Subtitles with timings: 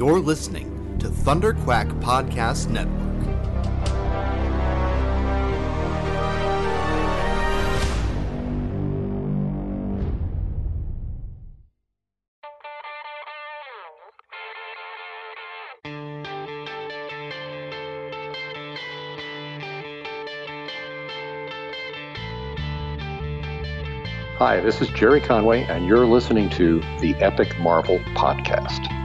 [0.00, 2.96] You're listening to Thunder Quack Podcast Network.
[24.38, 28.99] Hi, this is Gerry Conway, and you're listening to the Epic Marvel Podcast.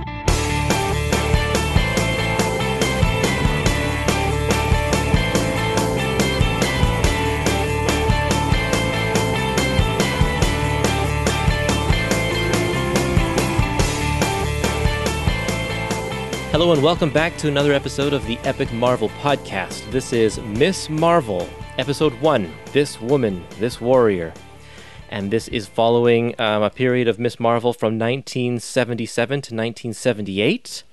[16.56, 19.92] Hello and welcome back to another episode of the Epic Marvel Podcast.
[19.92, 24.34] This is Miss Marvel, Episode 1 This Woman, This Warrior.
[25.10, 30.84] And this is following um, a period of Miss Marvel from 1977 to 1978.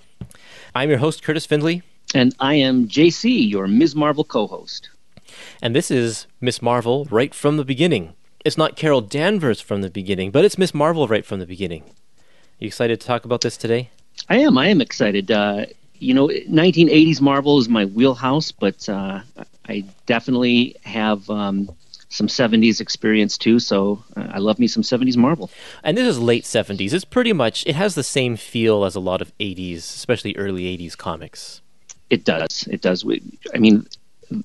[0.74, 1.82] I'm your host, Kurtis Findley,
[2.12, 3.94] And I am JC, your Ms.
[3.94, 4.90] Marvel co host.
[5.62, 8.14] and this is Miss Marvel right from the beginning.
[8.44, 11.84] It's not Carol Danvers from the beginning, but it's Miss Marvel right from the beginning.
[12.58, 13.90] You excited to talk about this today?
[14.28, 14.56] I am.
[14.58, 15.30] I am excited.
[15.30, 15.66] Uh,
[15.98, 19.20] you know, 1980s Marvel is my wheelhouse, but uh,
[19.68, 21.70] I definitely have um,
[22.08, 23.58] some 70s experience too.
[23.58, 25.50] So uh, I love me some 70s Marvel.
[25.84, 26.92] And this is late 70s.
[26.92, 30.64] It's pretty much, it has the same feel as a lot of 80s, especially early
[30.76, 31.60] 80s comics.
[32.10, 32.66] It does.
[32.70, 33.04] It does.
[33.04, 33.22] We-
[33.54, 33.86] I mean,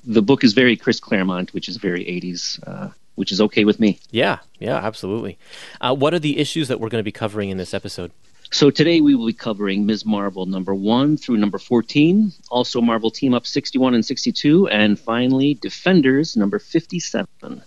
[0.06, 3.80] the book is very Chris Claremont, which is very 80s, uh, which is okay with
[3.80, 4.00] me.
[4.12, 5.38] Yeah, yeah, absolutely.
[5.82, 8.12] Uh, what are the issues that we're going to be covering in this episode?
[8.52, 10.06] So today we will be covering Ms.
[10.06, 15.56] Marvel number one through number 14, also Marvel Team Up 61 and 62, and finally
[15.56, 17.62] Defenders number 57.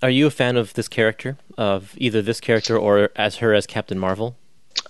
[0.00, 3.66] Are you a fan of this character, of either this character or as her as
[3.66, 4.36] Captain Marvel?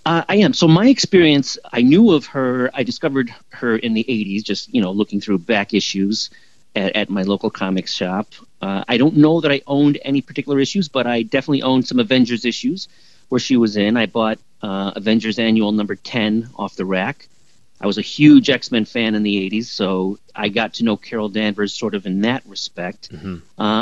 [0.05, 0.53] Uh, I am.
[0.53, 2.71] So my experience, I knew of her.
[2.75, 6.29] I discovered her in the '80s, just you know, looking through back issues
[6.77, 8.29] at, at my local comics shop.
[8.61, 11.99] Uh, I don't know that I owned any particular issues, but I definitely owned some
[11.99, 12.89] Avengers issues
[13.29, 13.97] where she was in.
[13.97, 17.29] I bought uh, Avengers Annual number 10 off the rack.
[17.81, 20.97] I was a huge X Men fan in the '80s, so I got to know
[20.97, 23.09] Carol Danvers sort of in that respect.
[23.13, 23.39] Uh,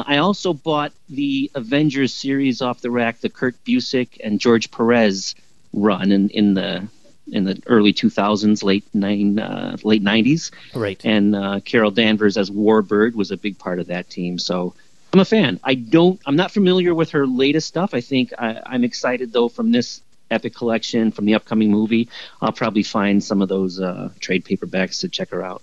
[0.07, 5.35] I also bought the Avengers series off the rack, the Kurt Busiek and George Perez
[5.73, 6.87] run in, in the
[7.33, 11.01] in the early 2000s, late nine uh, late 90s, Right.
[11.03, 14.39] and uh, Carol Danvers as Warbird was a big part of that team.
[14.39, 14.75] So
[15.17, 15.59] I'm a fan.
[15.65, 16.21] I don't.
[16.27, 17.95] I'm not familiar with her latest stuff.
[17.95, 22.11] I think I, I'm excited though from this epic collection from the upcoming movie.
[22.43, 25.63] I'll probably find some of those uh, trade paperbacks to check her out.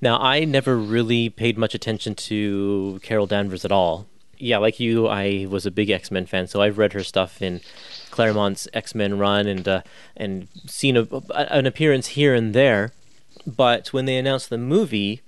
[0.00, 4.06] Now, I never really paid much attention to Carol Danvers at all.
[4.38, 7.42] Yeah, like you, I was a big X Men fan, so I've read her stuff
[7.42, 7.62] in
[8.12, 9.82] Claremont's X Men run and uh,
[10.16, 12.92] and seen a, an appearance here and there.
[13.44, 15.20] But when they announced the movie,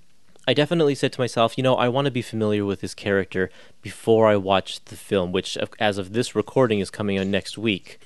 [0.47, 3.51] I definitely said to myself, you know, I want to be familiar with this character
[3.81, 7.99] before I watch the film, which, as of this recording, is coming out next week.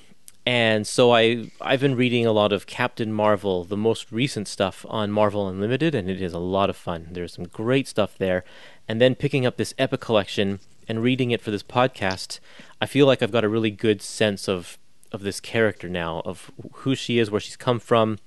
[0.45, 4.85] And so I I've been reading a lot of Captain Marvel, the most recent stuff
[4.89, 7.09] on Marvel Unlimited, and it is a lot of fun.
[7.11, 8.43] There's some great stuff there.
[8.87, 12.39] And then picking up this Epic collection and reading it for this podcast,
[12.81, 14.79] I feel like I've got a really good sense of
[15.11, 18.17] of this character now, of who she is, where she's come from,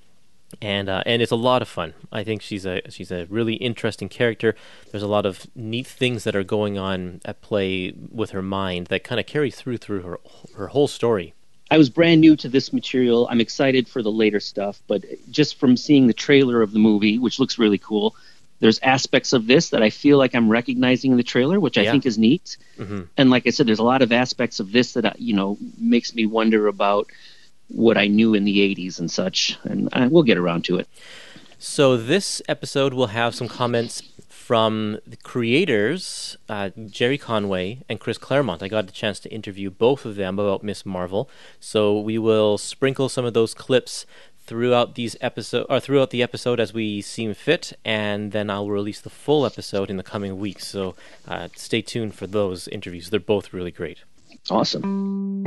[0.61, 1.93] and uh, and it's a lot of fun.
[2.11, 4.55] I think she's a she's a really interesting character.
[4.91, 8.87] There's a lot of neat things that are going on at play with her mind
[8.87, 10.19] that kind of carry through through her
[10.55, 11.33] her whole story.
[11.71, 13.27] I was brand new to this material.
[13.31, 17.17] I'm excited for the later stuff, but just from seeing the trailer of the movie,
[17.17, 18.15] which looks really cool,
[18.59, 21.83] there's aspects of this that I feel like I'm recognizing in the trailer, which I
[21.83, 21.91] Yeah.
[21.91, 22.57] think is neat.
[22.77, 23.07] Mhm.
[23.17, 25.57] And like I said, there's a lot of aspects of this that uh, you know
[25.79, 27.07] makes me wonder about
[27.73, 29.57] what I knew in the '80s and such.
[29.63, 30.87] And uh, we'll get around to it.
[31.59, 38.17] So this episode will have some comments from the creators, uh, Gerry Conway and Chris
[38.17, 38.61] Claremont.
[38.61, 41.29] I got the chance to interview both of them about Miss Marvel,
[41.61, 44.05] so we will sprinkle some of those clips
[44.45, 48.99] throughout these episode or throughout the episode as we seem fit, and then I'll release
[48.99, 50.67] the full episode in the coming weeks.
[50.67, 50.95] So
[51.25, 53.09] uh, stay tuned for those interviews.
[53.09, 53.99] They're both really great.
[54.49, 55.43] Awesome.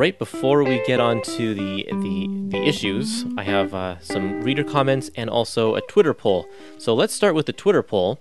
[0.00, 4.64] Right before we get on to the the, the issues, I have uh, some reader
[4.64, 6.48] comments and also a Twitter poll.
[6.78, 8.18] So let's start with the Twitter poll.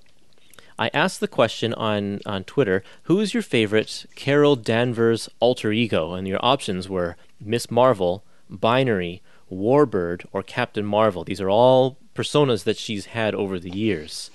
[0.78, 6.12] I asked the question on, on Twitter, who is your favorite Carol Danvers alter ego?
[6.12, 11.24] And your options were Miss Marvel, Binary, Warbird, or Captain Marvel.
[11.24, 14.30] These are all personas that she's had over the years.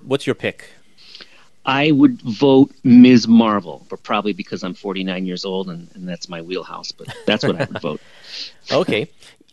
[0.00, 0.70] What's your pick?
[1.64, 3.28] I would vote Ms.
[3.28, 6.90] Marvel, but probably because I'm 49 years old and, and that's my wheelhouse.
[6.92, 8.00] But that's what I would vote.
[8.70, 9.10] Okay.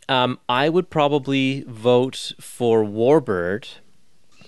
[0.07, 3.67] Um, I would probably vote for Warbird,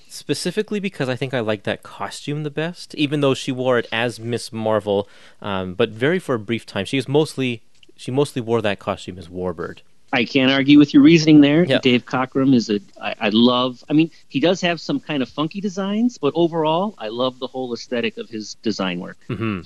[0.08, 3.88] specifically because I think I like that costume the best, even though she wore it
[3.92, 5.08] as Miss Marvel,
[5.42, 6.86] um, but very for a brief time.
[6.86, 7.62] She mostly
[7.96, 9.80] she mostly wore that costume as Warbird.
[10.14, 11.64] I can't argue with your reasoning there.
[11.64, 11.82] Yep.
[11.82, 13.84] Dave Cockrum is a I, I love.
[13.90, 17.48] I mean, he does have some kind of funky designs, but overall, I love the
[17.48, 19.18] whole aesthetic of his design work.
[19.30, 19.62] Mm-hmm.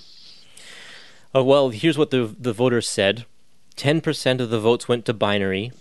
[1.33, 3.25] Oh, well, here's what the the voters said:
[3.75, 5.71] ten percent of the votes went to binary.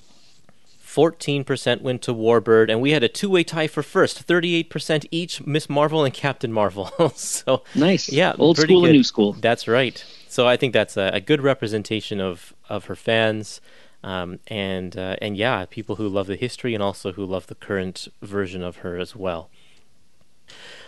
[0.94, 5.44] 14% went to Warbird, and we had a two way tie for first 38% each,
[5.44, 6.93] Miss Marvel and Captain Marvel.
[7.17, 8.12] so, Nice.
[8.12, 8.90] Yeah, Old school good.
[8.90, 9.32] and new school.
[9.32, 10.05] That's right.
[10.28, 13.60] So I think that's a, a good representation of, of her fans,
[14.04, 17.54] um, and uh, and yeah, people who love the history and also who love the
[17.54, 19.48] current version of her as well.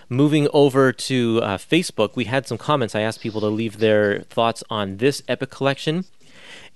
[0.09, 2.95] Moving over to uh, Facebook, we had some comments.
[2.95, 6.05] I asked people to leave their thoughts on this epic collection.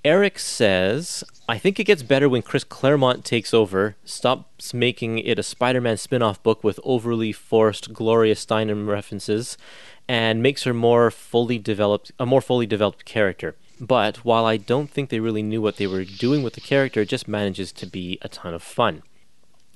[0.02, 5.38] Eric says, I think it gets better when Chris Claremont takes over, stops making it
[5.38, 9.58] a Spider Man spin off book with overly forced Gloria Steinem references,
[10.08, 13.54] and makes her more fully developed a more fully developed character.
[13.80, 17.00] But while I don't think they really knew what they were doing with the character,
[17.00, 19.02] it just manages to be a ton of fun.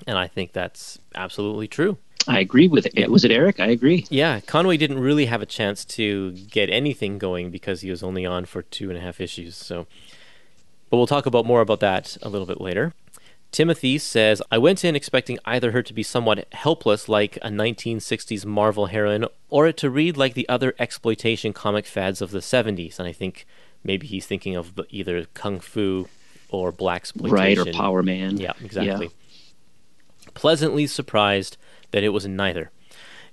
[0.07, 1.97] And I think that's absolutely true.
[2.27, 3.11] I agree with it.
[3.11, 3.61] Was it Eric?
[3.61, 4.07] I agree.
[4.09, 8.25] Yeah, Conway didn't really have a chance to get anything going because he was only
[8.25, 9.57] on for two and a half issues.
[9.57, 9.87] So,
[10.91, 12.95] but we'll talk about more about that a little bit later.
[13.53, 18.45] Timothy says, I went in expecting either her to be somewhat helpless like a 1960s
[18.45, 22.99] Marvel heroine or it to read like the other exploitation comic fads of the 70s.
[22.99, 23.47] And I think
[23.85, 26.09] maybe he's thinking of either Kung Fu
[26.49, 27.35] or Black exploitation.
[27.35, 28.39] Right or Power Man.
[28.39, 29.11] Yeah, exactly.
[30.33, 31.57] Pleasantly surprised
[31.91, 32.71] that it was neither.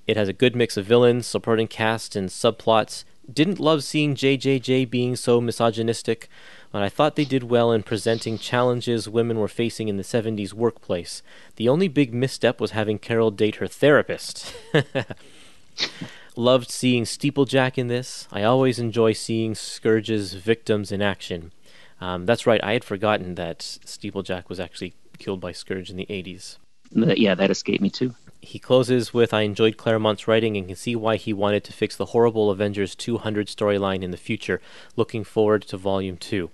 [0.06, 3.06] It has a good mix of villains, supporting cast, and subplots.
[3.32, 6.28] Didn't love seeing JJJ being so misogynistic,
[6.72, 10.54] but I thought they did well in presenting challenges women were facing in the 70s
[10.54, 11.22] workplace.
[11.56, 14.54] The only big misstep was having Carol date her therapist.
[16.42, 18.28] Loved seeing Steeplejack in this.
[18.32, 21.54] I always enjoy seeing Scourge's victims in action.
[22.00, 26.08] Um, that's right, I had forgotten that Steeplejack was actually killed by Scourge in the
[26.08, 26.58] 80s.
[26.94, 28.16] Yeah, that escaped me too.
[28.42, 31.96] He closes with I enjoyed Claremont's writing and can see why he wanted to fix
[31.96, 34.60] the horrible Avengers 200 storyline in the future.
[34.96, 36.50] Looking forward to Volume 2.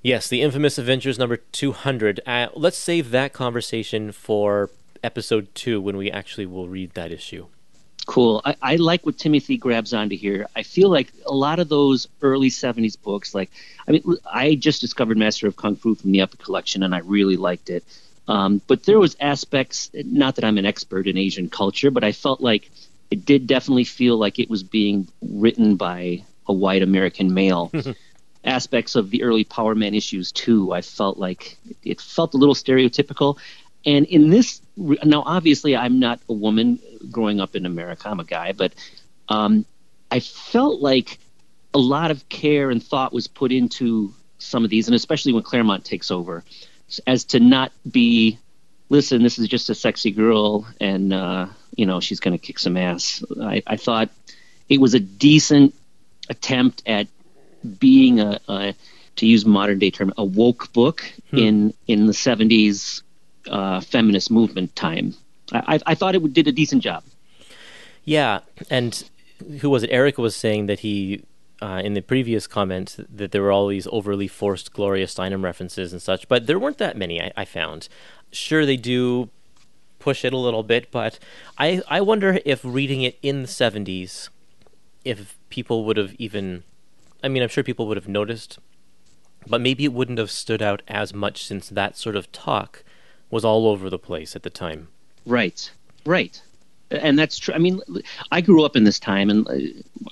[0.00, 2.20] Yes, the infamous Avengers number 200.
[2.24, 4.70] Uh, let's save that conversation for
[5.02, 7.48] episode 2 when we actually will read that issue.
[8.06, 8.42] Cool.
[8.44, 10.48] I, I like what Timothy grabs onto here.
[10.56, 13.50] I feel like a lot of those early 70s books, like,
[13.86, 16.98] I mean, I just discovered Master of Kung Fu from the Epic Collection and I
[16.98, 17.84] really liked it.
[18.28, 22.12] Um, but there was aspects, not that I'm an expert in Asian culture, but I
[22.12, 22.70] felt like
[23.10, 27.70] it did definitely feel like it was being written by a white American male.
[28.44, 30.72] aspects of the early Power Man issues too.
[30.72, 33.38] I felt like it felt a little stereotypical.
[33.84, 36.78] And in this, now obviously I'm not a woman
[37.10, 38.08] growing up in America.
[38.08, 38.72] I'm a guy, but
[39.28, 39.66] um,
[40.10, 41.18] I felt like
[41.74, 45.42] a lot of care and thought was put into some of these, and especially when
[45.42, 46.44] Claremont takes over,
[47.06, 48.38] as to not be,
[48.88, 52.58] listen, this is just a sexy girl, and uh, you know she's going to kick
[52.58, 53.24] some ass.
[53.40, 54.10] I, I thought
[54.68, 55.74] it was a decent
[56.28, 57.08] attempt at
[57.78, 58.74] being a, a
[59.16, 63.02] to use modern day term a woke book in in the 70s
[63.48, 65.14] uh, feminist movement time
[65.52, 67.02] I, I, thought it did a decent job
[68.04, 69.04] Yeah, and
[69.60, 69.90] who was it?
[69.90, 71.24] Eric was saying that he,
[71.60, 75.92] uh, in the previous comment, that there were all these overly forced Gloria Steinem references
[75.92, 77.20] and such, but there weren't that many.
[77.20, 77.88] I, I found.
[78.30, 79.30] Sure, they do
[79.98, 81.18] push it a little bit, but
[81.58, 84.30] I I wonder if reading it in the seventies,
[85.04, 86.64] if people would have even,
[87.22, 88.58] I mean, I'm sure people would have noticed,
[89.46, 92.84] but maybe it wouldn't have stood out as much since that sort of talk
[93.32, 94.86] was all over the place at the time.
[95.26, 95.70] right.
[96.06, 96.40] Right.
[96.90, 97.54] And that's true.
[97.54, 97.80] I mean
[98.30, 99.54] i grew up in this time and uh,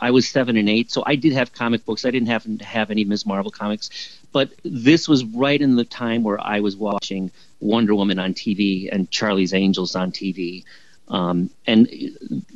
[0.00, 2.04] i was seven and eight so i did have comic books.
[2.06, 3.90] I didn't happen to have any ms marvel comics.
[4.32, 8.88] But this was right in the time where i was watching wonder woman on tv
[8.90, 10.64] and charlie's angels on tv
[11.08, 11.88] um, and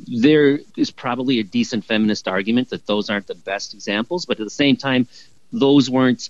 [0.07, 4.45] there is probably a decent feminist argument that those aren't the best examples but at
[4.45, 5.07] the same time
[5.51, 6.29] those weren't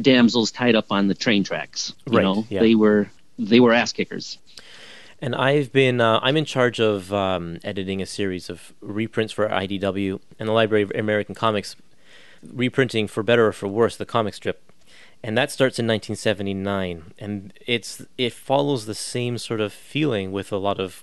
[0.00, 2.46] damsels tied up on the train tracks you Right, know?
[2.48, 2.60] yeah.
[2.60, 4.38] they were they were ass kickers
[5.20, 9.48] And I've been uh, I'm in charge of um, editing a series of reprints for
[9.48, 11.74] IDW and the Library of American Comics,
[12.52, 14.62] reprinting for better or for worse the comic strip,
[15.22, 20.52] and that starts in 1979, and it's it follows the same sort of feeling with
[20.52, 21.02] a lot of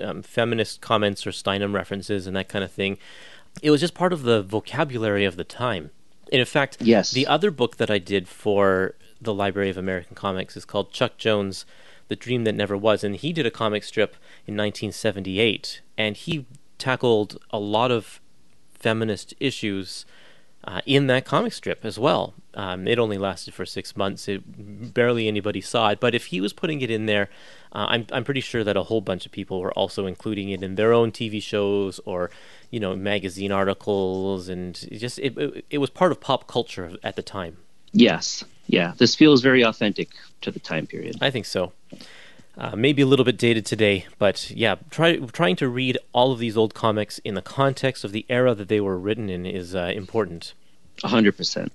[0.00, 2.96] um, feminist comments or Steinem references and that kind of thing.
[3.60, 5.90] It was just part of the vocabulary of the time.
[6.32, 7.10] And in fact, Yes.
[7.10, 11.16] the other book that I did for the Library of American Comics is called Chuck
[11.16, 11.64] Jones,
[12.08, 13.04] The Dream That Never Was.
[13.04, 14.14] And he did a comic strip
[14.46, 15.80] in 1978.
[15.96, 16.46] And he
[16.78, 18.20] tackled a lot of
[18.74, 20.04] feminist issues
[20.64, 22.34] uh, in that comic strip as well.
[22.54, 24.28] Um, it only lasted for six months.
[24.28, 24.42] It
[24.94, 26.00] barely anybody saw it.
[26.00, 27.30] But if he was putting it in there,
[27.72, 30.62] uh, I'm I'm pretty sure that a whole bunch of people were also including it
[30.62, 32.30] in their own TV shows or
[32.70, 36.92] you know magazine articles, and it just it it, it was part of pop culture
[37.02, 37.56] at the time.
[37.92, 38.44] Yes.
[38.66, 38.92] Yeah.
[38.96, 40.10] This feels very authentic
[40.42, 41.16] to the time period.
[41.20, 41.72] I think so.
[42.56, 46.38] Uh, maybe a little bit dated today, but yeah, try, trying to read all of
[46.38, 49.74] these old comics in the context of the era that they were written in is
[49.74, 50.52] uh, important.
[51.02, 51.72] A hundred percent.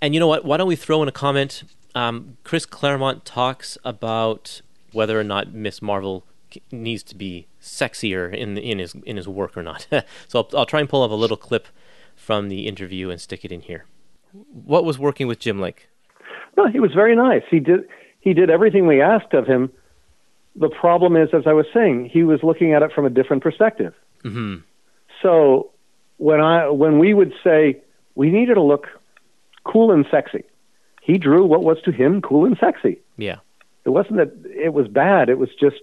[0.00, 0.44] And you know what?
[0.44, 1.64] Why don't we throw in a comment?
[1.96, 4.60] Um, Chris Claremont talks about
[4.92, 6.24] whether or not Miss Marvel
[6.70, 9.86] needs to be sexier in in his in his work or not.
[10.28, 11.66] so I'll, I'll try and pull up a little clip
[12.14, 13.86] from the interview and stick it in here.
[14.32, 15.88] What was working with Jim like?
[16.58, 17.44] No, he was very nice.
[17.48, 17.84] He did
[18.18, 19.70] he did everything we asked of him.
[20.56, 23.44] The problem is, as I was saying, he was looking at it from a different
[23.44, 23.94] perspective.
[24.22, 24.56] hmm
[25.22, 25.70] So
[26.16, 27.80] when I when we would say
[28.16, 28.88] we needed to look
[29.62, 30.42] cool and sexy,
[31.00, 32.98] he drew what was to him cool and sexy.
[33.16, 33.36] Yeah.
[33.84, 35.28] It wasn't that it was bad.
[35.28, 35.82] It was just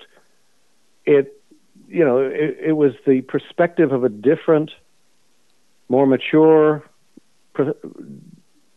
[1.06, 1.42] it
[1.88, 4.72] you know it, it was the perspective of a different,
[5.88, 6.84] more mature,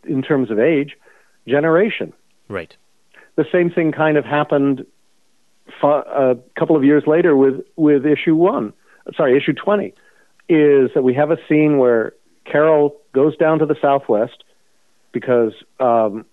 [0.05, 0.97] in terms of age,
[1.49, 2.13] generation.
[2.49, 2.77] Right.
[3.37, 4.87] the same thing kind of happened
[5.81, 8.73] fa- a couple of years later with with issue one.
[9.17, 9.95] Sorry, issue twenty
[10.49, 12.15] is that we have a scene where
[12.45, 14.45] Carol goes down to the southwest
[15.13, 16.25] because um,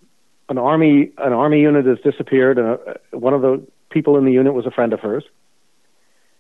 [0.48, 4.32] an army an army unit has disappeared, and uh, one of the people in the
[4.32, 5.26] unit was a friend of hers,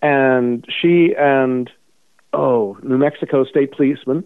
[0.01, 1.69] and she and
[2.33, 4.23] oh New Mexico state policeman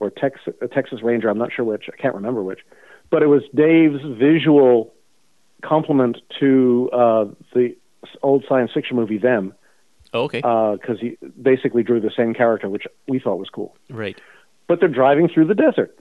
[0.00, 0.40] or Tex,
[0.72, 2.60] Texas Ranger, I'm not sure which, I can't remember which,
[3.14, 4.92] but it was Dave's visual
[5.62, 7.76] compliment to uh, the
[8.22, 9.54] old science fiction movie Them
[10.12, 10.40] Oh, okay.
[10.40, 13.76] because he basically drew the same character, which we thought was cool.
[13.88, 14.20] right.
[14.66, 15.96] But they're driving through the desert,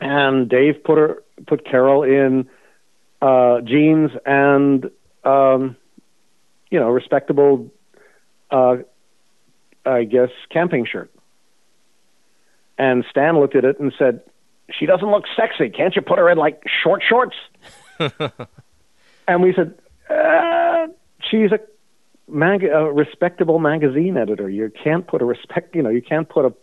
[0.00, 2.46] and Dave put her put Carol in
[3.22, 4.90] uh, jeans and
[5.24, 5.76] um,
[6.70, 7.70] you know respectable,
[8.50, 8.76] uh,
[9.86, 11.10] I guess camping shirt.
[12.76, 14.20] And Stan looked at it and said,
[14.70, 15.70] "She doesn't look sexy.
[15.70, 17.36] Can't you put her in like short shorts?"
[19.28, 19.74] and we said,
[20.10, 20.88] uh,
[21.30, 21.60] "She's a
[22.28, 24.48] mag- a respectable magazine editor.
[24.48, 25.74] You can't put a respect.
[25.74, 26.54] You know, you can't put a,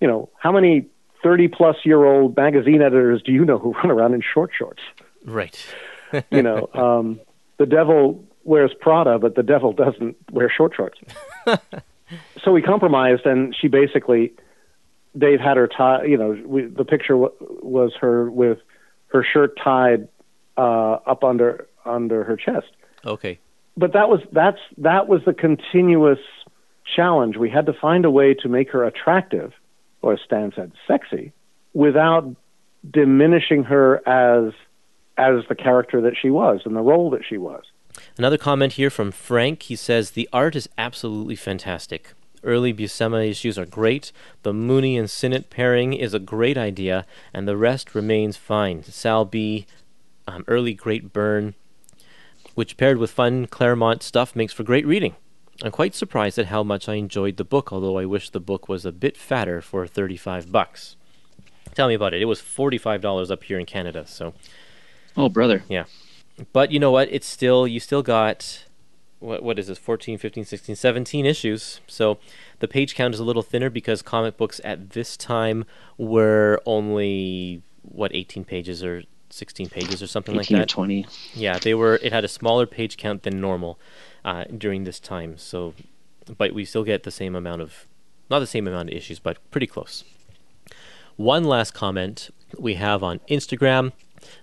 [0.00, 0.86] you know, how many
[1.22, 4.82] thirty plus year old magazine editors do you know who run around in short shorts?
[5.24, 5.56] Right.
[6.32, 7.20] You know, um,
[7.58, 10.98] the devil wears Prada, but the devil doesn't wear short shorts.
[12.42, 14.32] so we compromised, and she basically,
[15.16, 16.04] Dave had her tie.
[16.04, 18.58] You know, we, the picture w- was her with
[19.08, 20.08] her shirt tied
[20.56, 22.66] uh, up under under her chest
[23.06, 23.38] Okay.
[23.76, 26.18] but that was that's that was the continuous
[26.94, 27.36] challenge.
[27.36, 29.52] We had to find a way to make her attractive,
[30.02, 31.32] or as Stan said, sexy,
[31.72, 32.36] without
[32.90, 34.52] diminishing her as
[35.16, 37.62] as the character that she was and the role that she was.
[38.16, 39.62] Another comment here from Frank.
[39.64, 42.12] He says the art is absolutely fantastic.
[42.42, 44.12] Early Buscema issues are great.
[44.42, 47.04] The Mooney and Sinnott pairing is a great idea,
[47.34, 48.82] and the rest remains fine.
[48.82, 49.66] Sal B,
[50.26, 51.54] um, early Great Byrne,
[52.54, 55.16] which paired with fun Claremont stuff makes for great reading.
[55.62, 58.68] I'm quite surprised at how much I enjoyed the book, although I wish the book
[58.68, 60.96] was a bit fatter for 35 bucks.
[61.74, 62.22] Tell me about it.
[62.22, 64.32] It was $45 up here in Canada, so
[65.16, 65.62] Oh, brother.
[65.68, 65.84] yeah.
[66.54, 67.08] But you know what?
[67.12, 68.64] It's still you still got
[69.20, 71.80] what what is this 14, 15, 16, 17 issues.
[71.86, 72.18] So
[72.58, 75.64] the page count is a little thinner because comic books at this time
[75.96, 80.68] were only what 18 pages or 16 pages or something like 18 or that.
[80.68, 81.06] 20.
[81.34, 83.78] Yeah, they were it had a smaller page count than normal
[84.24, 85.38] uh, during this time.
[85.38, 85.74] So
[86.36, 87.86] but we still get the same amount of
[88.28, 90.04] not the same amount of issues, but pretty close.
[91.16, 93.92] One last comment we have on Instagram.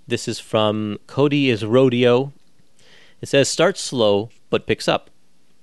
[0.07, 2.33] This is from Cody is Rodeo.
[3.19, 5.09] It says start slow but picks up.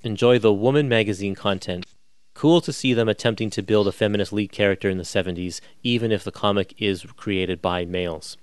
[0.03, 1.87] Enjoy the Woman magazine content.
[2.35, 6.11] Cool to see them attempting to build a feminist lead character in the 70s, even
[6.11, 8.37] if the comic is created by males.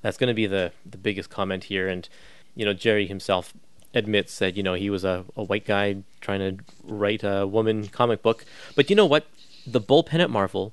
[0.00, 1.88] That's going to be the, the biggest comment here.
[1.88, 2.08] And,
[2.54, 3.52] you know, Gerry himself
[3.94, 7.88] admits that, you know, he was a, a white guy trying to write a woman
[7.88, 8.44] comic book.
[8.76, 9.26] But you know what?
[9.66, 10.72] The bullpen at Marvel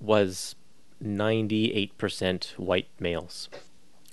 [0.00, 0.56] was
[1.02, 3.48] 98% white males.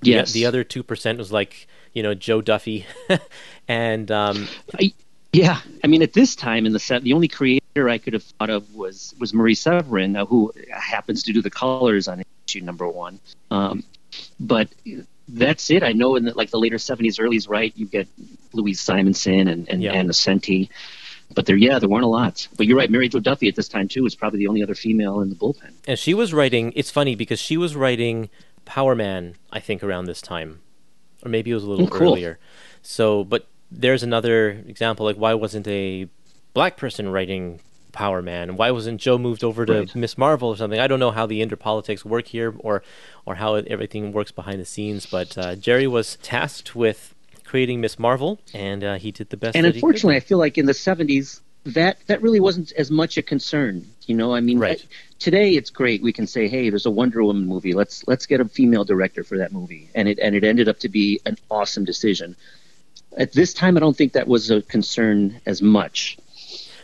[0.01, 0.31] The- Yes.
[0.31, 2.85] The, other 2% was like, you know, Jo Duffy
[3.67, 4.47] and um,
[4.79, 4.93] I,
[5.33, 8.23] Yeah, I mean, at this time in the set, the only creator I could have
[8.23, 12.61] thought of was was Marie Severin, uh, who happens to do the colors on issue
[12.61, 13.19] number one.
[13.49, 13.83] Um,
[14.39, 14.67] but
[15.29, 15.83] that's it.
[15.83, 18.07] I know in the, like the later '70s, early right, you get
[18.53, 19.93] Louise Simonson and and Yeah.
[19.93, 20.69] Ann Nocenti.
[21.33, 22.45] But there, yeah, there weren't a lot.
[22.57, 22.91] But you're right.
[22.91, 25.35] Mary Jo Duffy at this time too was probably the only other female in the
[25.35, 25.71] bullpen.
[25.87, 26.73] And she was writing.
[26.75, 28.29] It's funny because she was writing
[28.65, 30.61] Power Man, I think, around this time,
[31.25, 32.11] or maybe it was a little Oh, cool.
[32.13, 32.39] earlier.
[32.81, 35.05] So, but there's another example.
[35.05, 36.07] Like, why wasn't a
[36.53, 37.59] black person writing
[37.91, 38.55] Power Man?
[38.57, 39.95] Why wasn't Jo moved over to Right.
[39.95, 40.79] Miss Marvel or something?
[40.79, 42.83] I don't know how the interpolitics work here, or
[43.25, 45.05] or how everything works behind the scenes.
[45.05, 47.13] But uh, Gerry was tasked with
[47.43, 49.55] creating Miss Marvel, and uh, he did the best.
[49.55, 49.87] and that he could.
[49.87, 53.85] unfortunately, I feel like in the '70s that that really wasn't as much a concern.
[54.07, 54.85] You know, I mean, Right.
[55.21, 56.01] Today it's great.
[56.01, 57.75] We can say, "Hey, there's a Wonder Woman movie.
[57.75, 60.79] Let's let's get a female director for that movie," and it and it ended up
[60.79, 62.35] to be an awesome decision.
[63.15, 66.17] At this time, I don't think that was a concern as much.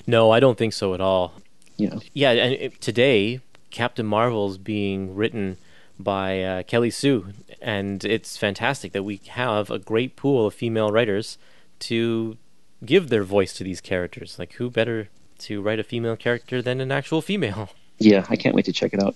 [0.06, 1.34] no, I don't think so at all.
[1.80, 3.42] Know, Yeah, and today
[3.72, 5.58] Captain Marvel's being written
[5.98, 10.92] by uh, Kelly Sue, and it's fantastic that we have a great pool of female
[10.92, 11.40] writers
[11.80, 12.38] to
[12.86, 14.38] give their voice to these characters.
[14.38, 17.72] Like, who better to write a female character than an actual female?
[18.00, 19.16] yeah, I can't wait to check it out.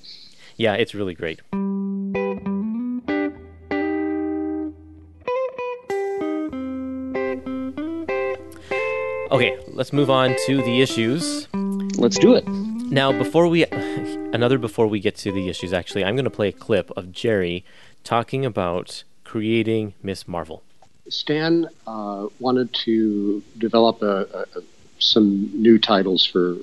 [0.57, 1.41] yeah, it's really great.
[9.31, 11.47] Okay, let's move on to the issues.
[11.97, 12.45] Let's do it.
[12.47, 13.65] Now, before we,
[14.33, 17.13] another before we get to the issues, actually, I'm going to play a clip of
[17.13, 17.63] Gerry
[18.03, 20.63] talking about creating Miss Marvel.
[21.07, 24.63] Stan uh, wanted to develop a, a, a-
[24.99, 26.57] some new titles for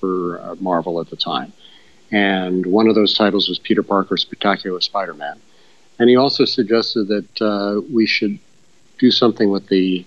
[0.00, 1.52] for uh, Marvel at the time,
[2.10, 5.40] and one of those titles was Peter Parker's Spectacular Spider-Man,
[5.98, 8.38] and he also suggested that uh, we should
[8.98, 10.04] do something with the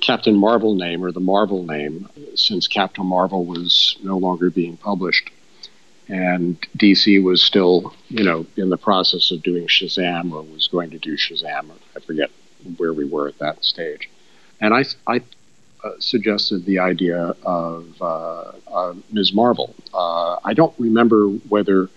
[0.00, 5.30] Captain Marvel name or the Marvel name, since Captain Marvel was no longer being published,
[6.08, 10.90] and DC was still, you know, in the process of doing Shazam or was going
[10.90, 11.70] to do Shazam.
[11.96, 12.30] I forget
[12.76, 14.10] where we were at that stage.
[14.60, 15.22] And I, I
[15.98, 19.32] suggested the idea of uh, uh, Ms.
[19.32, 19.74] Marvel.
[19.92, 21.88] Uh, I don't remember whether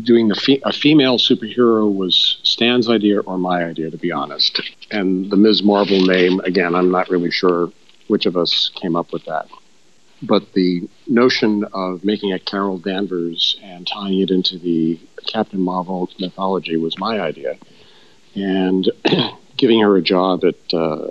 [0.00, 4.60] doing fe- a female superhero was Stan's idea or my idea, to be honest.
[4.90, 5.62] And the Ms.
[5.62, 7.70] Marvel name, again, I'm not really sure
[8.08, 9.48] which of us came up with that.
[10.22, 16.08] But the notion of making a Carol Danvers and tying it into the Captain Marvel
[16.20, 17.58] mythology was my idea.
[18.34, 18.90] And
[19.56, 21.08] giving her a job at uh,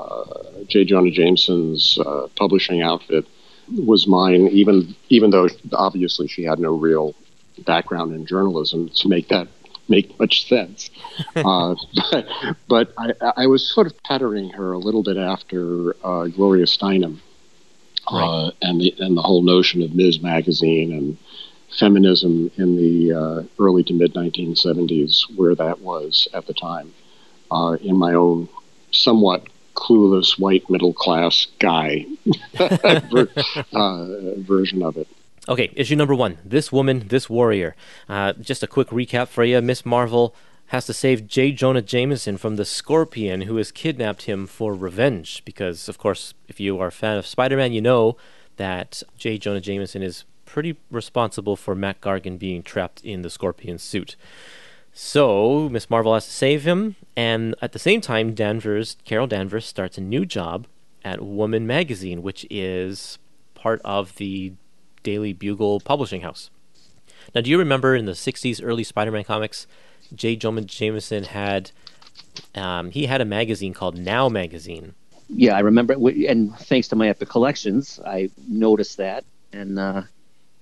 [0.00, 0.84] uh, J.
[0.84, 3.26] Jonah Jameson's uh, publishing outfit
[3.68, 7.14] was mine, even even though obviously she had no real
[7.66, 9.48] background in journalism to make that
[9.88, 10.90] make much sense.
[11.36, 11.74] uh,
[12.10, 12.26] but
[12.68, 17.18] but I, I was sort of pattering her a little bit after uh, Gloria Steinem
[18.08, 20.20] uh, and the and the whole notion of Ms.
[20.20, 21.18] Magazine and
[21.78, 26.92] feminism in the uh, early to mid 1970s, where that was at the time.
[27.52, 28.48] Uh, in my own
[28.92, 29.42] somewhat
[29.74, 32.06] clueless white middle class guy
[33.72, 34.06] uh,
[34.38, 35.08] version of it.
[35.48, 37.74] Okay, issue number one This Woman, This Warrior.
[38.08, 40.34] Uh, just a quick recap for you Miss Marvel
[40.70, 41.50] has to save J.
[41.50, 45.42] Jonah Jameson from the Scorpion who has kidnapped him for revenge.
[45.44, 48.16] Because, of course, if you are a fan of Spider Man, you know
[48.56, 49.36] that J.
[49.36, 54.14] Jonah Jameson is pretty responsible for Mac Gargan being trapped in the Scorpion suit.
[54.92, 59.66] So Miss Marvel has to save him, and at the same time, Danvers, Carol Danvers,
[59.66, 60.66] starts a new job
[61.04, 63.18] at Woman Magazine, which is
[63.54, 64.52] part of the
[65.02, 66.50] Daily Bugle publishing house.
[67.34, 69.66] Now, do you remember in the '60s, early Spider-Man comics,
[70.14, 70.36] J.
[70.36, 71.70] Jonah Jameson had
[72.54, 74.94] um, he had a magazine called Now Magazine.
[75.28, 75.94] Yeah, I remember.
[76.28, 80.02] And thanks to my Epic collections, I noticed that, and uh,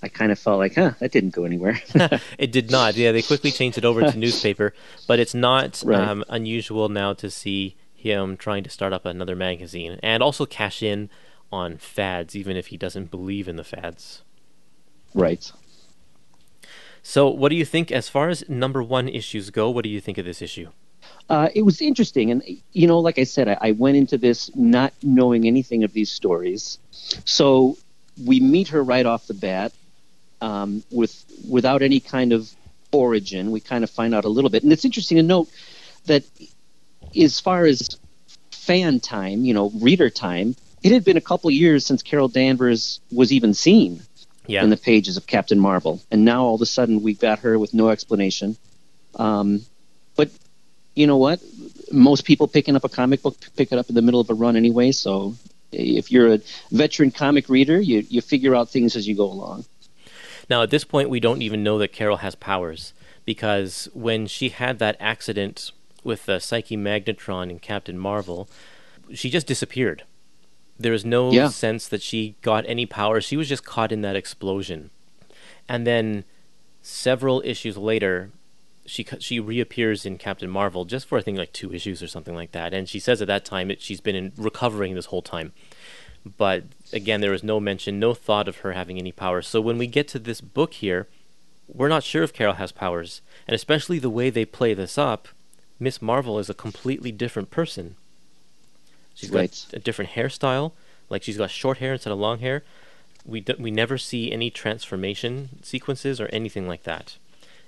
[0.03, 1.81] I kind of felt like, huh, that didn't go anywhere.
[2.39, 2.95] It did not.
[2.97, 4.73] Yeah, they quickly changed it over to newspaper,
[5.09, 6.01] but it's not Right.
[6.01, 10.83] um, unusual now to see him trying to start up another magazine and also cash
[10.85, 11.11] in
[11.51, 14.23] on fads, even if he doesn't believe in the fads.
[15.15, 15.51] right.
[17.03, 19.71] So, what do you think as far as number one issues go?
[19.71, 20.69] What do you think of this issue?
[21.31, 24.55] Uh, it was interesting, and you know, like I said, I, I went into this
[24.55, 26.79] not knowing anything of these stories.
[27.25, 27.79] So
[28.27, 29.73] we meet her right off the bat
[30.41, 32.51] um, with without any kind of
[32.93, 33.51] origin.
[33.51, 35.49] We kind of find out a little bit, and it's interesting to note
[36.07, 36.25] that
[37.17, 37.99] as far as
[38.51, 43.01] fan time, you know, reader time, it had been a couple years since Carol Danvers
[43.13, 44.03] was even seen
[44.47, 47.41] Yeah, in the pages of Captain Marvel, and now all of a sudden we've got
[47.41, 48.57] her with no explanation.
[49.15, 49.63] Um,
[50.17, 50.31] but
[50.95, 51.41] you know what?
[51.91, 54.35] Most people picking up a comic book pick it up in the middle of a
[54.35, 55.35] run anyway, so
[55.73, 59.65] if you're a veteran comic reader, you you figure out things as you go along.
[60.49, 62.93] Now, at this point, we don't even know that Carol has powers
[63.25, 65.73] because when she had that accident
[66.05, 68.49] with the Psyche Magnitron and Captain Marvel,
[69.13, 70.05] she just disappeared.
[70.79, 71.49] There is no Yeah.
[71.49, 73.25] sense that she got any powers.
[73.25, 74.91] She was just caught in that explosion.
[75.69, 76.25] And then
[76.81, 78.31] several issues later,
[78.87, 82.35] she she reappears in Captain Marvel just for I think like two issues or something
[82.35, 82.73] like that.
[82.73, 85.53] And she says at that time that she's been in recovering this whole time.
[86.39, 89.47] But again, there was no mention, no thought of her having any powers.
[89.47, 91.07] So when we get to this book here,
[91.67, 95.29] we're not sure if Carol has powers, and especially the way they play this up,
[95.79, 97.97] Miss Marvel is a completely different person.
[99.15, 100.73] She's got a different hairstyle,
[101.11, 102.63] like she's got short hair instead of long hair.
[103.27, 107.19] We d- we never see any transformation sequences or anything like that.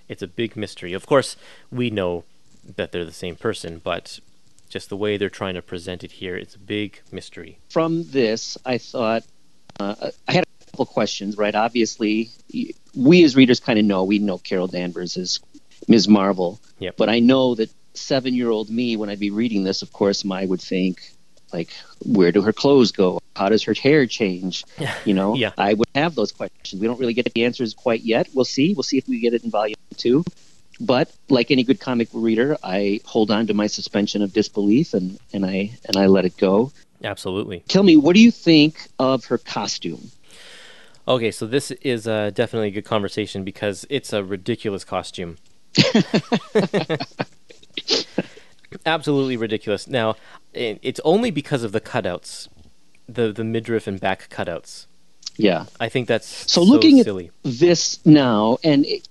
[0.08, 0.92] It's a big mystery.
[0.92, 1.36] Of course,
[1.70, 2.24] we know
[2.76, 4.20] that they're the same person, but
[4.70, 7.58] just the way they're trying to present it here, it's a big mystery.
[7.68, 9.24] From this, I thought
[9.78, 11.36] uh, I had a couple questions.
[11.36, 12.30] Right, obviously,
[12.96, 15.40] we as readers kind of know we know Carol Danvers is
[15.88, 16.08] Ms.
[16.08, 16.96] Marvel, Yep.
[16.96, 20.60] but I know that seven-year-old me, when I'd be reading this, of course, I would
[20.60, 21.02] think
[21.52, 21.70] like,
[22.06, 23.18] where do her clothes go?
[23.34, 24.64] How does her hair change?
[25.04, 25.50] You know, Yeah.
[25.58, 26.80] I would have those questions.
[26.80, 28.28] We don't really get the answers quite yet.
[28.34, 28.72] We'll see.
[28.74, 30.24] We'll see if we get it in volume two.
[30.80, 35.18] But like any good comic reader, I hold on to my suspension of disbelief and,
[35.32, 36.72] and I and I let it go.
[37.04, 37.60] Absolutely.
[37.68, 40.10] Tell me, what do you think of her costume?
[41.06, 45.38] Okay, so this is uh, definitely a good conversation because it's a ridiculous costume.
[48.86, 49.88] Absolutely ridiculous.
[49.88, 50.16] Now,
[50.54, 52.48] it's only because of the cutouts,
[53.08, 54.86] the the midriff and back cutouts.
[55.42, 55.66] Yeah.
[55.78, 57.06] I think that's So looking at-
[57.42, 59.08] This now, and it,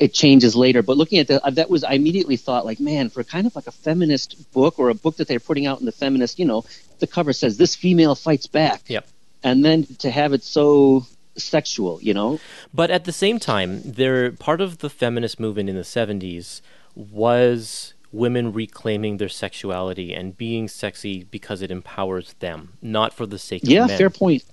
[0.00, 3.08] it changes later, but looking at that, uh, that was, I immediately thought, like, man,
[3.08, 5.86] for kind of like a feminist book or a book that they're putting out in
[5.86, 6.64] the feminist, you know,
[6.98, 8.82] the cover says, this female fights back.
[8.88, 9.06] Yep.
[9.42, 12.38] And then to have it so sexual, you know?
[12.72, 16.60] But at the same time, there part of the feminist movement in the 70s
[16.94, 23.38] was women reclaiming their sexuality and being sexy because it empowers them, not for the
[23.38, 23.88] sake Yeah, of men.
[23.88, 24.44] Yeah, fair point.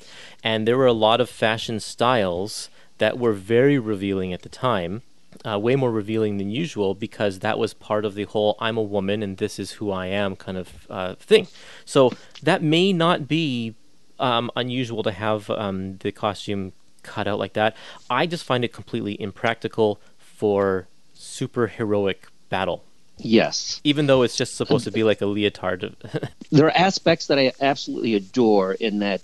[0.44, 2.70] and there were a lot of fashion styles
[3.00, 5.02] that were very revealing at the time,
[5.46, 8.82] uh, way more revealing than usual because that was part of the whole "I'm a
[8.82, 11.48] woman and this is who I am" kind of uh, thing.
[11.86, 13.76] So that may not be
[14.20, 17.76] um, unusual to have um, the costume cut out like that.
[18.10, 22.18] I just find it completely impractical for superheroic
[22.50, 22.84] battle.
[23.20, 23.82] Yes.
[23.84, 25.96] Even though it's just supposed to be like a leotard.
[26.52, 29.22] There are aspects that I absolutely adore in that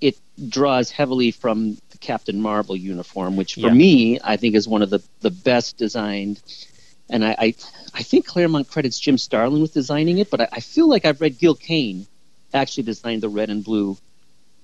[0.00, 0.16] it
[0.48, 3.72] draws heavily from the Captain Marvel uniform, which for Yeah.
[3.72, 6.40] me, I think is one of the, the best designed.
[7.10, 7.54] And I, I,
[7.94, 11.20] I think Claremont credits Jim Starlin with designing it, but I, I feel like I've
[11.20, 12.06] read Gil Kane
[12.54, 13.96] actually designed the red and blue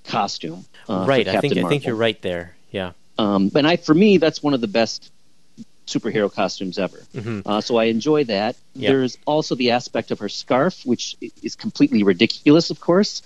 [0.05, 0.65] costume.
[0.87, 2.55] uh, right, I think Captain I think you're right there.
[2.71, 2.91] Yeah.
[3.17, 5.11] Um, and I, for me, that's one of the best
[5.87, 6.99] superhero costumes ever.
[7.15, 7.41] Mhm.
[7.45, 8.55] Uh, so I enjoy that.
[8.73, 8.89] Yeah.
[8.89, 13.21] There's also the aspect of her scarf, which is completely ridiculous, of course,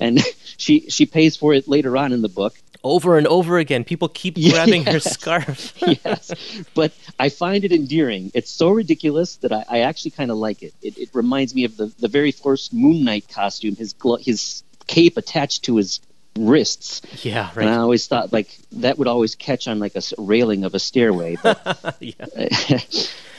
[0.00, 0.20] and
[0.56, 2.54] she she pays for it later on in the book.
[2.84, 4.52] Over and over again, people keep Yes.
[4.52, 5.72] grabbing her scarf.
[6.04, 6.30] yes,
[6.74, 8.30] but I find it endearing.
[8.34, 10.74] It's so ridiculous that I, I actually kind of like it.
[10.82, 10.98] it.
[10.98, 15.16] It reminds me of the, the very first Moon Knight costume, his glo- his cape
[15.16, 16.00] attached to his
[16.38, 17.00] wrists.
[17.24, 20.74] Yeah, And I always thought like that would always catch on like a railing of
[20.74, 21.36] a stairway.
[21.42, 22.26] But yeah.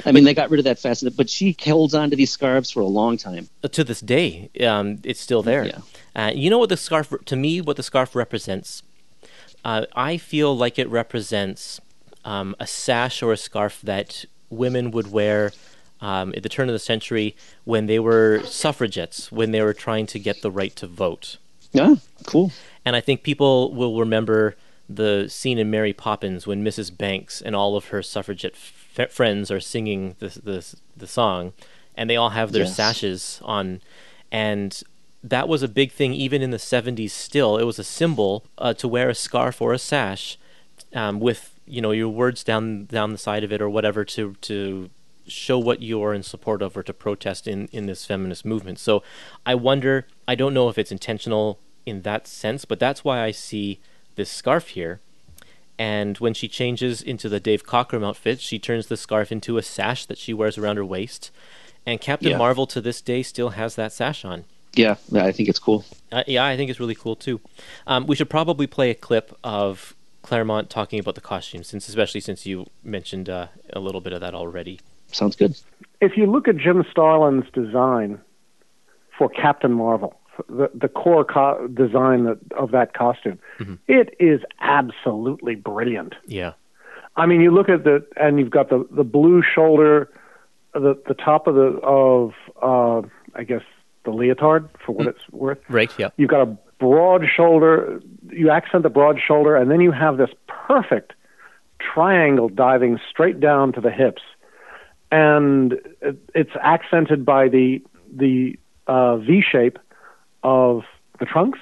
[0.06, 2.70] I mean, they got rid of that fast, but she holds on to these scarves
[2.70, 3.50] for a long time.
[3.64, 5.66] Uh, To this day, um, it's still there.
[5.66, 5.80] Yeah.
[6.16, 7.14] Uh, you know what the scarf?
[7.26, 8.84] To me, what the scarf represents,
[9.64, 11.82] uh, I feel like it represents
[12.24, 15.52] um, a sash or a scarf that women would wear
[16.02, 20.06] um, at the turn of the century when they were suffragettes, when they were trying
[20.08, 21.38] to get the right to vote.
[21.72, 22.52] Yeah, cool.
[22.86, 24.56] And I think people will remember
[24.88, 26.96] the scene in Mary Poppins when Mrs.
[26.96, 31.54] Banks and all of her suffragette f- friends are singing the, the, the song,
[31.96, 32.76] and they all have their Yes.
[32.76, 33.82] sashes on.
[34.32, 34.80] And
[35.24, 37.58] that was a big thing even in the 70s still.
[37.58, 40.38] It was a symbol uh, to wear a scarf or a sash
[40.94, 44.36] um, with you know your words down down the side of it or whatever to
[44.42, 44.92] to
[45.26, 48.78] show what you're in support of or to protest in in this feminist movement.
[48.78, 49.02] So
[49.48, 50.06] I wonder.
[50.28, 53.80] I don't know if it's intentional in that sense, but that's why I see
[54.16, 55.00] this scarf here.
[55.78, 59.62] And when she changes into the Dave Cockrum outfit, she turns the scarf into a
[59.64, 61.32] sash that she wears around her waist.
[61.86, 62.38] And Captain Yeah.
[62.38, 64.46] Marvel to this day still has that sash on.
[64.74, 65.86] Yeah, I think it's cool.
[66.12, 67.40] Uh, yeah, I think it's really cool too.
[67.88, 72.20] Um, we should probably play a clip of Claremont talking about the costume, since especially
[72.22, 74.80] since you mentioned uh, a little bit of that already.
[75.12, 75.56] Sounds good.
[76.02, 78.20] if you look at Jim Starlin's design
[79.18, 83.40] for Captain Marvel, the the core co- design that, of that costume.
[83.88, 86.16] It is absolutely brilliant.
[86.28, 86.54] Yeah.
[87.16, 90.10] I mean, you look at the and you've got the the blue shoulder,
[90.74, 93.64] the the top of the of uh, I guess
[94.04, 95.60] the leotard for what it's worth.
[95.70, 95.92] Right.
[95.98, 96.10] Yeah.
[96.18, 98.02] You've got a broad shoulder.
[98.30, 101.14] You accent the broad shoulder, and then you have this perfect
[101.80, 104.22] triangle diving straight down to the hips,
[105.12, 107.82] and it, it's accented by the
[108.14, 109.80] the uh, V shape
[110.46, 110.84] of
[111.20, 111.60] the trunks.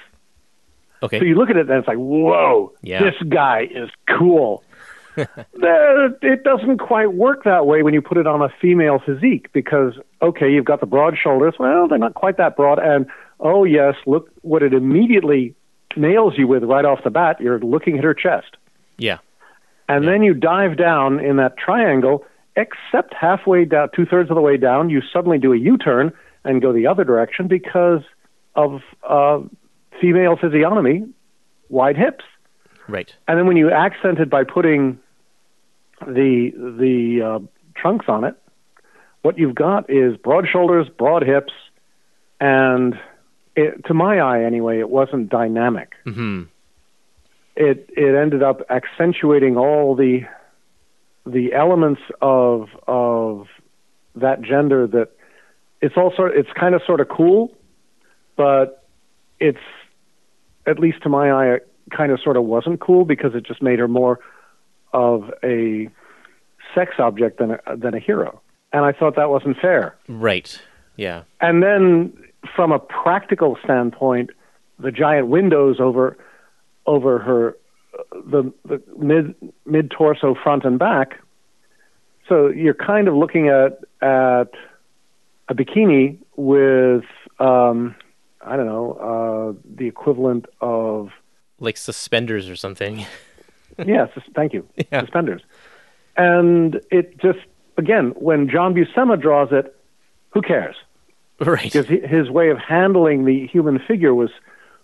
[1.02, 1.18] Okay.
[1.18, 3.02] So you look at it and it's like, whoa, Yeah.
[3.02, 4.62] this guy is cool.
[5.16, 9.92] It doesn't quite work that way when you put it on a female physique because,
[10.20, 11.54] okay, you've got the broad shoulders.
[11.58, 12.78] Well, they're not quite that broad.
[12.80, 13.06] And,
[13.40, 15.54] oh, yes, look what it immediately
[15.96, 17.40] nails you with right off the bat.
[17.40, 18.56] You're looking at her chest.
[18.98, 19.18] yeah.
[19.86, 22.24] And then you dive down in that triangle,
[22.56, 26.10] except halfway down, two thirds of the way down, you suddenly do a U turn
[26.42, 28.00] and go the other direction because
[28.56, 29.40] of uh,
[30.00, 31.06] female physiognomy,
[31.68, 32.24] wide hips.
[32.88, 33.12] Right.
[33.26, 34.98] And then when you accent it by putting
[36.00, 37.38] the the uh,
[37.76, 38.34] trunks on it,
[39.22, 41.52] what you've got is broad shoulders, broad hips,
[42.40, 42.94] and
[43.56, 45.94] it, to my eye anyway, it wasn't dynamic.
[46.04, 46.42] hmm
[47.56, 50.22] It it ended up accentuating all the
[51.24, 53.46] the elements of of
[54.16, 55.08] that gender that
[55.80, 57.50] it's all sort it's kind of sort of cool,
[58.36, 58.86] but
[59.40, 59.58] it's
[60.66, 63.62] at least to my eye it kind of sort of wasn't cool because it just
[63.62, 64.18] made her more
[64.92, 65.88] of a
[66.74, 68.40] sex object than a, than a hero,
[68.72, 69.96] and I thought that wasn't fair.
[70.08, 70.60] Right.
[70.96, 71.24] Yeah.
[71.40, 72.12] And then
[72.54, 74.30] from a practical standpoint,
[74.78, 76.16] the giant windows over
[76.86, 77.56] over her
[78.12, 79.34] the, the mid
[79.66, 81.20] mid torso front and back.
[82.28, 84.50] So you're kind of looking at at
[85.48, 87.04] a bikini with
[87.38, 87.94] um,
[88.46, 88.92] I don't know
[89.56, 91.10] uh, the equivalent of
[91.60, 93.06] Like suspenders or something.
[93.84, 95.00] yes, thank you, Yeah.
[95.00, 95.42] suspenders.
[96.16, 97.38] And it just
[97.76, 99.74] again when John Buscema draws it,
[100.30, 100.76] who cares?
[101.40, 101.64] right.
[101.64, 104.30] because his way of handling the human figure was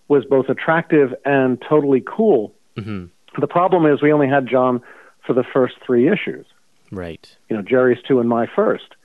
[0.09, 2.53] was both attractive and totally cool.
[2.77, 3.05] hmm
[3.39, 4.83] The problem is we only had John
[5.25, 6.47] for the first three issues.
[6.91, 7.37] Right.
[7.49, 8.97] You know, Gerry's two and my first,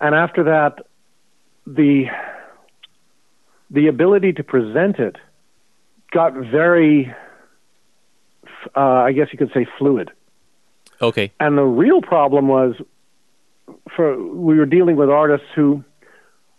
[0.00, 0.84] and after that,
[1.66, 2.06] the
[3.70, 5.16] the ability to present it
[6.12, 7.14] got very,
[8.76, 10.10] uh, I guess you could say, fluid.
[11.00, 11.32] Okay.
[11.40, 12.74] And the real problem was
[13.94, 15.84] for we were dealing with artists who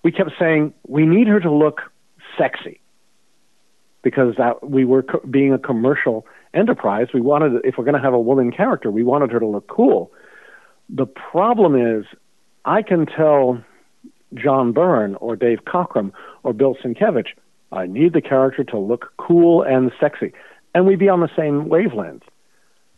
[0.03, 1.81] we kept saying we need her to look
[2.37, 2.79] sexy
[4.03, 7.07] because that we were co- being a commercial enterprise.
[7.13, 9.67] We wanted if we're going to have a woman character, we wanted her to look
[9.67, 10.11] cool.
[10.89, 12.05] The problem is
[12.65, 13.63] I can tell
[14.33, 16.11] John Byrne or Dave Cockrum
[16.43, 17.27] or Bill Sienkiewicz,
[17.71, 20.33] I need the character to look cool and sexy,
[20.75, 22.23] and we'd be on the same wavelength.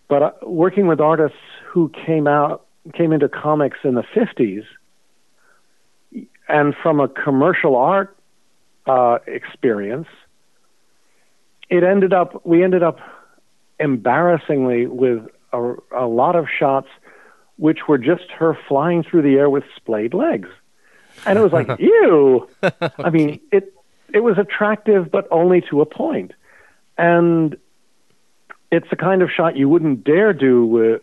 [0.08, 4.66] But uh, working with artists who came out came into comics in the 50s
[6.50, 8.18] and from a commercial art
[8.86, 10.08] uh, experience
[11.70, 13.00] it ended up we ended up
[13.80, 16.90] embarrassingly with a, a lot of shots
[17.56, 20.50] which were just her flying through the air with splayed legs
[21.26, 22.48] and it was like ew
[23.00, 23.74] i mean it
[24.14, 26.30] it was attractive but only to a point.
[26.30, 26.32] point
[26.98, 27.58] and
[28.72, 31.02] it's the kind of shot you wouldn't dare do with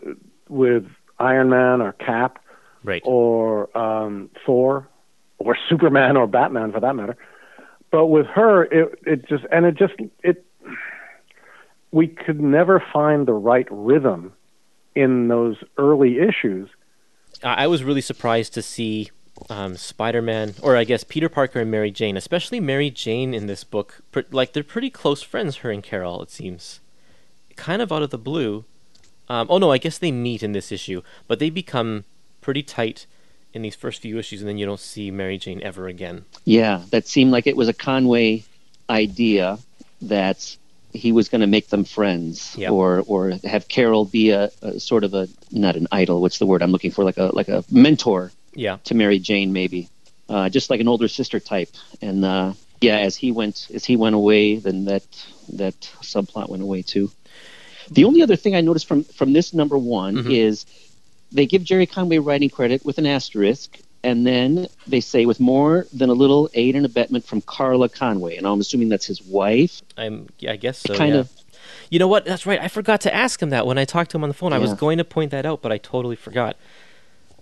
[0.48, 0.84] with
[1.18, 2.38] Iron Man or Cap
[2.82, 3.02] Right.
[3.04, 4.88] or um, Thor
[5.38, 7.16] or Superman or Batman for that matter.
[7.90, 9.94] But with her, it it just and it just
[10.24, 10.44] it
[11.92, 14.32] we could never find the right rhythm
[14.94, 16.68] in those early issues.
[17.44, 19.10] I I was really surprised to see
[19.48, 23.64] um, Spider-Man, or I guess Peter Parker and Mary Jane, especially Mary Jane in this
[23.64, 24.00] book.
[24.12, 26.22] pr- Like they're pretty close friends, her and Carol.
[26.22, 26.80] It seems,
[27.56, 28.64] kind of out of the blue.
[29.28, 32.04] Um, oh no, I guess they meet in this issue, but they become
[32.40, 33.06] pretty tight
[33.54, 36.24] in these first few issues, and then you don't see Mary Jane ever again.
[36.44, 38.44] Yeah, that seemed like it was a Conway
[38.88, 39.58] idea
[40.02, 40.56] that
[40.92, 42.72] he was going to make them friends, Yep.
[42.72, 46.20] or or have Carol be a, a sort of a not an idol.
[46.20, 47.04] What's the word I'm looking for?
[47.04, 48.78] Like a like a mentor Yeah.
[48.84, 49.88] to Mary Jane, maybe,
[50.28, 51.70] uh, just like an older sister type.
[52.02, 55.04] And uh, yeah, as he went as he went away, then that
[55.54, 57.10] that subplot went away too.
[57.90, 60.30] The only other thing I noticed from from this number one Mhm.
[60.36, 60.66] is
[61.32, 65.86] they give Gerry Conway writing credit with an asterisk, and then they say with more
[65.92, 69.82] than a little aid and abetment from Carla Conway, and I'm assuming that's his wife.
[69.96, 70.28] I'm.
[70.48, 70.94] I guess so.
[70.94, 71.20] kind yeah.
[71.20, 71.30] of
[71.90, 72.24] You know what?
[72.24, 72.60] That's right.
[72.60, 74.52] I forgot to ask him that when I talked to him on the phone.
[74.52, 76.56] I was going to point that out, but I totally forgot.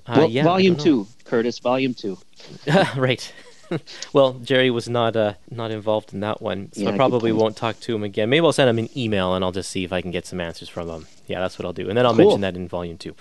[0.08, 2.18] Uh, well, yeah, volume two, Kurtis, volume two.
[2.96, 3.32] right.
[4.14, 7.56] well, Gerry was not uh, not involved in that one, so Yeah, I probably won't
[7.56, 8.30] talk to him again.
[8.30, 10.40] Maybe I'll send him an email and I'll just see if I can get some
[10.40, 11.06] answers from him.
[11.26, 12.24] Yeah, that's what I'll do, and then I'll Cool.
[12.24, 13.14] mention that in volume two.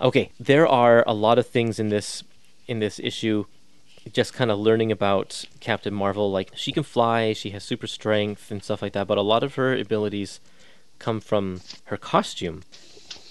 [0.00, 2.22] Okay, there are a lot of things in this
[2.66, 3.44] in this issue.
[4.12, 8.50] Just kind of learning about Captain Marvel, like she can fly, she has super strength
[8.50, 10.38] and stuff like that, but a lot of her abilities
[10.98, 12.62] come from her costume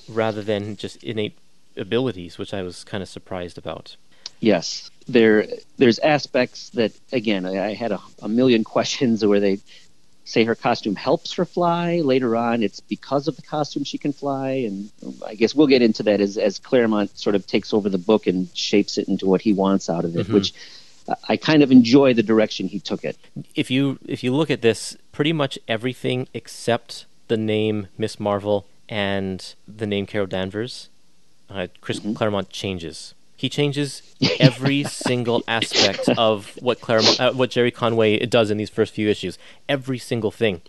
[0.07, 1.37] rather than just innate
[1.77, 3.95] abilities, which I was kind of surprised about.
[4.39, 9.59] Yes, there there's aspects that again I, I had a, a million questions where they
[10.27, 12.01] say her costume helps her fly.
[12.01, 14.89] Later on, it's because of the costume she can fly, and
[15.25, 18.27] I guess we'll get into that as as Claremont sort of takes over the book
[18.27, 20.33] and shapes it into what he wants out of it, Mhm.
[20.33, 20.53] which
[21.07, 23.15] I- I kind of enjoy the direction he took it.
[23.55, 28.65] if you if you look at this, pretty much everything except the name Miss Marvel
[28.89, 30.89] and the name Carol Danvers,
[31.49, 33.13] uh, Chris Claremont changes.
[33.37, 34.01] He changes
[34.39, 39.09] every single aspect of what Claremont, uh, what Gerry Conway does in these first few
[39.09, 39.37] issues.
[39.67, 40.61] Every single thing.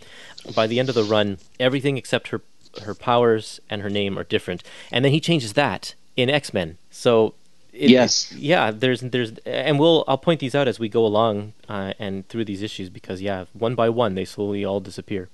[0.55, 2.41] By the end of the run, everything except her
[2.83, 6.77] her powers and her name are different, and then he changes that in X Men.
[6.89, 7.33] So.
[7.73, 8.31] It, Yes.
[8.33, 8.71] yeah.
[8.71, 12.45] There's, there's, and we'll, I'll point these out as we go along uh, and through
[12.45, 15.29] these issues because, yeah, one by one they slowly all disappear.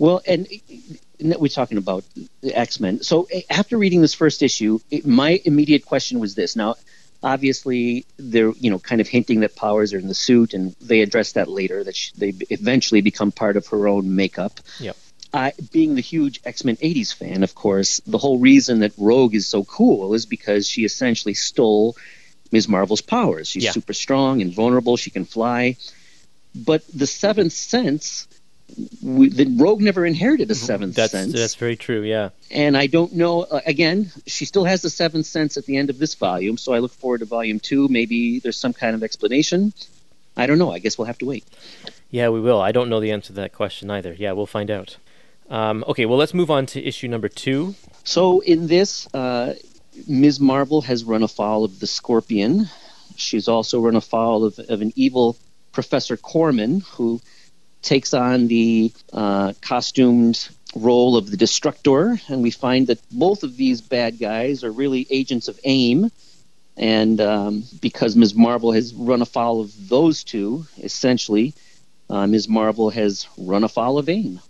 [0.00, 0.48] Well, and,
[1.20, 2.04] we're talking about
[2.40, 3.02] the X Men.
[3.02, 6.56] So after reading this first issue, it, my immediate question was this.
[6.56, 6.76] Now,
[7.22, 11.02] obviously, they're you know kind of hinting that powers are in the suit, and they
[11.02, 11.84] address that later.
[11.84, 14.58] That sh- they eventually become part of her own makeup.
[14.80, 14.96] Yep.
[15.34, 19.34] I, being the huge X Men '80s fan, of course, the whole reason that Rogue
[19.34, 21.94] is so cool is because she essentially stole
[22.50, 22.68] Ms.
[22.68, 23.48] Marvel's powers.
[23.48, 23.72] She's Yeah.
[23.72, 24.96] super strong and vulnerable.
[24.96, 25.76] She can fly.
[26.54, 28.26] But the seventh sense,
[29.02, 32.02] we, the Rogue never inherited a seventh That's sense, that's very true.
[32.02, 32.30] Yeah.
[32.50, 33.42] and I don't know.
[33.42, 36.72] Uh, again, she still has the seventh sense at the end of this volume, so
[36.72, 37.88] I look forward to volume two.
[37.88, 39.72] Maybe there's some kind of explanation.
[40.36, 40.70] I don't know.
[40.72, 41.44] I guess we'll have to wait.
[42.10, 42.60] Yeah, we will.
[42.60, 44.14] I don't know the answer to that question either.
[44.14, 44.96] Yeah, we'll find out.
[45.48, 47.74] Um, okay, well, let's move on to issue number two.
[48.04, 49.54] So in this, uh,
[50.06, 50.40] Ms.
[50.40, 52.68] Marvel has run afoul of the Scorpion.
[53.16, 55.36] She's also run afoul of, of an evil
[55.72, 57.20] Professor Corman, who
[57.82, 63.56] takes on the uh, costumed role of the Destructor, and we find that both of
[63.56, 66.10] these bad guys are really agents of AIM.
[66.76, 68.34] And um, because Ms.
[68.34, 71.52] Marvel has run afoul of those two, essentially,
[72.08, 72.48] uh, Ms.
[72.48, 74.40] Marvel has run afoul of AIM.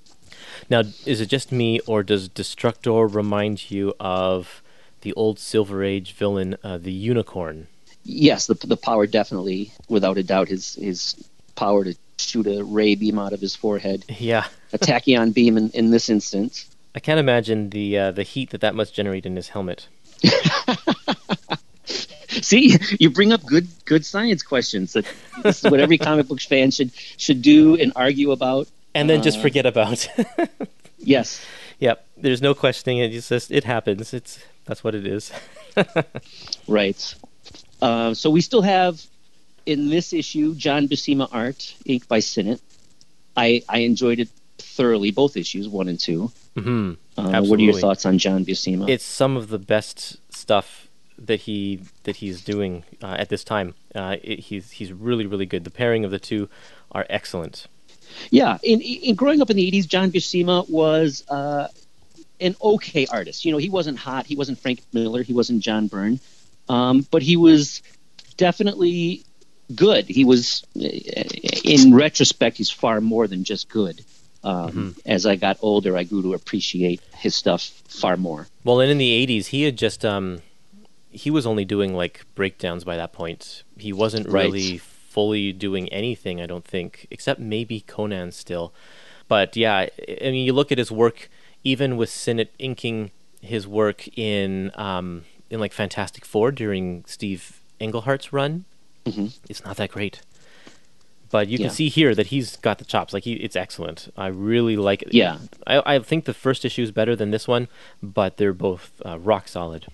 [0.69, 4.63] Now, is it just me, or does Destructor remind you of
[5.01, 7.67] the old Silver Age villain, uh, the Unicorn?
[8.05, 11.17] yes, the the power definitely, without a doubt, his his
[11.55, 11.95] power to
[12.29, 16.09] shoot a ray beam out of his forehead, Yeah, a tachyon beam in, in this
[16.09, 16.67] instance.
[16.95, 19.87] I can't imagine the uh, the heat that that must generate in his helmet.
[22.43, 24.93] See, you bring up good good science questions.
[24.93, 25.05] That
[25.43, 28.69] this is what every comic book fan should should do and argue about.
[28.95, 30.09] And then just Uh, forget about.
[30.99, 31.45] Yes,
[31.79, 33.15] yep, there's no questioning it.
[33.15, 34.13] It's just it happens.
[34.15, 35.33] It's that's what it is.
[36.69, 37.15] right.
[37.83, 39.03] Uh, so we still have
[39.67, 42.61] in this issue John Buscema art, inked by Sinnott.
[43.37, 46.31] I I enjoyed it thoroughly, both issues one and two.
[46.57, 48.89] hmm Uh, what are your thoughts on John Buscema?
[48.89, 53.75] It's some of the best stuff that he that he's doing uh, at this time.
[53.95, 55.65] Uh, it, he's he's really really good.
[55.65, 56.49] The pairing of the two
[56.93, 57.67] are excellent.
[58.31, 61.69] Yeah, in, in growing up in the '80s, John Buscema was uh,
[62.41, 63.45] an okay artist.
[63.45, 66.19] You know, he wasn't hot, he wasn't Frank Miller, he wasn't John Byrne,
[66.69, 67.83] um, but he was
[68.37, 69.25] definitely
[69.75, 70.07] good.
[70.07, 74.03] He was, in retrospect, he's far more than just good.
[74.43, 78.47] Um, As I got older, I grew to appreciate his stuff far more.
[78.65, 80.41] Well, and in the '80s, he had just um,
[81.11, 83.63] he was only doing like breakdowns by that point.
[83.77, 84.45] He wasn't Right.
[84.47, 88.73] really fully doing anything, I don't think, except maybe Conan still.
[89.29, 91.29] But yeah, I I mean, you look at his work,
[91.63, 93.11] even with Sinnott inking
[93.43, 98.65] his work in um, in like Fantastic Four during Steve Englehart's run.
[99.11, 99.33] Mhm.
[99.49, 100.21] It's not that great.
[101.31, 103.13] But you can see here that he's got the chops.
[103.13, 104.13] Like he, it's excellent.
[104.17, 105.15] I really like it.
[105.15, 105.39] Yeah.
[105.67, 107.69] I, I think the first issue is better than this one,
[108.03, 109.87] but they're both uh, rock solid.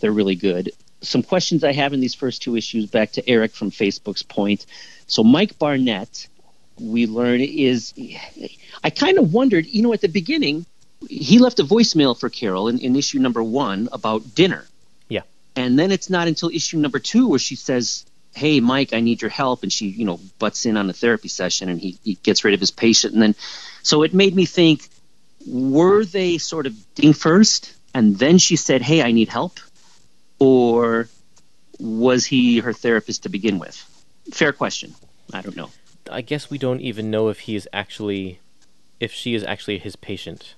[0.00, 0.72] They're really good.
[1.00, 4.66] Some questions I have in these first two issues back to Eric from Facebook's point.
[5.06, 6.26] So Mike Barnett,
[6.78, 7.94] we learn is
[8.84, 10.66] I kind of wondered, you know, at the beginning,
[11.08, 14.66] he left a voicemail for Carol in, in issue number one about dinner.
[15.56, 19.22] And then it's not until issue number two where she says, Hey Mike, I need
[19.22, 22.14] your help and she, you know, butts in on a therapy session and he, he
[22.14, 23.34] gets rid of his patient and then
[23.82, 24.88] so it made me think,
[25.46, 29.58] were they sort of dating first and then she said, Hey, I need help?
[30.40, 31.08] or
[31.78, 33.76] was he her therapist to begin with?
[34.32, 34.94] Fair question.
[35.32, 35.70] I don't know.
[36.10, 38.40] I guess we don't even know if he is actually,
[38.98, 40.54] if she is actually his patient.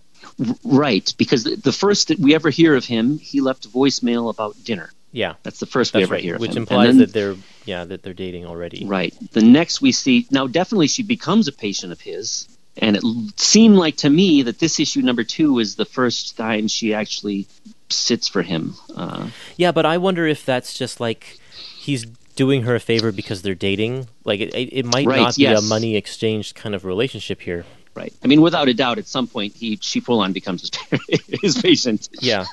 [0.65, 4.63] Right, because the, first that we ever hear of him, he left a voicemail about
[4.65, 4.91] dinner.
[5.13, 6.23] Yeah, That's the first we ever right.
[6.23, 6.63] hear of Which him.
[6.63, 8.87] Implies then- that they're yeah that they're dating already.
[8.87, 9.15] Right.
[9.33, 13.03] The next we see now, definitely she becomes a patient of his, and it
[13.37, 17.47] seemed like to me that this issue number two is the first time she actually
[17.91, 18.75] sits for him.
[18.97, 19.29] Uh,
[19.59, 21.39] Yeah, but I wonder if that's just like
[21.77, 24.09] he's doing her a favor because they're dating.
[24.25, 25.63] Like it, it, it might Right, not be yes.
[25.63, 27.67] a money exchange kind of relationship here.
[27.95, 28.13] Right.
[28.25, 30.71] I mean, without a doubt, at some point he she full on becomes
[31.09, 32.47] his, his patient, Yeah,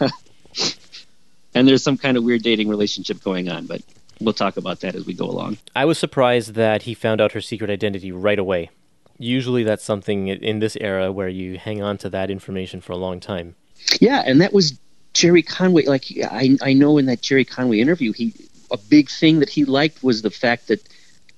[1.54, 3.66] and there's some kind of weird dating relationship going on.
[3.66, 3.82] But
[4.20, 5.58] we'll talk about that as we go along.
[5.76, 8.70] I was surprised that he found out her secret identity right away.
[9.18, 12.98] Usually, that's something in this era where you hang on to that information for a
[12.98, 13.56] long time.
[14.02, 14.78] Yeah, and that was
[15.14, 15.86] Gerry Conway.
[15.86, 18.34] Like I, I know in that Gerry Conway interview, he
[18.72, 20.82] a big thing that he liked was the fact that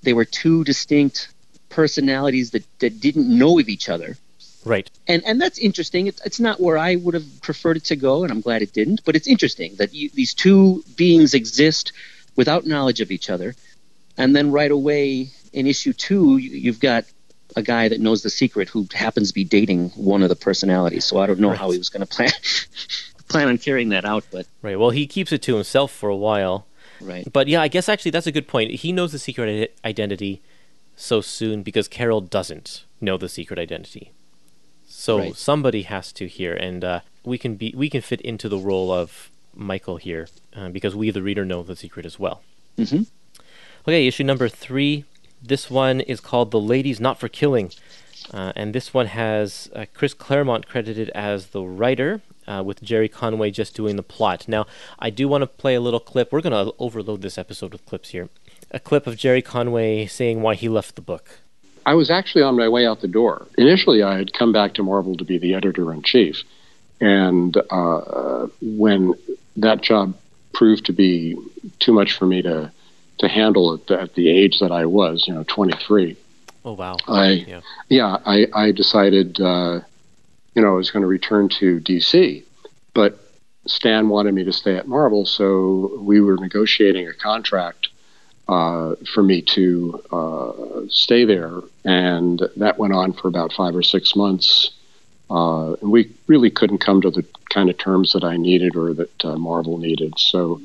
[0.04, 1.30] they were two distinct
[1.72, 4.18] personalities that, that didn't know of each other.
[4.64, 4.90] Right.
[5.08, 6.06] And and that's interesting.
[6.06, 8.74] It's, it's not where I would have preferred it to go, and I'm glad it
[8.74, 9.02] didn't.
[9.04, 11.94] But it's interesting that you, these two beings exist
[12.36, 13.56] without knowledge of each other,
[14.18, 17.06] and then right away in issue two, you, you've got
[17.56, 21.06] a guy that knows the secret who happens to be dating one of the personalities.
[21.06, 21.58] So I don't know Right.
[21.58, 22.30] how he was going to plan
[23.30, 24.78] plan on carrying that out, but Right.
[24.80, 26.68] Well, he keeps it to himself for a while.
[27.02, 27.28] right.
[27.34, 28.72] But yeah, I guess actually that's a good point.
[28.72, 30.42] He knows the secret identity
[31.02, 34.12] so soon because Carol doesn't know the secret identity.
[34.88, 35.36] So Right.
[35.36, 38.92] somebody has to here, and uh, we can be we can fit into the role
[38.92, 42.42] of Michael here uh, because we, the reader, know the secret as well.
[42.78, 43.08] Mhm.
[43.88, 45.06] Okay, issue number three.
[45.42, 47.72] This one is called "The Ladies Not for Killing,"
[48.32, 53.10] uh, and this one has uh, Chris Claremont credited as the writer, uh, with Gerry
[53.10, 54.48] Conway just doing the plot.
[54.48, 54.68] Now,
[55.00, 56.32] I do want to play a little clip.
[56.32, 58.30] We're going to overload this episode with clips here.
[58.72, 61.40] A clip of Gerry Conway saying why he left the book.
[61.86, 63.48] I was actually on my way out the door.
[63.58, 66.44] Initially, I had come back to Marvel to be the editor in chief,
[67.00, 69.14] and uh, when
[69.58, 70.16] that job
[70.54, 71.36] proved to be
[71.80, 72.72] too much for me to
[73.20, 76.18] to handle at the, at the age that I was, you know, 23,
[76.64, 76.98] Oh wow!
[77.08, 77.62] I Yeah.
[77.90, 79.82] yeah, I, I decided, uh,
[80.54, 82.44] you know, I was going to return to DC,
[82.94, 83.18] but
[83.66, 87.90] Stan wanted me to stay at Marvel, so we were negotiating a contract
[88.52, 93.82] uh, for me to uh, stay there, and that went on for about five or
[93.82, 94.72] six months.
[95.30, 98.94] Uh, and we really couldn't come to the kind of terms that I needed or
[98.94, 100.20] that uh, Marvel needed.
[100.20, 100.62] So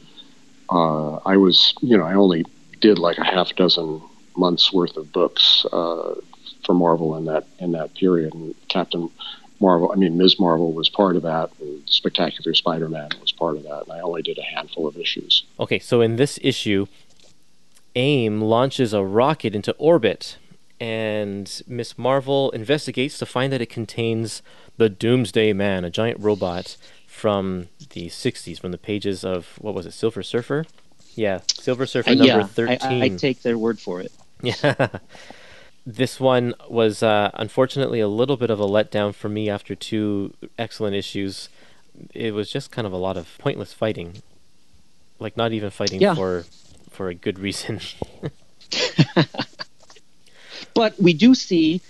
[0.68, 2.44] uh, I was, you know, I only
[2.80, 4.02] did like a half dozen
[4.36, 6.16] months worth of books uh,
[6.64, 8.34] for Marvel in that in that period.
[8.34, 9.08] And Captain
[9.60, 10.40] Marvel, I mean Ms.
[10.40, 13.84] Marvel was part of that, and Spectacular Spider-Man was part of that.
[13.84, 15.44] And I only did a handful of issues.
[15.60, 16.86] Okay, so in this issue,
[17.96, 20.36] AIM launches a rocket into orbit,
[20.78, 24.42] and Miss Marvel investigates to find that it contains
[24.76, 26.76] the Doomsday Man, a giant robot
[27.06, 30.66] from the 60s, from the pages of, what was it, Silver Surfer?
[31.14, 32.78] Yeah, Silver Surfer Uh, number yeah, 13.
[33.02, 34.12] I, I, take their word for it.
[34.42, 34.98] Yeah.
[35.86, 40.34] this one was uh, unfortunately a little bit of a letdown for me after two
[40.58, 41.48] excellent issues.
[42.12, 44.22] It was just kind of a lot of pointless fighting.
[45.18, 46.14] Like not even fighting Yeah.
[46.14, 46.44] for
[46.96, 47.80] for a good reason.
[50.76, 51.80] But we do see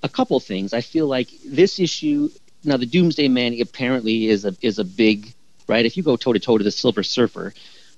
[0.00, 0.72] a couple things.
[0.72, 2.30] I feel like this issue
[2.62, 5.34] now the Doomsday Man apparently is a is a big
[5.66, 5.84] right.
[5.84, 7.52] If you go toe to toe to the Silver Surfer,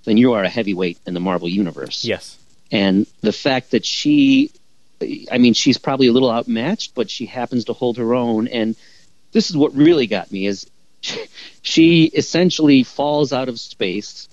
[0.05, 2.07] then you are a heavyweight in the Marvel universe.
[2.07, 2.39] yes.
[2.73, 4.51] And the fact that she,
[5.31, 8.49] I mean, she's probably a little outmatched, but she happens to hold her own.
[8.49, 8.77] And
[9.33, 10.71] this is what really got me is
[11.63, 14.30] she essentially falls out of space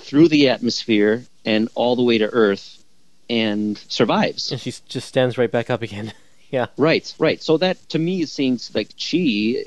[0.00, 2.82] through the atmosphere and all the way to Earth
[3.28, 4.50] and survives.
[4.50, 6.12] And she just stands right back up again.
[6.50, 6.66] yeah.
[6.76, 7.42] Right, right.
[7.42, 9.64] So that to me seems like she,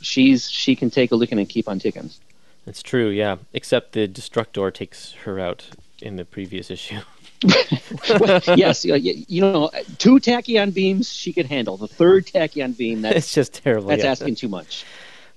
[0.00, 2.10] she's she can take a licking and keep on ticking.
[2.66, 3.36] It's true, yeah.
[3.52, 5.70] Except the Destructor takes her out
[6.02, 7.00] in the previous issue.
[8.20, 11.78] Well, yes, you know, two tachyon beams she could handle.
[11.78, 13.88] The third tachyon beam that's it's just terrible.
[13.88, 14.10] that's yeah.
[14.10, 14.84] asking too much.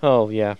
[0.01, 0.55] Oh yeah.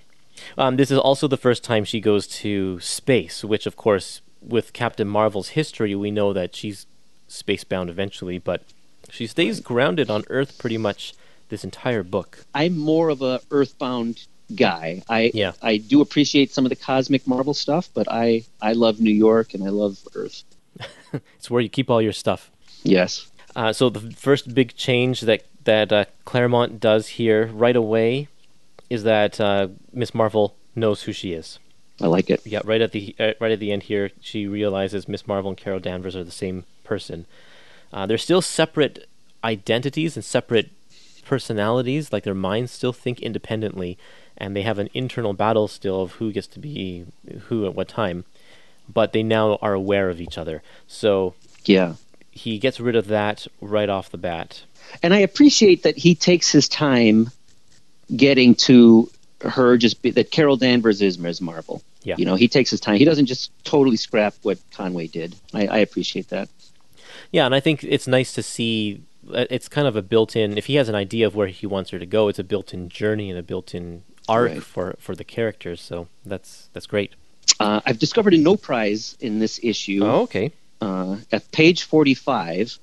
[0.57, 4.73] Um, this is also the first time she goes to space, which of course, with
[4.73, 6.85] Captain Marvel's history, we know that she's
[7.29, 8.63] spacebound eventually, but
[9.09, 11.13] she stays grounded on Earth pretty much
[11.49, 12.45] this entire book.
[12.53, 14.25] I'm more of a earthbound
[14.55, 15.03] guy.
[15.09, 15.53] I Yeah.
[15.61, 19.53] I do appreciate some of the cosmic Marvel stuff, but I I love New York
[19.53, 20.43] and I love Earth.
[21.37, 22.49] It's where you keep all your stuff.
[22.83, 23.27] Yes.
[23.55, 28.27] Uh, so the first big change that that uh, Claremont does here right away
[28.89, 31.59] is that uh, Miss Marvel knows who she is.
[32.01, 32.41] I like it.
[32.45, 35.57] Yeah, right at the uh, right at the end here, she realizes Miss Marvel and
[35.57, 37.25] Carol Danvers are the same person.
[37.91, 39.07] Uh, they're still separate
[39.43, 40.71] identities and separate
[41.25, 42.11] personalities.
[42.11, 43.97] Like their minds still think independently,
[44.37, 47.05] and they have an internal battle still of who gets to be
[47.47, 48.25] who at what time.
[48.91, 50.61] But they now are aware of each other.
[50.87, 51.93] So Yeah.
[52.31, 54.63] he gets rid of that right off the bat.
[55.01, 57.31] And I appreciate that he takes his time
[58.15, 59.09] getting to
[59.41, 61.41] her just be, that Carol Danvers is Ms.
[61.41, 61.81] Marvel.
[62.03, 62.15] Yeah.
[62.17, 62.97] You know, he takes his time.
[62.97, 65.35] He doesn't just totally scrap what Conway did.
[65.53, 66.49] I, I appreciate that.
[67.31, 69.01] Yeah, and I think it's nice to see.
[69.33, 70.57] uh, It's kind of a built-in.
[70.57, 72.89] If he has an idea of where he wants her to go, it's a built-in
[72.89, 74.63] journey and a built-in arc Right.
[74.63, 75.81] for for the characters.
[75.81, 77.11] So that's that's great.
[77.59, 79.99] Uh, I've discovered a no prize in this issue.
[80.03, 80.51] Oh, okay.
[80.81, 82.77] uh, at page 45,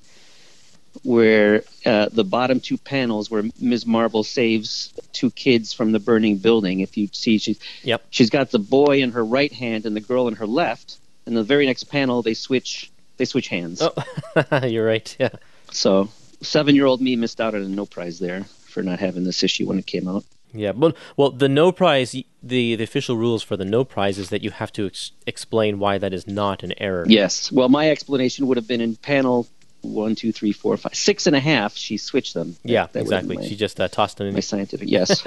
[1.03, 3.85] where uh, the bottom two panels where Ms.
[3.85, 6.79] Marvel saves two kids from the burning building.
[6.81, 8.03] If you see, she's Yep.
[8.09, 10.97] she's got the boy in her right hand and the girl in her left.
[11.25, 13.81] And the very next panel, they switch they switch hands.
[13.81, 15.15] Oh, you're right.
[15.19, 15.29] Yeah.
[15.71, 16.09] So
[16.41, 19.43] seven year old me missed out on a no prize there for not having this
[19.43, 20.23] issue when it came out.
[20.53, 24.29] Yeah, but well, the no prize, the the official rules for the no prize is
[24.29, 27.05] that you have to ex- explain why that is not an error.
[27.07, 27.51] Yes.
[27.51, 29.47] Well, my explanation would have been in panel
[29.81, 31.75] one, two, three, four, five, six and a half.
[31.75, 32.55] She switched them.
[32.63, 33.37] Yeah, that exactly.
[33.37, 34.33] my- She just uh, tossed them in.
[34.33, 35.23] my scientific yes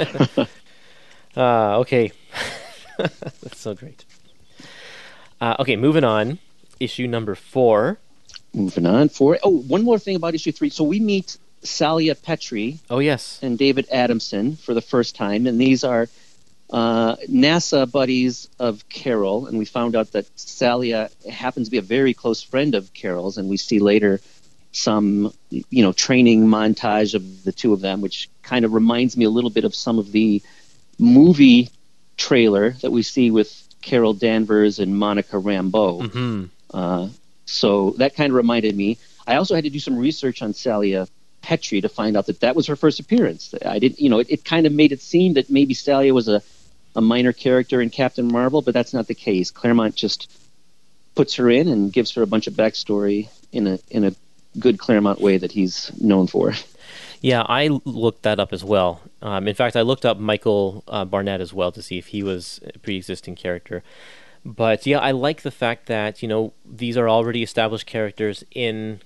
[1.36, 2.12] Ah, okay.
[2.98, 4.04] That's so great.
[5.40, 6.38] Uh, okay, moving on.
[6.80, 7.98] Issue number four.
[8.52, 12.78] moving on for oh one more thing about issue three so we meet salia petrie
[12.88, 13.40] Oh yes.
[13.42, 16.08] and david adamson for the first time and these are
[16.70, 21.82] uh, nasa buddies of carol and we found out that salia happens to be a
[21.96, 24.20] very close friend of carol's and we see later
[24.74, 29.24] some you know training montage of the two of them which kind of reminds me
[29.24, 30.42] a little bit of some of the
[30.98, 31.68] movie
[32.16, 36.44] trailer that we see with carol danvers and monica rambeau hmm
[36.74, 37.08] uh,
[37.46, 38.98] so that kind of reminded me.
[39.26, 41.08] I also had to do some research on Salia
[41.40, 43.54] Petrie to find out that that was her first appearance.
[43.64, 46.28] I didn't, you know, it, it kind of made it seem that maybe Salia was
[46.28, 46.42] a,
[46.96, 49.50] a minor character in Captain Marvel, but that's not the case.
[49.50, 50.30] Claremont just
[51.14, 54.12] puts her in and gives her a bunch of backstory in a in a
[54.58, 56.54] good Claremont way that he's known for.
[57.20, 59.00] Yeah, I looked that up as well.
[59.22, 62.22] Um, in fact, I looked up Michael uh, Barnett as well to see if he
[62.22, 63.82] was a pre-existing character.
[64.44, 69.00] But yeah, I like the fact that you know these are already established characters in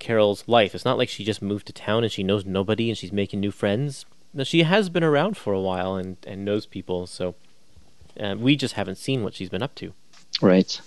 [0.00, 0.74] Carol's life.
[0.74, 3.38] It's not like she just moved to town and she knows nobody and she's making
[3.38, 4.04] new friends.
[4.34, 7.06] No, she has been around for a while and, and knows people.
[7.06, 7.36] So
[8.18, 9.92] uh, we just haven't seen what she's been up to.
[10.42, 10.80] Right.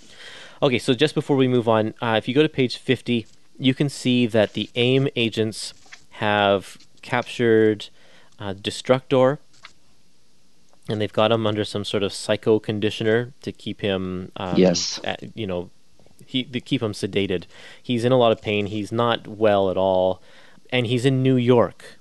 [0.62, 3.26] Okay, so just before we move on, uh, if you go to page 50,
[3.58, 5.74] you can see that the AIM agents
[6.10, 7.88] have captured
[8.38, 9.38] uh, Destructor,
[10.88, 15.00] and they've got him under some sort of psycho conditioner to keep him, um, Yes.
[15.04, 15.70] at- you know,
[16.26, 17.44] he to keep him sedated.
[17.82, 18.66] He's in a lot of pain.
[18.66, 20.22] He's not well at all,
[20.70, 21.98] and he's in New York.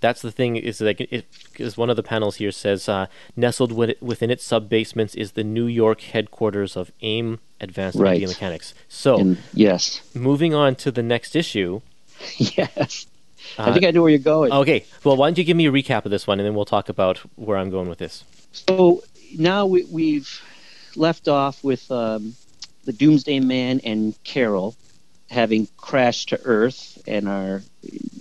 [0.00, 3.06] That's the thing is like it because one of the panels here says uh,
[3.36, 8.12] nestled within its sub basements is the New York headquarters of AIM Advanced Right.
[8.12, 8.74] Media Mechanics.
[8.88, 10.00] So And yes.
[10.14, 11.80] moving on to the next issue.
[12.36, 13.06] yes.
[13.58, 14.52] I Uh, think I know where you're going.
[14.52, 16.64] Okay, well, why don't you give me a recap of this one, and then we'll
[16.64, 18.24] talk about where I'm going with this.
[18.52, 19.02] So
[19.36, 20.40] now we, we've
[20.96, 22.34] left off with um,
[22.84, 24.74] the Doomsday Man and Carol
[25.30, 27.62] having crashed to Earth and are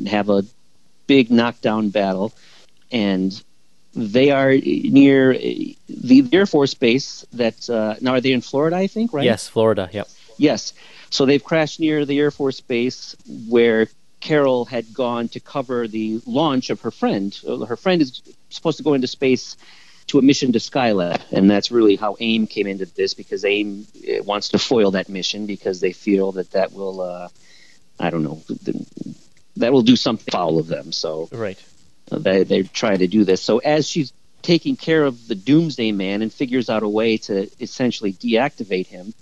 [0.07, 0.43] have a
[1.07, 2.33] big knockdown battle,
[2.91, 3.41] and
[3.95, 7.25] they are near the Air Force base.
[7.33, 8.75] That uh, now are they in Florida?
[8.75, 9.23] I think right.
[9.25, 9.89] Yes, Florida.
[9.91, 10.07] Yep.
[10.37, 10.73] Yes.
[11.09, 13.15] So they've crashed near the Air Force Base
[13.47, 13.87] where
[14.19, 17.37] Carol had gone to cover the launch of her friend.
[17.47, 19.57] Uh, Her friend is supposed to go into space
[20.07, 23.85] to a mission to Skylab, and that's really how AIM came into this because AIM
[23.97, 27.27] uh, wants to foil that mission because they feel that that will, uh,
[27.99, 28.41] I don't know,
[29.57, 30.91] that will do something foul of them.
[30.91, 31.61] So Right.
[32.11, 33.41] They they try to do this.
[33.41, 37.49] So as she's taking care of the Doomsday Man and figures out a way to
[37.61, 39.13] essentially deactivate him,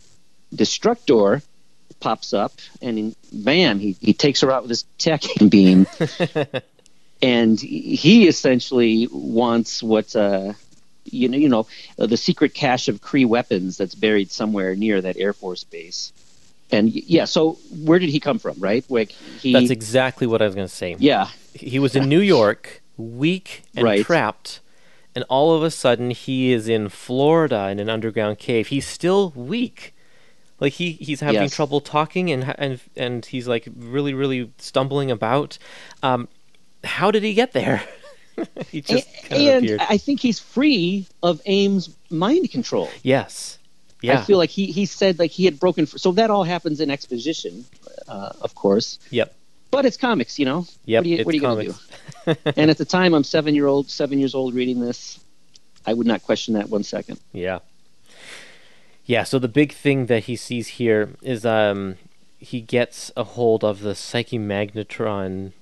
[0.53, 1.41] Destructor
[1.99, 5.87] pops up and bam, he, he takes her out with his tech beam,
[7.21, 10.15] and he essentially wants what.
[10.15, 10.53] Uh,
[11.03, 11.67] you know, you know,
[11.97, 16.13] uh, the secret cache of Kree weapons that's buried somewhere near that Air Force base,
[16.71, 17.25] and yeah.
[17.25, 18.85] So where did he come from, right?
[18.89, 20.95] Like he, That's exactly what I was going to say.
[20.99, 24.05] yeah, He was in New York, weak and Right.
[24.05, 24.61] trapped,
[25.15, 28.67] and all of a sudden he is in Florida in an underground cave.
[28.67, 29.93] He's still weak.
[30.59, 31.55] Like he, he's having Yes.
[31.55, 35.57] trouble talking and and and he's like really really stumbling about.
[36.03, 36.27] Um,
[36.83, 37.83] how did he get there?
[38.71, 39.81] he just and, kind of and appeared.
[39.89, 43.01] I think he's free of AIM's mind control.
[43.03, 43.57] yes.
[44.01, 44.19] Yeah.
[44.19, 45.85] I feel like he, he said like he had broken.
[45.85, 47.65] So that all happens in exposition,
[48.07, 48.99] uh, of course.
[49.11, 49.35] Yep.
[49.69, 50.65] But it's comics, you know.
[50.85, 50.99] Yep.
[50.99, 51.75] what are you, it's what are you gonna do?
[52.57, 55.19] and at the time, I'm seven year old, seven years old, reading this.
[55.85, 57.19] I would not question that one second.
[57.31, 57.59] Yeah.
[59.05, 61.97] Yeah, so the big thing that he sees here is um
[62.37, 65.53] he gets a hold of the Psyche Magnitron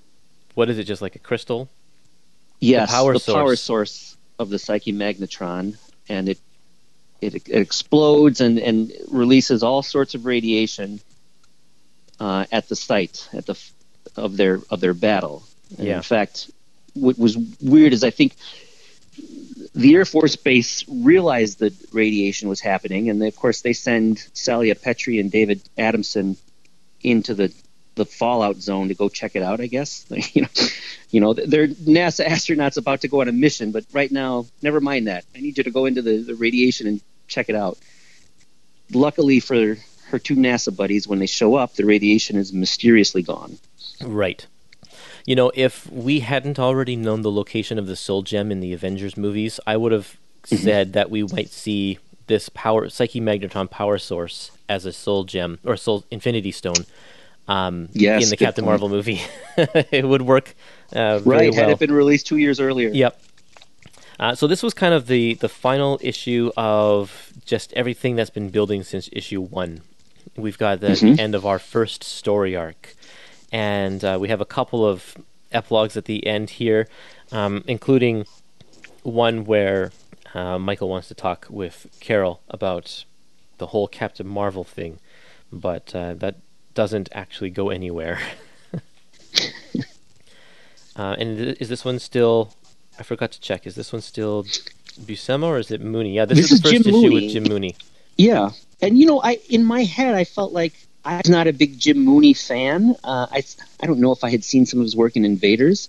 [0.59, 1.69] what is it, just like a crystal?
[2.59, 3.61] Yes, the power the power source.
[3.61, 5.77] source of the Psyche Magnitron,
[6.09, 6.37] and it
[7.21, 10.99] it, it explodes and, and releases all sorts of radiation
[12.19, 13.59] uh, at the site at the
[14.15, 15.43] of their of their battle.
[15.77, 15.97] Yeah.
[15.97, 16.49] In fact,
[16.93, 18.35] what was weird is I think
[19.75, 24.17] the Air Force Base realized that radiation was happening, and they, of course they send
[24.33, 26.37] Salia Petrie and David Adamson
[27.01, 27.53] into the
[27.99, 29.61] the fallout zone to go check it out.
[29.61, 30.47] I guess you know,
[31.11, 34.81] you know, they're NASA astronauts about to go on a mission, but right now, never
[34.81, 35.25] mind that.
[35.35, 37.77] I need you to go into the, the radiation and check it out.
[38.91, 39.77] Luckily for
[40.07, 43.59] her two NASA buddies, when they show up, the radiation is mysteriously gone.
[44.01, 44.47] Right.
[45.25, 48.73] You know, if we hadn't already known the location of the Soul Gem in the
[48.73, 50.63] Avengers movies, I would have Mm-hmm.
[50.63, 55.59] said that we might see this power Psyche Magnitron power source as a Soul Gem
[55.65, 56.85] or Soul Infinity Stone.
[57.49, 58.71] Um, Yes, in the Captain point.
[58.71, 59.21] Marvel movie,
[59.57, 60.55] it would work
[60.95, 61.51] uh, Right?
[61.51, 61.59] well.
[61.61, 62.89] Had it been released two years earlier.
[62.89, 63.19] Yep.
[64.19, 68.49] Uh, so this was kind of the the final issue of just everything that's been
[68.49, 69.81] building since issue one.
[70.35, 71.17] We've got the, Mhm.
[71.19, 72.95] end of our first story arc,
[73.51, 75.15] and uh, we have a couple of
[75.51, 76.87] epilogues at the end here,
[77.31, 78.25] um, including
[79.03, 79.91] one where
[80.35, 83.05] uh, Michael wants to talk with Carol about
[83.57, 84.99] the whole Captain Marvel thing,
[85.51, 86.35] but uh, that
[86.73, 88.19] doesn't actually go anywhere.
[90.95, 92.53] uh, and th- is this one still?
[92.99, 93.65] I forgot to check.
[93.65, 94.43] Is this one still
[94.99, 96.15] Buscema or is it Mooney?
[96.15, 97.15] Yeah, this, This is the first Jim issue Mooney.
[97.15, 97.75] with Jim Mooney.
[98.17, 98.49] Yeah,
[98.81, 100.73] and you know, I in my head I felt like
[101.05, 102.95] I was not a big Jim Mooney fan.
[103.03, 103.43] Uh, I
[103.81, 105.87] I don't know if I had seen some of his work in Invaders,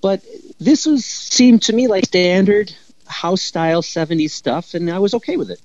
[0.00, 0.22] but
[0.60, 2.72] this was seemed to me like standard
[3.06, 5.60] house style '70s stuff, and I was okay with it.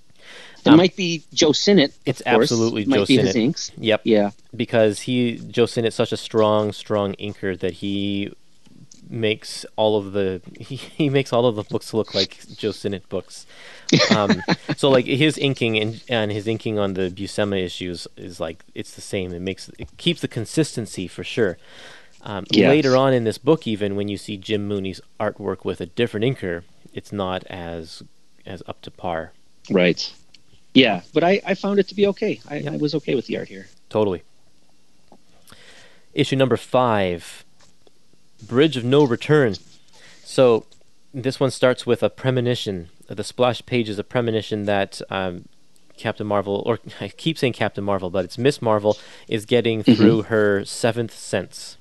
[0.67, 1.93] It Um, might be Joe Sinnott.
[2.05, 2.43] it's course.
[2.51, 3.35] absolutely It might Joe be his Sinnott.
[3.45, 3.71] inks.
[3.77, 4.01] Yep.
[4.03, 8.31] Yeah, because he Joe Sinnott's such a strong, strong inker that he
[9.09, 13.07] makes all of the he, he makes all of the books look like Joe Sinnott
[13.09, 13.45] books.
[14.15, 14.41] Um,
[14.77, 18.93] so like his inking and, and his inking on the Buscema issues is like it's
[18.95, 19.33] the same.
[19.33, 21.57] It makes it keeps the consistency for sure.
[22.23, 22.67] Um, Yes.
[22.69, 26.25] Later on in this book, even when you see Jim Mooney's artwork with a different
[26.25, 26.63] inker,
[26.93, 28.03] it's not as
[28.45, 29.31] as up to par.
[29.69, 30.11] right.
[30.77, 32.39] Yeah, but I, I found it to be okay.
[32.47, 32.73] I, Yep.
[32.73, 33.67] I was okay with the art here.
[33.89, 34.21] Totally.
[36.13, 37.43] Issue number five
[38.45, 39.55] Bridge of No Return.
[40.23, 40.65] So,
[41.13, 42.89] this one starts with a premonition.
[43.07, 45.45] The splash page is a premonition that um,
[45.97, 48.97] Captain Marvel, or I keep saying Captain Marvel, but it's Miss Marvel,
[49.27, 51.77] is getting through her seventh sense.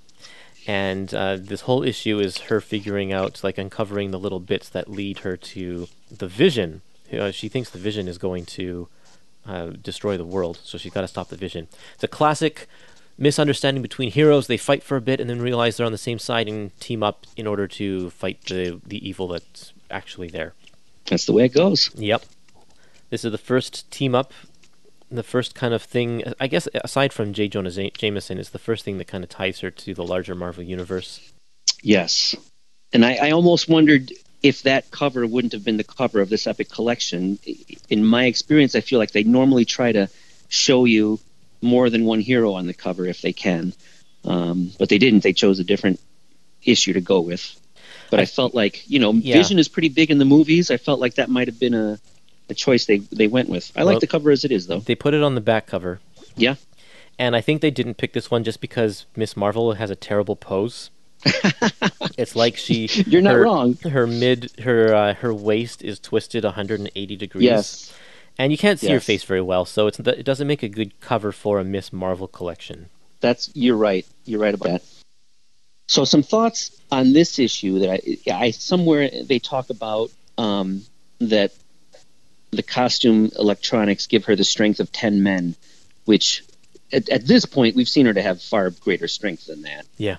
[0.67, 4.91] And uh, this whole issue is her figuring out, like, uncovering the little bits that
[4.91, 6.81] lead her to the vision.
[7.13, 8.89] Uh, she thinks the vision is going to
[9.47, 11.69] uh, destroy the world, so she's got to stop the vision.
[11.95, 12.69] It's a classic
[13.19, 14.47] misunderstanding between heroes.
[14.47, 17.03] They fight for a bit and then realize they're on the same side and team
[17.03, 20.55] up in order to fight the the evil that's actually there.
[21.07, 21.91] That's the way it goes.
[21.95, 22.25] Yep.
[23.11, 24.33] This is the first team up,
[25.11, 26.25] the first kind of thing.
[26.41, 27.49] I guess aside from J.
[27.49, 30.65] Jonah Jameson, it's the first thing that kind of ties her to the larger Marvel
[30.65, 31.33] universe.
[31.83, 32.35] Yes.
[32.93, 34.13] And I, I almost wondered
[34.47, 37.39] if that cover wouldn't have been the cover of this epic collection.
[37.89, 40.09] In my experience, I feel like they normally try to
[40.49, 41.19] show you
[41.61, 43.73] more than one hero on the cover if they can.
[44.25, 45.23] Um, but they didn't.
[45.23, 46.01] They chose a different
[46.63, 47.61] issue to go with.
[48.11, 49.37] But I, felt like, you know, Yeah.
[49.37, 50.71] Vision is pretty big in the movies.
[50.71, 51.99] I felt like that might have been a,
[52.49, 53.73] a choice they, they went with.
[53.75, 54.79] I Well- like the cover as it is, though.
[54.79, 55.99] They put it on the back cover.
[56.37, 56.55] Yeah.
[57.19, 60.37] And I think they didn't pick this one just because Miss Marvel has a terrible
[60.37, 60.91] pose.
[61.25, 63.75] It's like she You're not her, wrong.
[63.77, 67.45] Her mid her uh, her waist is twisted 180 degrees.
[67.45, 67.95] Yes.
[68.39, 71.01] And you can't see her face very well, so it's it doesn't make a good
[71.01, 72.91] cover for a Miss Marvel collection.
[73.21, 74.07] That's you're right.
[74.27, 74.83] You're right about that.
[75.89, 80.83] So some thoughts on this issue that I, I somewhere they talk about um,
[81.21, 81.53] that
[82.51, 85.57] the costume electronics give her the strength of ten men,
[86.05, 86.43] which
[86.93, 89.87] at, at this point we've seen her to have far greater strength than that.
[89.97, 90.17] Yeah.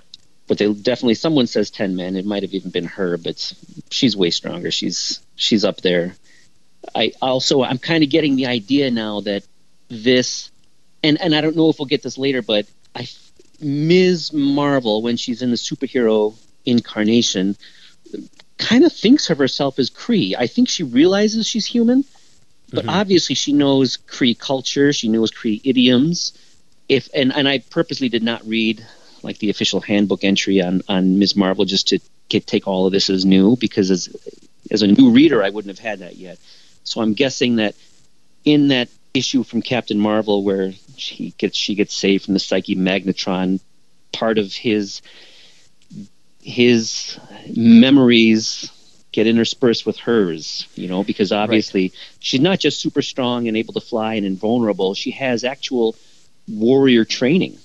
[0.48, 2.16] But they definitely someone says ten men.
[2.16, 3.52] It might have even been her, but
[3.90, 4.70] she's way stronger.
[4.70, 6.16] She's she's up there.
[6.94, 9.44] I also I'm kind of getting the idea now that
[9.88, 10.50] this
[11.02, 13.06] and and I don't know if we'll get this later, but I
[13.60, 14.32] Ms.
[14.32, 16.34] Marvel when she's in the superhero
[16.64, 17.56] incarnation
[18.56, 20.34] kind of thinks of herself as Kree.
[20.36, 22.04] I think she realizes she's human,
[22.70, 22.88] but Mhm.
[22.90, 26.32] obviously she knows Kree culture, she knows Kree idioms.
[26.88, 28.84] If and, and I purposely did not read
[29.22, 31.36] like the official handbook entry on on Ms.
[31.36, 31.98] Marvel just to
[32.28, 34.08] get take all of this as new because as
[34.70, 36.38] as a new reader I wouldn't have had that yet.
[36.84, 37.74] So I'm guessing that
[38.44, 42.76] in that issue from Captain Marvel where she gets she gets saved from the Psyche
[42.76, 43.60] Magnitron,
[44.12, 45.02] part of his
[46.40, 47.18] his
[47.54, 48.70] memories
[49.12, 53.74] get interspersed with hers, you know, because obviously she's not just super strong and able
[53.74, 55.96] to fly and invulnerable, she has actual
[56.46, 57.58] warrior training.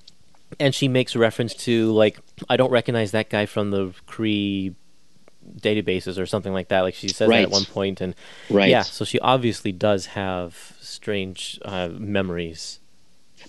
[0.60, 4.76] And she makes reference to like I don't recognize that guy from the Kree
[5.60, 6.82] databases or something like that.
[6.82, 8.16] Like she says that at one point, and
[8.50, 8.70] Right.
[8.70, 12.80] yeah, so she obviously does have strange uh, memories.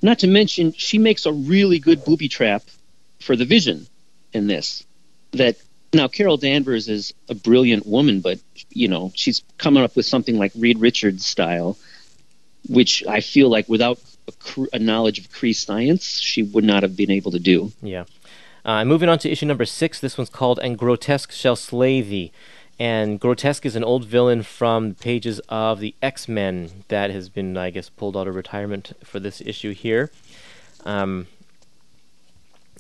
[0.02, 2.62] Not to mention, she makes a really good booby trap
[3.20, 3.86] for the Vision
[4.32, 4.84] in this.
[5.32, 5.56] That
[5.92, 8.40] now Carol Danvers is a brilliant woman, but
[8.70, 11.78] you know she's coming up with something like Reed Richards style,
[12.68, 14.00] which I feel like without
[14.72, 17.72] a, knowledge of Kree science, she would not have been able to do.
[17.82, 18.04] Yeah.
[18.64, 20.00] Uh, moving on to issue number six.
[20.00, 22.32] This one's called "And Grotesque Shall Slay Thee."
[22.78, 27.28] And Grotesque is an old villain from the pages of the X Men that has
[27.28, 30.10] been, I guess, pulled out of retirement for this issue here.
[30.84, 31.26] Um,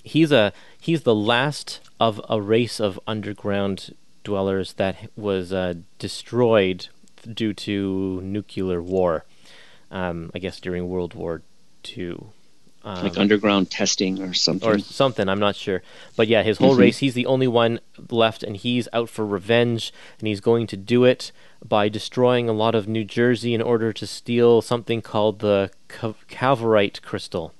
[0.02, 6.88] he's a he's the last of a race of underground dwellers that was uh, destroyed
[7.32, 9.24] due to nuclear war.
[9.94, 11.40] Um, I guess during World War
[11.82, 12.26] Two.
[12.86, 14.68] Um, like underground testing or something.
[14.68, 15.26] or something.
[15.26, 15.82] I'm not sure,
[16.16, 16.80] but yeah, his whole Mhm.
[16.80, 16.98] race.
[16.98, 17.80] He's the only one
[18.10, 21.32] left, and he's out for revenge, and he's going to do it
[21.66, 26.12] by destroying a lot of New Jersey in order to steal something called the Ca-
[26.28, 27.54] Calvarite crystal.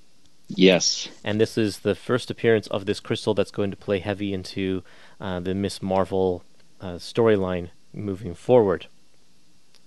[0.48, 1.08] yes.
[1.24, 4.82] And this is the first appearance of this crystal that's going to play heavy into
[5.20, 6.42] uh, the Miss Marvel
[6.82, 8.88] uh, storyline moving forward.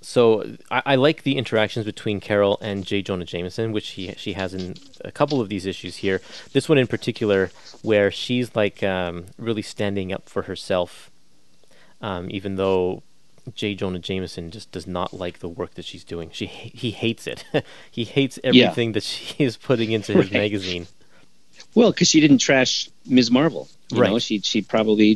[0.01, 3.01] So I, I like the interactions between Carol and J.
[3.01, 6.21] Jonah Jameson, which he she has in a couple of these issues here.
[6.53, 7.49] This one in particular,
[7.81, 11.09] where she's like um, really standing up for herself,
[12.01, 13.01] um, even though
[13.55, 13.75] J.
[13.75, 16.29] Jonah Jameson just does not like the work that she's doing.
[16.31, 17.43] She he hates it.
[17.91, 20.33] he hates everything that she is putting into his Right.
[20.33, 20.87] magazine.
[21.73, 23.31] Well, because she didn't trash Ms.
[23.31, 23.67] Marvel.
[23.91, 24.11] You Right.
[24.11, 25.15] know, she she probably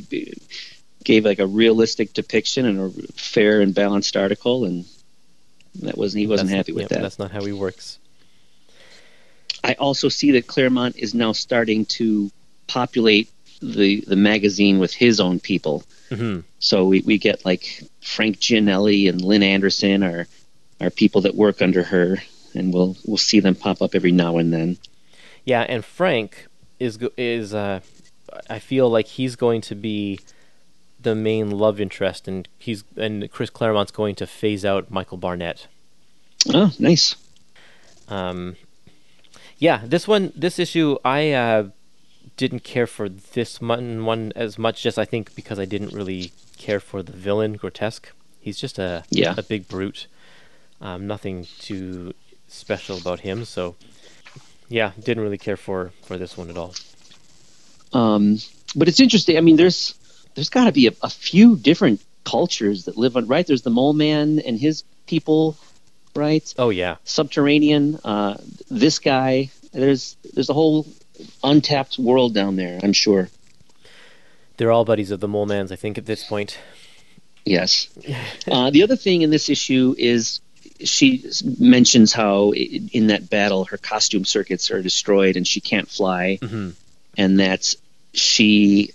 [1.04, 4.86] gave like a realistic depiction and a fair and balanced article, and
[5.82, 7.02] that wasn't he wasn't That's- happy with yeah, that.
[7.02, 7.98] That's not how he works.
[9.64, 12.32] I also see that Claremont is now starting to
[12.68, 13.30] populate
[13.62, 15.84] the the magazine with his own people.
[16.10, 20.28] hmm So we, we get like Frank Gianelli and Lynn Anderson are
[20.80, 22.18] are people that work under her,
[22.56, 24.78] and we'll we'll see them pop up every now and then.
[25.46, 26.48] Yeah, and Frank
[26.80, 27.82] is is uh,
[28.50, 30.20] I feel like he's going to be
[31.04, 35.68] the main love interest, and he's and Chris Claremont's going to phase out Michael Barnett.
[36.54, 37.16] Oh, nice.
[38.08, 38.56] Um,
[39.58, 41.70] yeah, this one, this issue, I uh,
[42.36, 46.32] didn't care for this one, one as much, just I think because I didn't really
[46.58, 48.12] care for the villain, Grotesque.
[48.40, 49.36] He's just a Yeah.
[49.38, 50.08] a big brute.
[50.82, 52.14] Um, nothing too
[52.48, 53.76] special about him, so
[54.68, 56.74] yeah, didn't really care for for this one at all.
[57.94, 58.40] Um,
[58.76, 59.38] but it's interesting.
[59.38, 59.94] I mean, there's
[60.36, 63.46] there's got to be a, a few different cultures that live on right.
[63.46, 65.58] There's the mole man and his people,
[66.16, 66.54] right?
[66.58, 68.00] Oh yeah, Subterranean.
[68.04, 68.38] Uh,
[68.70, 69.50] this guy.
[69.74, 70.86] There's there's a whole
[71.44, 72.80] untapped world down there.
[72.84, 73.30] I'm sure.
[74.58, 76.60] they're all buddies of the Mole Mans, I think, at this point.
[77.46, 77.88] Yes.
[78.52, 80.42] uh, the other thing in this issue is
[80.84, 81.26] she
[81.58, 86.74] mentions how in that battle her costume circuits are destroyed and she can't fly, Mhm.
[87.18, 87.74] and that
[88.14, 88.92] she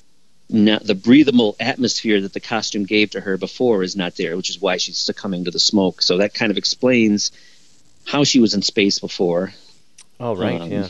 [0.49, 4.51] not, the breathable atmosphere that the costume gave to her before is not there, which
[4.51, 6.03] is why she's succumbing to the smoke.
[6.03, 7.33] So that kind of explains
[8.07, 9.53] how she was in space before.
[10.21, 10.89] Oh right, Um, yeah.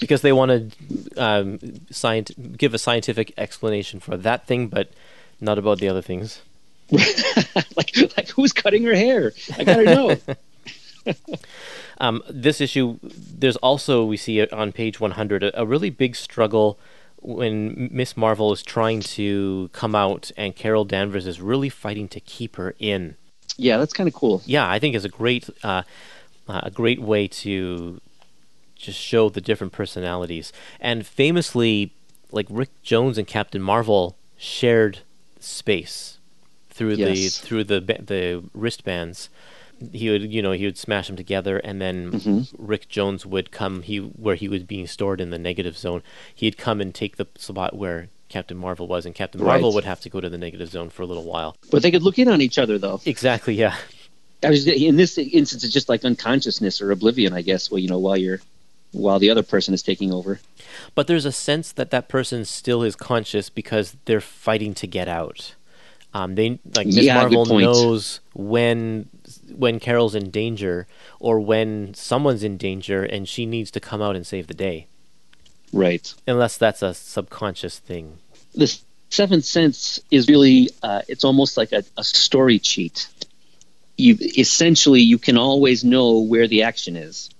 [0.00, 1.58] Because they want to um,
[1.90, 4.90] scient- give a scientific explanation for that thing, but
[5.40, 6.42] not about the other things.
[6.90, 9.32] like, like who's cutting her hair?
[9.56, 10.16] I gotta know.
[11.98, 16.78] Um, this issue, there's also we see on page 100 a, a really big struggle
[17.26, 22.20] when Miss Marvel is trying to come out, and Carol Danvers is really fighting to
[22.20, 23.16] keep her in.
[23.56, 24.42] yeah, that's kind of cool.
[24.46, 25.82] yeah, I think is a great uh,
[26.48, 28.00] uh, a great way to
[28.76, 30.52] just show the different personalities.
[30.80, 31.92] And famously,
[32.30, 35.00] like Rick Jones and Captain Marvel shared
[35.40, 36.18] space
[36.70, 37.08] through Yes.
[37.40, 39.28] the through the the wristbands.
[39.92, 42.48] He would, you know, he would smash them together, and then Mhm.
[42.56, 43.82] Rick Jones would come.
[43.82, 46.02] He where he was being stored in the negative zone.
[46.34, 49.52] He'd come and take the spot where Captain Marvel was, and Captain Right.
[49.54, 51.56] Marvel would have to go to the negative zone for a little while.
[51.70, 53.00] But they could look in on each other, though.
[53.04, 53.76] Exactly, yeah.
[54.42, 57.70] I was, in this instance, it's just like unconsciousness or oblivion, I guess.
[57.70, 58.40] Well, you know, while you're
[58.92, 60.40] while the other person is taking over.
[60.94, 65.06] But there's a sense that that person still is conscious because they're fighting to get
[65.08, 65.54] out.
[66.14, 69.08] Um, they like Miss Yeah, Marvel knows when
[69.54, 70.86] when Carol's in danger
[71.20, 74.86] or when someone's in danger, and she needs to come out and save the day.
[75.72, 76.12] Right.
[76.26, 78.18] Unless that's a subconscious thing.
[78.54, 78.78] The
[79.10, 83.08] seventh sense is really uh, it's almost like a, a story cheat.
[83.96, 87.30] You essentially you can always know where the action is.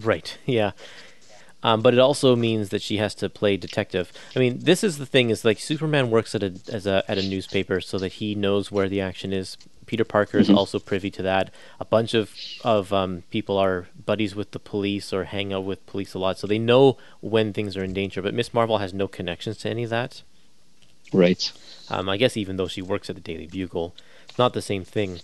[0.00, 0.36] Right.
[0.46, 0.72] Yeah.
[1.62, 4.12] Um, but it also means that she has to play detective.
[4.36, 7.16] I mean, this is the thing: is like Superman works at a as a at
[7.16, 9.56] a newspaper so that he knows where the action is.
[9.86, 11.52] Peter Parker is also privy to that.
[11.80, 12.32] A bunch of
[12.62, 16.38] of um, people are buddies with the police or hang out with police a lot,
[16.38, 18.22] so they know when things are in danger.
[18.22, 20.22] But Miss Marvel has no connections to any of that.
[21.12, 21.52] Right.
[21.90, 23.94] Um, I guess even though she works at the Daily Bugle,
[24.28, 25.20] it's not the same thing.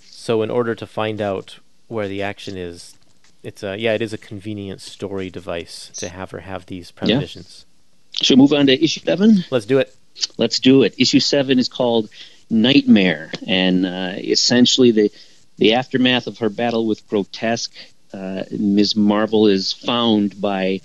[0.00, 1.58] So in order to find out
[1.88, 2.96] where the action is,
[3.42, 7.64] it's a yeah, it is a convenient story device to have her have these premonitions.
[8.12, 9.44] Should we move on to issue seven?
[9.50, 9.94] Let's do it.
[10.36, 10.94] Let's do it.
[10.98, 12.10] Issue seven is called
[12.50, 15.12] Nightmare, and uh, essentially the
[15.56, 17.72] the aftermath of her battle with Grotesque.
[18.12, 18.96] Uh, Ms.
[18.96, 20.80] Marvel is found by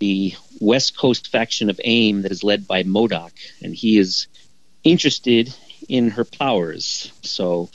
[0.00, 3.32] the West Coast faction of AIM that is led by MODOK,
[3.62, 4.26] and he is
[4.84, 5.54] interested
[5.88, 7.12] in her powers.
[7.22, 7.70] So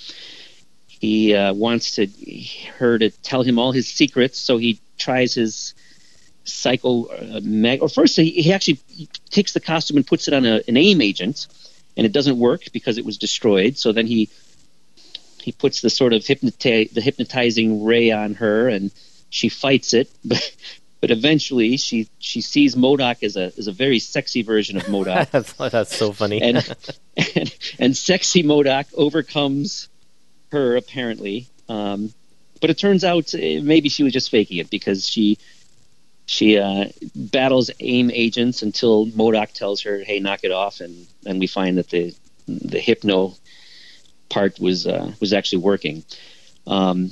[0.87, 2.07] he uh, wants to
[2.77, 4.39] her to tell him all his secrets.
[4.39, 5.73] So he tries his
[6.43, 7.81] psycho uh, mag.
[7.81, 8.79] Or first, he, he actually
[9.29, 11.47] takes the costume and puts it on a, an AIM agent,
[11.97, 13.77] and it doesn't work because it was destroyed.
[13.77, 14.29] So then he
[15.41, 18.91] he puts the sort of hypnoti- the hypnotizing ray on her, and
[19.29, 20.09] she fights it.
[20.23, 20.55] But
[20.99, 25.29] but eventually, she she sees MODOK as a as a very sexy version of MODOK,
[25.71, 26.41] that's, so funny.
[26.41, 26.57] and,
[27.35, 29.89] and and sexy MODOK overcomes
[30.51, 31.47] her apparently.
[31.69, 32.13] Um,
[32.59, 35.37] but it turns out uh, maybe she was just faking it because she
[36.27, 41.39] she uh, battles AIM agents until MODOK tells her, "Hey, knock it off," and and
[41.39, 42.13] we find that the
[42.47, 43.33] the hypno
[44.29, 46.03] part was uh, was actually working.
[46.67, 47.11] Um,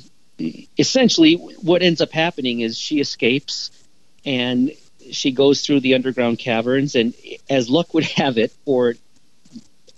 [0.78, 3.70] essentially, what ends up happening is she escapes
[4.26, 4.72] and
[5.10, 7.14] she goes through the underground caverns, and
[7.48, 8.96] as luck would have it, or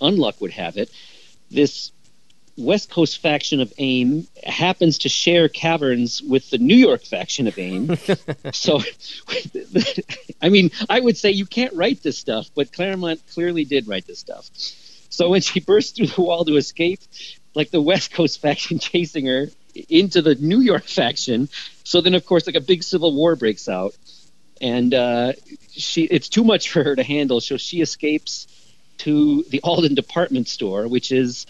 [0.01, 0.91] unluck would have it,
[1.51, 1.91] this
[2.59, 7.57] West Coast faction of AIM happens to share caverns with the New York faction of
[7.57, 7.97] AIM.
[8.53, 8.81] so,
[10.43, 14.07] I mean, I would say you can't write this stuff, but Claremont clearly did write
[14.07, 14.51] this stuff.
[15.09, 17.01] So when she bursts through the wall to escape,
[17.55, 19.47] like the West Coast faction chasing her
[19.89, 21.49] into the New York faction.
[21.85, 23.97] So then, of course, like a big civil war breaks out,
[24.61, 25.33] and uh,
[25.71, 27.41] she it's too much for her to handle.
[27.41, 28.49] So she escapes
[28.99, 31.47] to the Alden department store, which is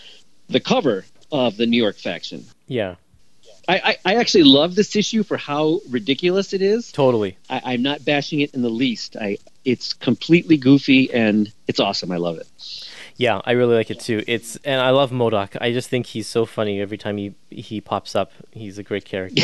[0.49, 2.45] the cover of the New York faction.
[2.67, 2.97] yeah,
[3.69, 6.91] I, I, I actually love this issue for how ridiculous it is.
[6.91, 7.37] totally.
[7.51, 9.17] I, I'm not bashing it in the least.
[9.17, 12.11] I it's completely goofy and it's awesome.
[12.11, 12.47] I love it.
[13.21, 14.23] Yeah, I really like it too.
[14.29, 15.57] It's and I love MODOK.
[15.61, 18.31] I just think he's so funny every time he he pops up.
[18.53, 19.43] He's a great character.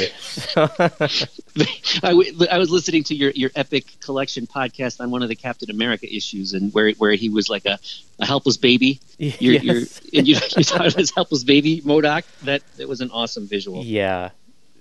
[0.57, 5.35] I, w- I was listening to your, your epic collection podcast on one of the
[5.37, 7.79] Captain America issues, and where where he was like a,
[8.21, 9.01] a helpless baby.
[9.19, 9.65] You're, Yes.
[9.65, 12.23] you're, and you, you thought it was helpless baby MODOK.
[12.45, 13.85] That that was an awesome visual.
[13.85, 14.31] Yeah,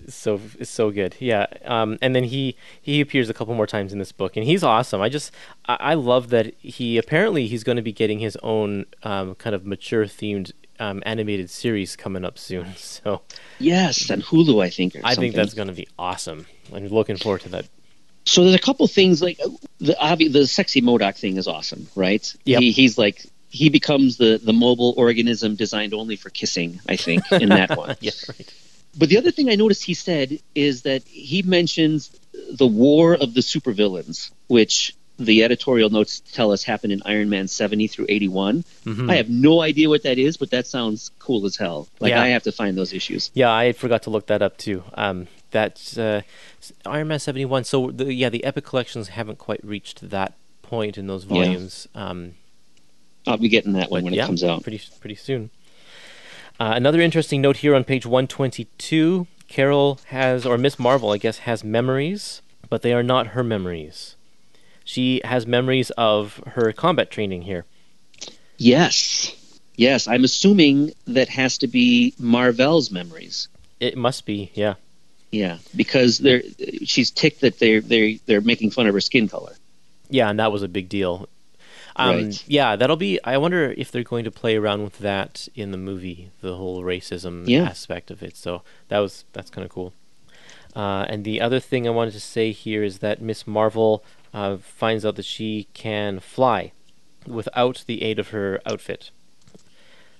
[0.10, 1.16] so it's so good.
[1.20, 4.46] Yeah, um, and then he he appears a couple more times in this book, and
[4.46, 5.02] he's awesome.
[5.02, 5.32] I just
[5.66, 9.56] I, I love that he apparently he's going to be getting his own um, kind
[9.56, 12.68] of mature themed um, animated series coming up soon.
[12.78, 13.22] So
[13.60, 14.96] Yes, on Hulu, I think.
[14.96, 16.46] Or I think that's going to be awesome.
[16.74, 17.66] I'm looking forward to that.
[18.26, 19.50] so there's a couple things like uh,
[19.80, 22.34] the obvi- the sexy MODOK thing is awesome, right?
[22.46, 22.62] Yep.
[22.62, 26.80] He, he's like he becomes the the mobile organism designed only for kissing.
[26.90, 27.96] I think in that one.
[28.00, 28.54] Yeah, right.
[28.98, 32.12] But the other thing I noticed he said is that he mentions
[32.52, 37.48] the war of the supervillains, which the editorial notes tell us happened in Iron Man
[37.48, 38.64] 70 through 81.
[38.86, 39.10] Mhm.
[39.12, 41.88] I have no idea what that is, but that sounds cool as hell.
[42.00, 42.22] Like Yeah.
[42.24, 43.30] I have to find those issues.
[43.34, 44.84] Yeah, I forgot to look that up too.
[44.96, 46.22] Um, that's uh,
[46.86, 47.64] Iron Man seventy one.
[47.64, 50.34] So the, yeah, the Epic collections haven't quite reached that
[50.64, 51.30] point in those Yeah.
[51.30, 51.88] volumes.
[51.94, 52.34] Um,
[53.28, 54.64] I'll be getting that one when yeah, it comes out.
[54.64, 55.52] pretty pretty soon.
[56.64, 59.28] Uh, another interesting note here on page one twenty two.
[59.50, 64.16] Carol has, or Miss Marvel, I guess, has memories, but they are not her memories.
[64.86, 67.66] She has memories of her combat training here.
[68.58, 69.36] Yes.
[69.76, 73.50] Yes, I'm assuming that has to be Marvel's memories.
[73.82, 74.76] It must be, yeah.
[75.32, 76.44] Yeah, because they're
[76.86, 79.54] she's ticked that they're they they're making fun of her skin color.
[80.10, 81.28] Yeah, and that was a big deal.
[81.96, 82.44] Um, Right.
[82.48, 83.20] Yeah, that'll be.
[83.24, 86.82] I wonder if they're going to play around with that in the movie, the whole
[86.84, 87.64] racism Yeah.
[87.64, 88.36] aspect of it.
[88.36, 89.94] So that was that's kind of cool.
[90.76, 94.58] Uh, and the other thing I wanted to say here is that Miss Marvel uh,
[94.58, 96.72] finds out that she can fly
[97.28, 99.12] without the aid of her outfit.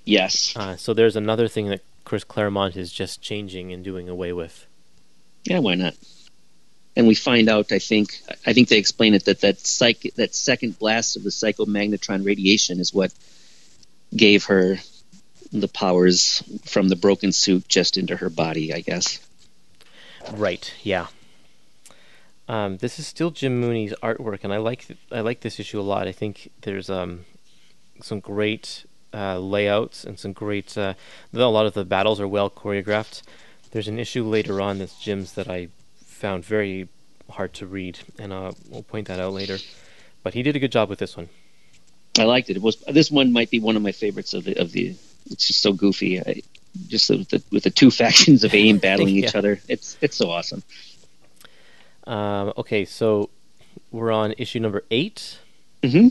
[0.06, 0.54] Yes.
[0.56, 4.68] Uh, so there's another thing that Chris Claremont is just changing and doing away with.
[5.46, 5.96] Yeah, why not?
[6.96, 10.36] And we find out, I think, I think they explain it that that psych, that
[10.36, 13.12] second blast of the Psyche Magnitron radiation is what
[14.16, 14.78] gave her
[15.52, 18.74] the powers from the broken suit just into her body.
[18.74, 19.20] I guess.
[20.34, 20.72] Right.
[20.84, 21.08] Yeah.
[22.48, 25.80] Um, this is still Jim Mooney's artwork, and I like th- I like this issue
[25.80, 26.08] a lot.
[26.08, 27.26] I think there's um,
[28.02, 30.78] some great uh, layouts and some great.
[30.78, 30.94] Uh,
[31.34, 33.22] a lot of the battles are well choreographed.
[33.72, 35.70] There's an issue later on that's Jim's that I
[36.24, 36.88] found very
[37.30, 39.58] hard to read, and uh, we'll point that out later.
[40.24, 41.28] But he did a good job with this one.
[42.18, 42.56] I liked it.
[42.56, 44.96] It was this one might be one of my favorites of the of the.
[45.30, 46.22] It's just so goofy.
[46.22, 46.42] I,
[46.88, 49.60] just with the, with the two factions of AIM battling each other.
[49.68, 50.64] It's it's so awesome.
[52.08, 53.30] Um, okay, so
[53.92, 55.40] we're on issue number 8
[55.84, 56.08] hmm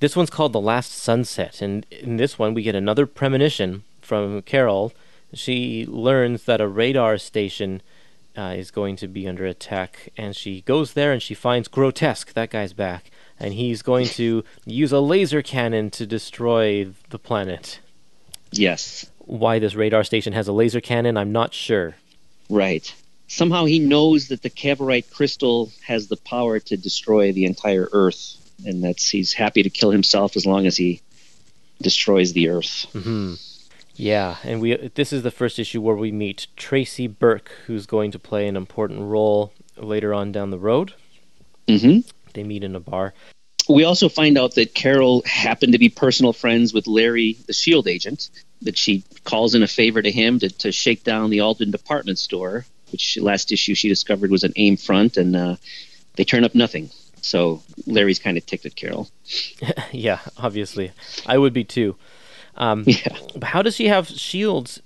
[0.00, 4.42] This one's called The Last Sunset, and in this one we get another premonition from
[4.42, 4.92] Carol.
[5.32, 7.80] She learns that a radar station
[8.36, 12.32] uh, is going to be under attack, and she goes there and she finds Grotesque.
[12.32, 17.80] That guy's back, and he's going to use a laser cannon to destroy the planet.
[18.52, 19.08] Yes.
[19.18, 21.96] Why this radar station has a laser cannon, I'm not sure.
[22.50, 22.94] Right.
[23.26, 28.36] Somehow he knows that the Cavorite crystal has the power to destroy the entire Earth,
[28.66, 31.00] and that's he's happy to kill himself as long as he
[31.80, 32.86] destroys the Earth.
[32.92, 33.34] hmm
[33.96, 38.10] Yeah, and we this is the first issue where we meet Tracy Burke, who's going
[38.10, 40.94] to play an important role later on down the road.
[41.68, 42.00] hmm
[42.32, 43.14] They meet in a bar.
[43.68, 47.88] We also find out that Carol happened to be personal friends with Larry, the Shield
[47.88, 48.30] agent.
[48.62, 52.18] That she calls in a favor to him to, to shake down the Alden department
[52.18, 55.56] store, which last issue she discovered was an AIM front, and uh,
[56.16, 56.90] they turn up nothing.
[57.20, 59.08] So Larry's kind of ticked at Carol.
[59.92, 60.92] yeah, obviously,
[61.26, 61.96] I would be too.
[62.56, 63.16] Um, Yeah.
[63.34, 64.80] but how does he have shields,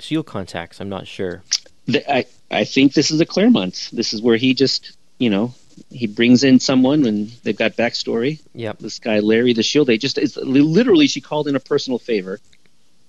[0.00, 0.80] shield contacts?
[0.80, 1.42] I'm not sure.
[1.86, 3.90] The- I I think this is a Claremont.
[3.92, 5.54] This is where he just you know
[5.90, 8.40] he brings in someone and they've got backstory.
[8.54, 8.78] Yep.
[8.78, 12.38] This guy Larry the Shield Agent just is literally she called in a personal favor,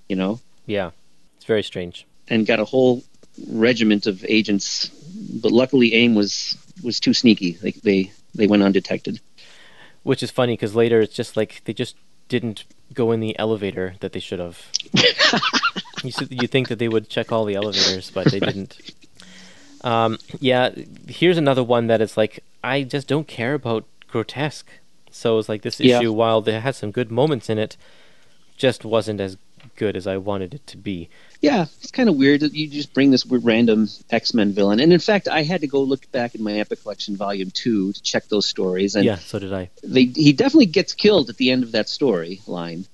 [0.08, 0.90] you know, Yeah,
[1.36, 2.06] it's very strange.
[2.28, 3.02] and got a whole
[3.48, 4.88] regiment of agents.
[5.42, 7.52] But luckily, AIM was was too sneaky.
[7.52, 9.20] They they they went undetected.
[10.02, 11.96] Which is funny because later it's just like they just
[12.28, 14.66] didn't go in the elevator that they should have.
[16.04, 18.78] you you think that they would check all the elevators, but they didn't.
[19.82, 20.70] Um, yeah,
[21.06, 24.68] here's another one that it's like I just don't care about grotesque.
[25.10, 25.98] So it's like this Yeah.
[25.98, 27.76] issue, while they had some good moments in it,
[28.56, 29.36] just wasn't as
[29.76, 31.08] good as I wanted it to be.
[31.40, 34.80] Yeah, it's kind of weird that you just bring this random X Men villain.
[34.80, 37.92] And in fact, I had to go look back in my Epic Collection Volume Two
[37.92, 38.94] to check those stories.
[38.96, 39.70] And yeah, so did I.
[39.82, 42.86] they he definitely gets killed at the end of that story line.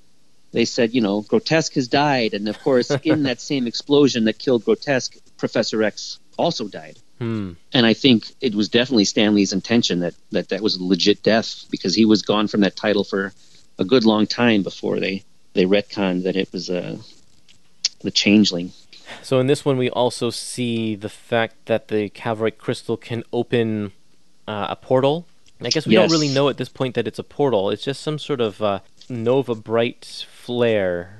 [0.53, 4.39] They said, you know, Grotesque has died, and of course, in that same explosion that
[4.39, 6.99] killed Grotesque, Professor X also died.
[7.19, 7.53] Hmm.
[7.73, 11.23] And I think it was definitely Stan Lee's intention that that, that was a legit
[11.23, 13.33] death because he was gone from that title for
[13.79, 15.25] a good long time before they
[15.55, 16.99] they retconned that it was uh,
[18.01, 18.73] the Changeling.
[19.23, 23.93] So in this one, we also see the fact that the Cavorite crystal can open
[24.49, 25.27] uh, a portal.
[25.61, 27.71] I guess we don't really know at this point that it's a portal.
[27.71, 31.19] It's just some sort of uh, nova bright flare.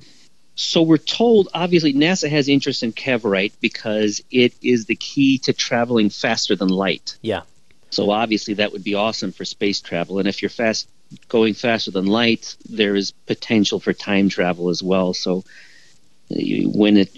[0.55, 5.53] So we're told, obviously, NASA has interest in Cavorite because it is the key to
[5.53, 7.17] traveling faster than light.
[7.23, 7.43] Yeah.
[7.91, 10.19] So obviously that would be awesome for space travel.
[10.19, 10.89] And if you're fast
[11.29, 15.15] going faster than light, there is potential for time travel as well.
[15.15, 15.45] So
[16.31, 17.11] when it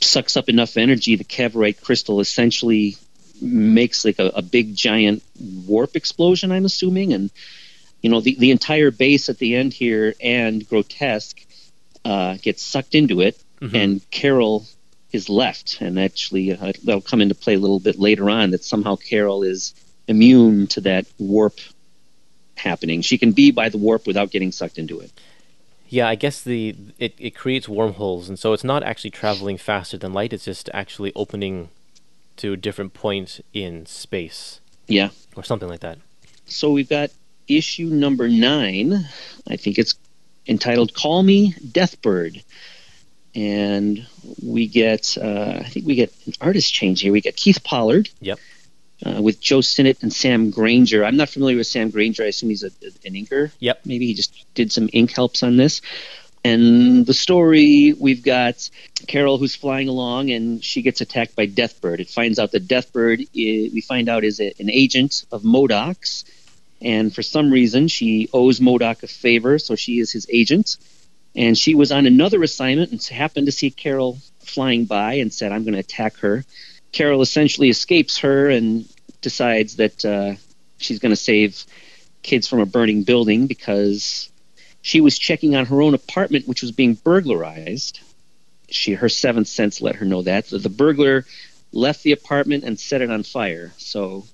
[0.00, 2.96] sucks up enough energy, the Cavorite crystal essentially
[3.40, 5.22] makes like a, a big giant
[5.66, 6.52] warp explosion.
[6.52, 7.30] I'm assuming, and
[8.02, 11.44] you know the the entire base at the end here and grotesque
[12.04, 13.74] uh, gets sucked into it, Mhm.
[13.74, 14.66] and Carol
[15.12, 15.78] is left.
[15.80, 18.50] And actually, uh, that'll come into play a little bit later on.
[18.50, 19.74] That somehow Carol is
[20.06, 21.58] immune to that warp
[22.56, 23.00] happening.
[23.02, 25.10] She can be by the warp without getting sucked into it.
[25.88, 29.96] Yeah, I guess the it, it creates wormholes, and so it's not actually traveling faster
[29.98, 30.32] than light.
[30.32, 31.68] It's just actually opening
[32.36, 35.10] to a different point in space Yeah.
[35.36, 35.98] or something like that.
[36.46, 37.10] So we've got
[37.46, 39.06] issue number nine.
[39.48, 39.94] I think it's
[40.48, 42.42] entitled "Call Me Deathbird,"
[43.34, 44.06] and
[44.42, 47.12] we get uh, I think we get an artist change here.
[47.12, 48.10] We get Keith Pollard.
[48.20, 48.38] Yep.
[49.04, 51.04] Uh, with Joe Sinnott and Sam Granger.
[51.04, 52.22] I'm not familiar with Sam Granger.
[52.22, 52.70] I assume he's a,
[53.04, 53.52] an inker.
[53.60, 53.80] Yep.
[53.84, 55.80] Maybe he just did some ink helps on this.
[56.44, 58.68] And the story we've got
[59.08, 62.00] Carol who's flying along and she gets attacked by Deathbird.
[62.00, 66.24] It finds out that Deathbird, is, we find out, is a, an agent of MODOK's.
[66.82, 70.76] And for some reason, she owes MODOK a favor, so she is his agent.
[71.34, 75.50] And she was on another assignment and happened to see Carol flying by and said,
[75.50, 76.44] I'm going to attack her.
[76.94, 78.88] Carol essentially escapes her and
[79.20, 80.34] decides that uh,
[80.78, 81.64] she's going to save
[82.22, 84.30] kids from a burning building because
[84.80, 87.98] she was checking on her own apartment, which was being burglarized.
[88.68, 91.26] She her seventh sense let her know that the, the burglar
[91.72, 93.72] left the apartment and set it on fire.
[93.76, 94.24] So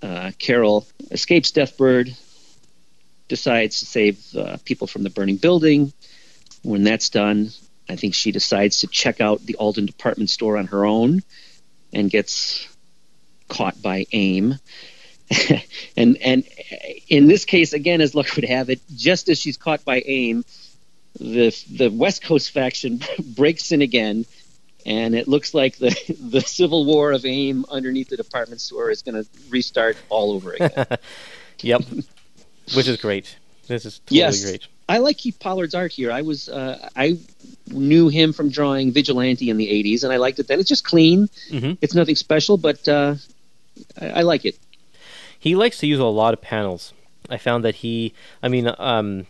[0.00, 2.16] uh, Carol escapes Deathbird,
[3.26, 5.92] decides to save uh, people from the burning building.
[6.62, 7.50] When that's done,
[7.88, 11.22] I think she decides to check out the Alden department store on her own
[11.94, 12.68] and gets
[13.48, 14.58] caught by AIM.
[15.96, 16.44] and and
[17.08, 20.44] in this case, again, as luck would have it, just as she's caught by AIM,
[21.18, 24.26] the the West Coast faction breaks in again,
[24.84, 29.02] and it looks like the the civil war of AIM underneath the department store is
[29.02, 30.86] going to restart all over again.
[31.60, 31.82] yep,
[32.74, 33.36] which is great.
[33.66, 34.44] This is totally yes.
[34.44, 34.66] great.
[34.88, 36.12] I like Keith Pollard's art here.
[36.12, 37.18] I was uh, I
[37.68, 40.60] knew him from drawing Vigilante in the '80s, and I liked it then.
[40.60, 41.28] It's just clean.
[41.50, 41.72] Mm-hmm.
[41.80, 43.14] It's nothing special, but uh,
[44.00, 44.58] I, I like it.
[45.38, 46.92] He likes to use a lot of panels.
[47.30, 48.12] I found that he,
[48.42, 49.26] I mean, um,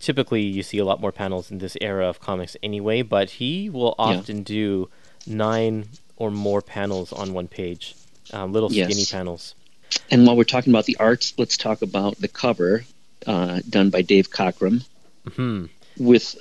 [0.00, 3.68] typically you see a lot more panels in this era of comics anyway, but he
[3.68, 4.44] will often yeah.
[4.44, 4.90] do
[5.26, 7.94] nine or more panels on one page,
[8.32, 8.90] um, little yes.
[8.90, 9.54] skinny panels.
[10.10, 12.84] And while we're talking about the arts, let's talk about the cover
[13.26, 14.84] uh, done by Dave Cockrum.
[15.28, 15.66] Mm-hmm.
[15.98, 16.36] With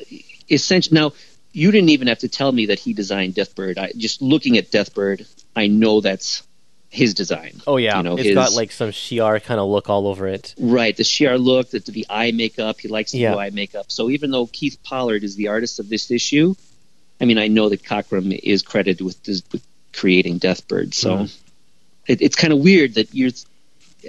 [0.50, 1.14] essential now,
[1.52, 3.78] you didn't even have to tell me that he designed Deathbird.
[3.78, 6.44] I, just looking at Deathbird, I know that's
[6.90, 7.62] his design.
[7.66, 10.28] Oh yeah, you know, it's his, got like some Shi'ar kind of look all over
[10.28, 10.54] it.
[10.60, 12.80] Right, the Shi'ar look, the, the eye makeup.
[12.80, 13.36] He likes the Yeah.
[13.36, 13.92] eye makeup.
[13.92, 16.56] So even though Keith Pollard is the artist of this issue,
[17.22, 20.94] I mean, I know that Cockrum is credited with, this, with creating Deathbird.
[20.94, 21.38] So Mhm.
[22.08, 23.32] it, it's kind of weird that you're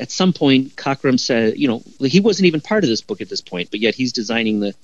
[0.01, 3.29] at some point Cockrum said, you know, he wasn't even part of this book at
[3.29, 4.75] this point, but yet he's designing the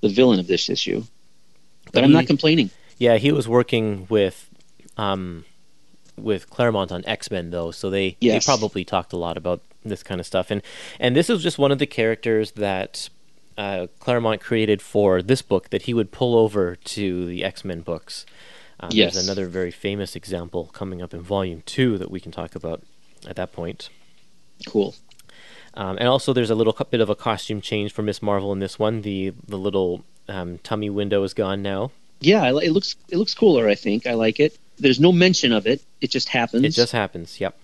[0.00, 1.02] the villain of this issue.
[1.92, 2.70] But I'm he- not complaining.
[2.98, 4.48] Yeah, he was working with,
[4.96, 5.44] um,
[6.16, 8.44] with Claremont on X Men though, so they Yes.
[8.44, 10.50] they probably talked a lot about this kind of stuff.
[10.50, 10.62] And
[11.00, 13.08] and this is just one of the characters that
[13.58, 17.80] uh, Claremont created for this book that he would pull over to the X Men
[17.80, 18.26] books.
[18.80, 19.14] Um, Yes.
[19.14, 22.82] There's another very famous example coming up in Volume Two that we can talk about
[23.26, 23.88] at that point.
[24.66, 24.94] Cool.
[25.74, 28.60] Um, and also, there's a little bit of a costume change for Miss Marvel in
[28.60, 29.02] this one.
[29.02, 31.90] The the little um, tummy window is gone now.
[32.20, 33.68] Yeah, it looks it looks cooler.
[33.68, 34.56] I think I like it.
[34.78, 35.82] There's no mention of it.
[36.00, 36.64] It just happens.
[36.64, 37.40] It just happens.
[37.40, 37.56] Yep.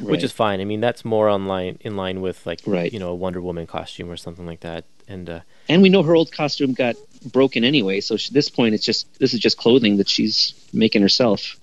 [0.00, 0.60] Which is fine.
[0.60, 2.90] I mean, that's more on line in line with like Right.
[2.92, 4.84] you know a Wonder Woman costume or something like that.
[5.08, 6.96] And uh, And we know her old costume got
[7.32, 11.02] broken anyway, so at this point, it's just this is just clothing that she's making
[11.02, 11.56] herself.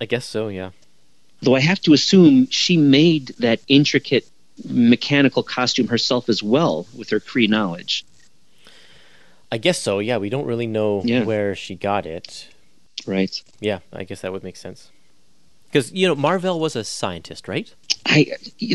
[0.00, 0.48] I guess so.
[0.48, 0.70] Yeah.
[1.44, 4.26] Though I have to assume she made that intricate
[4.64, 8.04] mechanical costume herself as well with her Kree knowledge.
[9.52, 9.98] I guess so.
[9.98, 10.18] Yeah.
[10.18, 11.24] We don't really know Yeah.
[11.24, 12.48] where she got it.
[13.06, 13.40] Right.
[13.60, 13.80] Yeah.
[13.92, 14.90] I guess that would make sense.
[15.66, 17.72] Because you know Marvel was a scientist, right?
[18.06, 18.26] I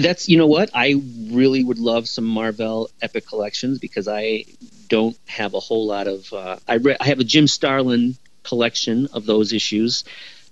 [0.01, 1.01] that's you know what I
[1.31, 4.43] really would love some Marvel epic collections because I
[4.89, 9.07] don't have a whole lot of uh, I re- I have a Jim Starlin collection
[9.13, 10.03] of those issues,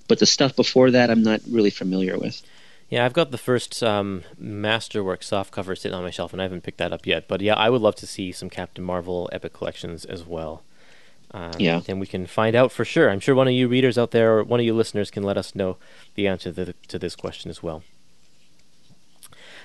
[0.08, 2.42] but the stuff before that I'm not really familiar with.
[2.90, 6.46] Yeah, I've got the first um, Masterwork soft cover sitting on my shelf, and I
[6.46, 7.28] haven't picked that up yet.
[7.28, 10.64] But yeah, I would love to see some Captain Marvel epic collections as well.
[11.32, 11.82] Um, Yeah.
[11.90, 13.10] and we can find out for sure.
[13.10, 15.38] I'm sure one of you readers out there or one of you listeners can let
[15.38, 15.76] us know
[16.16, 17.84] the answer to, the, to this question as well.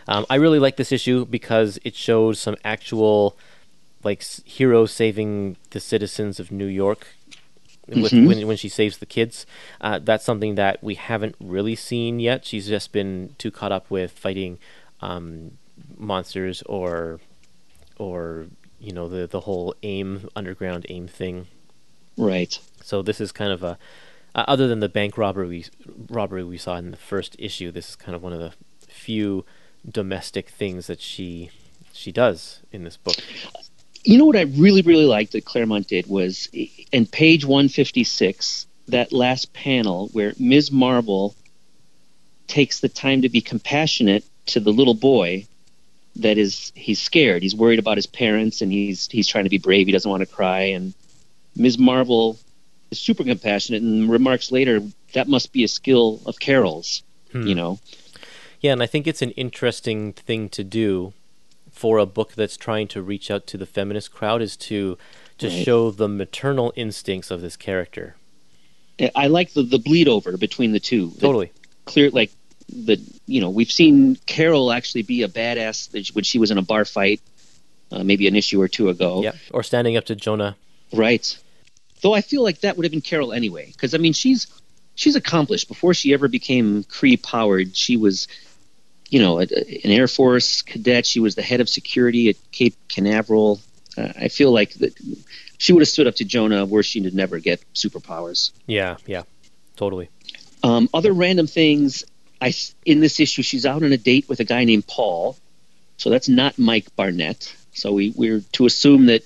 [0.09, 3.37] Um, I really like this issue because it shows some actual,
[4.03, 7.07] like, heroes saving the citizens of New York
[7.89, 8.27] with, Mhm.
[8.27, 9.45] when, when she saves the kids.
[9.81, 12.45] Uh, that's something that we haven't really seen yet.
[12.45, 14.59] She's just been too caught up with fighting
[15.01, 15.59] um,
[15.99, 17.21] monsters or,
[17.99, 18.47] or
[18.81, 21.47] you know, the the whole aim underground aim thing.
[22.17, 22.59] Right.
[22.83, 23.79] So this is kind of a,
[24.35, 25.67] uh, other than the bank robbery we,
[26.09, 28.53] robbery we saw in the first issue, this is kind of one of the
[28.89, 29.45] few
[29.89, 31.51] domestic things that she
[31.93, 33.17] she does in this book.
[34.05, 36.49] You know what I really really liked that Claremont did was
[36.91, 40.73] in page 156 that last panel where Ms.
[40.73, 41.35] Marvel
[42.49, 45.47] takes the time to be compassionate to the little boy
[46.17, 49.59] that is he's scared he's worried about his parents and he's he's trying to be
[49.59, 50.93] brave he doesn't want to cry and
[51.57, 51.79] Ms.
[51.79, 52.39] Marvel
[52.91, 54.81] is super compassionate and remarks later
[55.15, 57.03] that must be a skill of Carol's
[57.33, 57.47] Hmm.
[57.47, 57.79] you know
[58.61, 61.15] Yeah, and I think it's an interesting thing to do
[61.73, 64.97] for a book that's trying to reach out to the feminist crowd is to
[65.39, 65.65] to Right.
[65.65, 68.15] show the maternal instincts of this character.
[69.17, 71.09] I like the the bleed over between the two.
[71.11, 71.51] The Totally.
[71.87, 72.31] clear, like
[72.69, 76.63] the you know we've seen Carol actually be a badass when she was in a
[76.63, 77.21] bar fight,
[77.91, 79.23] uh, maybe an issue or two ago.
[79.23, 79.33] Yeah.
[79.51, 80.57] Or standing up to Jonah.
[80.93, 81.37] Right.
[82.03, 84.47] Though I feel like that would have been Carol anyway, because I mean she's
[84.95, 85.67] she's accomplished.
[85.69, 88.29] Before she ever became Kree powered, she was,
[89.13, 91.05] you know, a, an Air Force cadet.
[91.05, 93.61] She was the head of security at Cape Canaveral.
[93.97, 94.95] Uh, I feel like that
[95.59, 98.53] she would have stood up to Jonah where she would never get superpowers.
[98.67, 99.25] Yeah, yeah.
[99.77, 100.09] Totally.
[100.63, 102.05] Um, other random things.
[102.41, 102.55] I
[102.87, 105.37] in this issue, she's out on a date with a guy named Paul,
[105.99, 107.55] so that's not Mike Barnett.
[107.75, 109.23] So we we're to assume that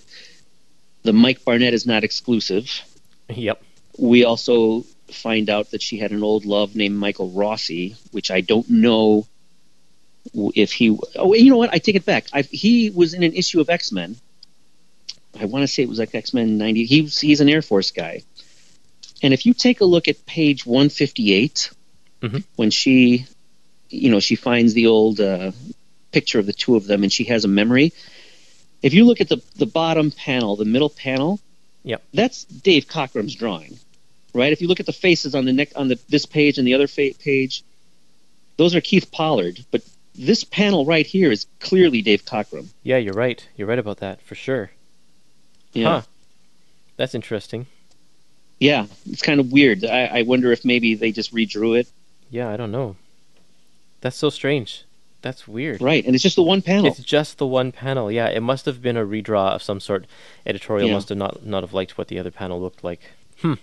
[1.05, 2.69] the Mike Barnett is not exclusive.
[3.29, 3.63] Yep.
[3.99, 4.83] We also
[5.13, 9.27] find out that she had an old love named Michael Rossi, which I don't know
[10.35, 10.97] if he.
[11.17, 11.73] Oh, you know what?
[11.73, 12.27] I take it back.
[12.33, 14.17] I, he was in an issue of X Men.
[15.39, 16.85] I want to say it was like X Men '90.
[16.87, 18.23] He's he's an Air Force guy,
[19.23, 21.71] and if you take a look at page 158,
[22.23, 22.45] Mhm.
[22.57, 23.27] when she,
[23.91, 25.53] you know, she finds the old uh,
[26.13, 27.93] picture of the two of them, and she has a memory.
[28.83, 31.41] If you look at the the bottom panel, the middle panel,
[31.85, 32.03] Yep.
[32.15, 33.79] that's Dave Cockrum's drawing,
[34.33, 34.53] right?
[34.53, 36.75] If you look at the faces on the neck on the this page and the
[36.75, 37.63] other fa- page,
[38.57, 39.83] those are Keith Pollard, but
[40.19, 42.69] this panel right here is clearly Dave Cockrum.
[42.83, 43.47] Yeah, you're right.
[43.57, 44.71] You're right about that for sure.
[45.73, 45.89] Yeah.
[45.89, 46.03] Huh.
[46.97, 47.67] That's interesting.
[48.59, 49.85] Yeah, it's kind of weird.
[49.85, 51.89] I, I wonder if maybe they just redrew it.
[52.31, 52.97] Yeah, I don't know.
[54.01, 54.85] That's so strange.
[55.21, 55.83] That's weird.
[55.83, 56.87] Right, and it's just the one panel.
[56.87, 58.11] It's just the one panel.
[58.11, 60.07] Yeah, it must have been a redraw of some sort.
[60.47, 60.95] Editorial Yeah.
[60.95, 63.01] must have not not have liked what the other panel looked like.
[63.43, 63.55] Hmm.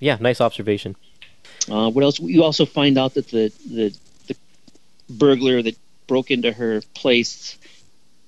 [0.00, 0.96] Yeah, nice observation.
[1.70, 2.18] Uh, what else?
[2.18, 4.07] You also find out that the, the the
[5.08, 5.76] burglar that
[6.06, 7.56] broke into her place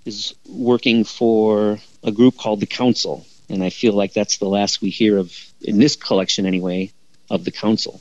[0.05, 4.81] is working for a group called the Council, and I feel like that's the last
[4.81, 6.91] we hear of in this collection anyway
[7.29, 8.01] of the Council.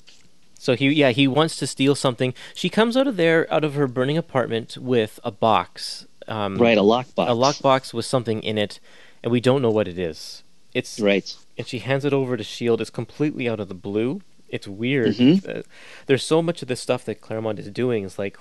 [0.57, 2.33] So he yeah, he wants to steal something.
[2.53, 6.05] She comes out of there out of her burning apartment with a box.
[6.27, 7.27] Um, Right, a lockbox.
[7.27, 8.79] A lockbox with something in it,
[9.23, 10.43] and we don't know what it is.
[10.73, 11.33] It's Right.
[11.57, 12.79] and she hands it over to Shield.
[12.81, 14.21] It's completely out of the blue.
[14.49, 15.15] It's weird.
[15.15, 15.59] Mhm.
[15.59, 15.63] Uh,
[16.07, 18.37] there's so much of this stuff that Claremont is doing is like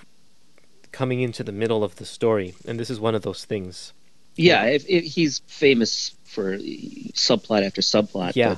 [0.93, 3.93] coming into the middle of the story, and this is one of those things.
[4.37, 8.37] Yeah, if, if he's famous for subplot after subplot.
[8.37, 8.57] Yeah,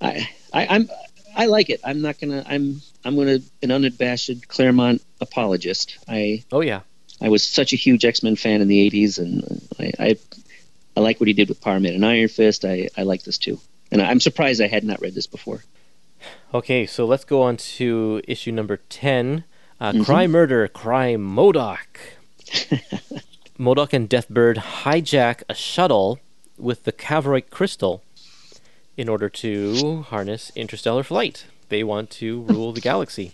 [0.00, 0.90] I, I, I'm,
[1.34, 1.80] I like it.
[1.84, 2.44] I'm not gonna.
[2.46, 5.98] I'm, I'm gonna an unabashed Claremont apologist.
[6.08, 6.80] I, oh yeah,
[7.20, 10.16] I was such a huge X Men fan in the '80s, and I, I,
[10.96, 12.64] I like what he did with Power Man and Iron Fist.
[12.64, 15.62] I, I like this too, and I'm surprised I had not read this before.
[16.54, 19.44] Okay, so let's go on to issue number 10
[19.80, 20.04] uh, Mhm.
[20.04, 21.78] Cry Murder, Cry MODOK.
[23.58, 26.18] MODOK and Deathbird hijack a shuttle
[26.58, 28.02] with the Cavorite crystal
[28.96, 31.46] in order to harness interstellar flight.
[31.68, 33.32] They want to rule the galaxy.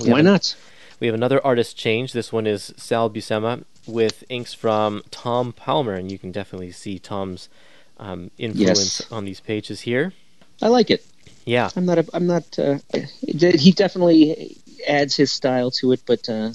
[0.00, 0.54] We Why not?
[1.00, 2.12] We have another artist change.
[2.12, 6.98] This one is Sal Buscema with inks from Tom Palmer, and you can definitely see
[6.98, 7.48] Tom's
[7.98, 9.12] um, influence Yes.
[9.12, 10.12] on these pages here.
[10.60, 11.04] I like it.
[11.44, 11.98] Yeah, I'm not.
[11.98, 12.58] A, I'm not.
[12.58, 12.78] Uh,
[13.22, 14.56] he definitely
[14.86, 16.52] adds his style to it, but uh,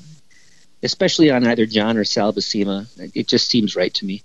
[0.83, 4.23] especially on either John or Sal Buscema, it just seems right to me.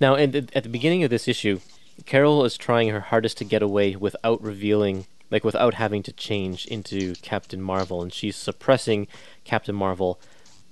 [0.00, 1.60] Now, and th- at the beginning of this issue,
[2.06, 6.66] Carol is trying her hardest to get away without revealing, like without having to change
[6.66, 9.06] into Captain Marvel, and she's suppressing
[9.44, 10.18] Captain Marvel.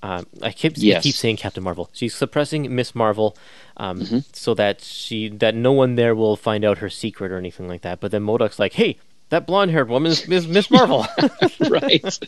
[0.02, 1.90] Um, I keep I keep saying Captain Marvel.
[1.92, 3.36] She's suppressing Miss Marvel,
[3.76, 4.24] um, Mhm.
[4.32, 7.82] so that she that no one there will find out her secret or anything like
[7.82, 7.98] that.
[8.00, 8.96] But then MODOK's like, "Hey,
[9.30, 11.06] that blonde-haired woman is Miss, Marvel."
[11.68, 12.18] right?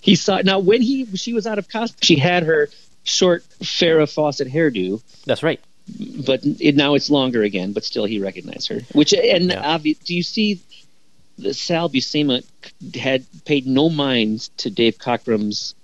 [0.00, 2.68] He saw now when he she was out of costume, she had her
[3.04, 5.60] short Farrah Fawcett hairdo, That's right.
[6.26, 7.72] but it, now it's longer again.
[7.72, 8.80] But still, he recognized her.
[8.92, 9.62] Which and Yeah.
[9.78, 10.60] obvi- do you see?
[11.36, 12.44] The Sal Buscema
[12.94, 15.74] had paid no mind to Dave Cockrum's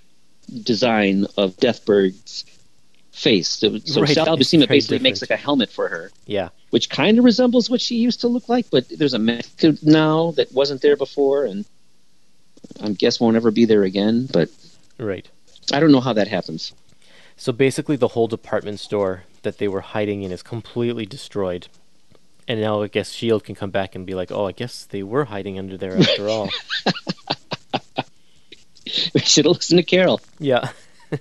[0.63, 2.45] design of Deathbird's
[3.13, 3.49] face.
[3.49, 6.49] So, so Right, Sal Buscema basically makes like a helmet for her, Yeah.
[6.71, 8.71] which kind of resembles what she used to look like.
[8.71, 11.65] But there's a method now that wasn't there before, and
[12.83, 14.29] I guess won't ever be there again.
[14.33, 14.49] But
[14.99, 15.29] Right.
[15.73, 16.73] I don't know how that happens.
[17.37, 21.69] So basically, the whole department store that they were hiding in is completely destroyed.
[22.47, 25.03] And now I guess Shield can come back and be like, "Oh, I guess they
[25.03, 26.51] were hiding under there after all."
[29.15, 30.21] We should have listened to Carol.
[30.39, 30.71] yeah.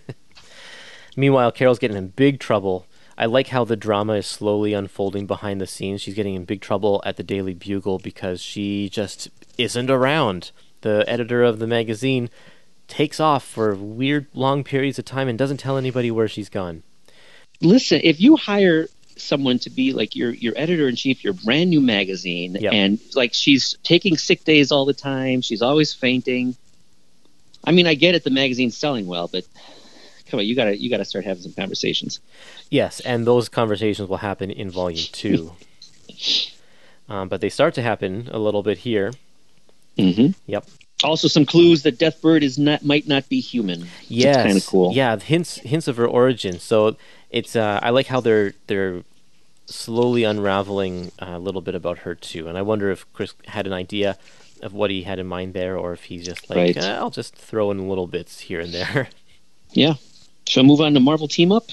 [1.19, 2.85] Meanwhile, Carol's getting in big trouble.
[3.17, 5.99] I like how the drama is slowly unfolding behind the scenes.
[6.01, 10.51] She's getting in big trouble at the Daily Bugle because she just isn't around.
[10.79, 12.29] The editor of the magazine
[12.87, 16.83] takes off for weird long periods of time and doesn't tell anybody where she's gone.
[17.59, 18.87] Listen, if you hire
[19.17, 22.71] someone to be like your your editor in chief, your brand new magazine, Yep.
[22.71, 26.55] and like she's taking sick days all the time, she's always fainting.
[27.65, 29.43] I mean, I get it, the magazine's selling well, but
[30.29, 32.19] come on, you gotta you gotta start having some conversations.
[32.69, 35.53] Yes, and those conversations will happen in volume two.
[37.09, 39.13] um, but they start to happen a little bit here.
[39.97, 40.31] Mm-hmm.
[40.47, 40.65] Yep.
[41.03, 43.87] Also, some clues that Deathbird is not might not be human.
[44.07, 44.91] Yes, kind of cool.
[44.93, 46.59] Yeah, hints hints of her origin.
[46.59, 46.97] So
[47.29, 49.03] it's uh, I like how they're they're
[49.65, 52.47] slowly unraveling a little bit about her too.
[52.47, 54.17] And I wonder if Chris had an idea
[54.61, 56.77] of what he had in mind there, or if he's just like, Right.
[56.77, 59.07] "Eh, I'll just throw in little bits here and there.
[59.71, 59.93] Yeah.
[60.49, 61.65] Shall I move on to Marvel Team Up?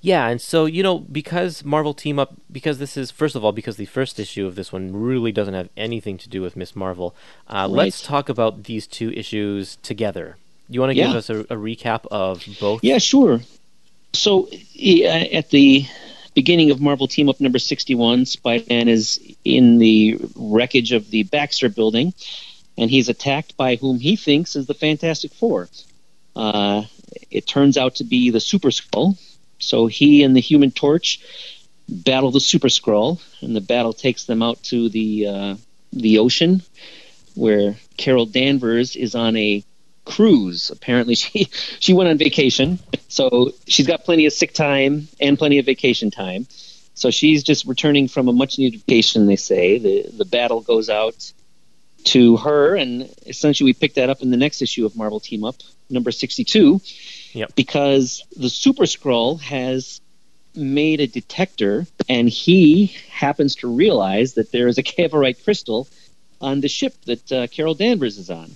[0.00, 3.52] Yeah, and so you know, because Marvel team up, because this is first of all,
[3.52, 6.76] because the first issue of this one really doesn't have anything to do with Miss
[6.76, 7.14] Marvel.
[7.48, 10.36] Uh, Let's talk about these two issues together.
[10.68, 11.16] You want to give Yeah.
[11.16, 12.84] us a, a recap of both?
[12.84, 13.40] Yeah, sure.
[14.12, 15.86] So at the
[16.34, 21.68] beginning of Marvel Team Up number 61, Spider-Man is in the wreckage of the Baxter
[21.68, 22.12] building,
[22.76, 25.68] and he's attacked by whom he thinks is the Fantastic Four.
[26.36, 26.82] Uh,
[27.30, 29.18] it turns out to be the Super Skrull.
[29.58, 31.20] So he and the Human Torch
[31.88, 35.56] battle the Super Skrull, and the battle takes them out to the uh,
[35.92, 36.62] the ocean,
[37.34, 39.64] where Carol Danvers is on a
[40.04, 40.70] cruise.
[40.70, 41.48] Apparently, she
[41.78, 42.78] she went on vacation,
[43.08, 46.46] so she's got plenty of sick time and plenty of vacation time.
[46.94, 49.26] So she's just returning from a much needed vacation.
[49.26, 51.32] They say the the battle goes out
[52.04, 55.44] to her, and essentially we pick that up in the next issue of Marvel Team
[55.44, 55.56] Up,
[55.88, 56.80] number sixty two.
[57.32, 57.54] Yep.
[57.54, 60.00] Because the Super Skrull has
[60.54, 65.86] made a detector, and he happens to realize that there is a Cavorite crystal
[66.40, 68.50] on the ship that uh, Carol Danvers is on.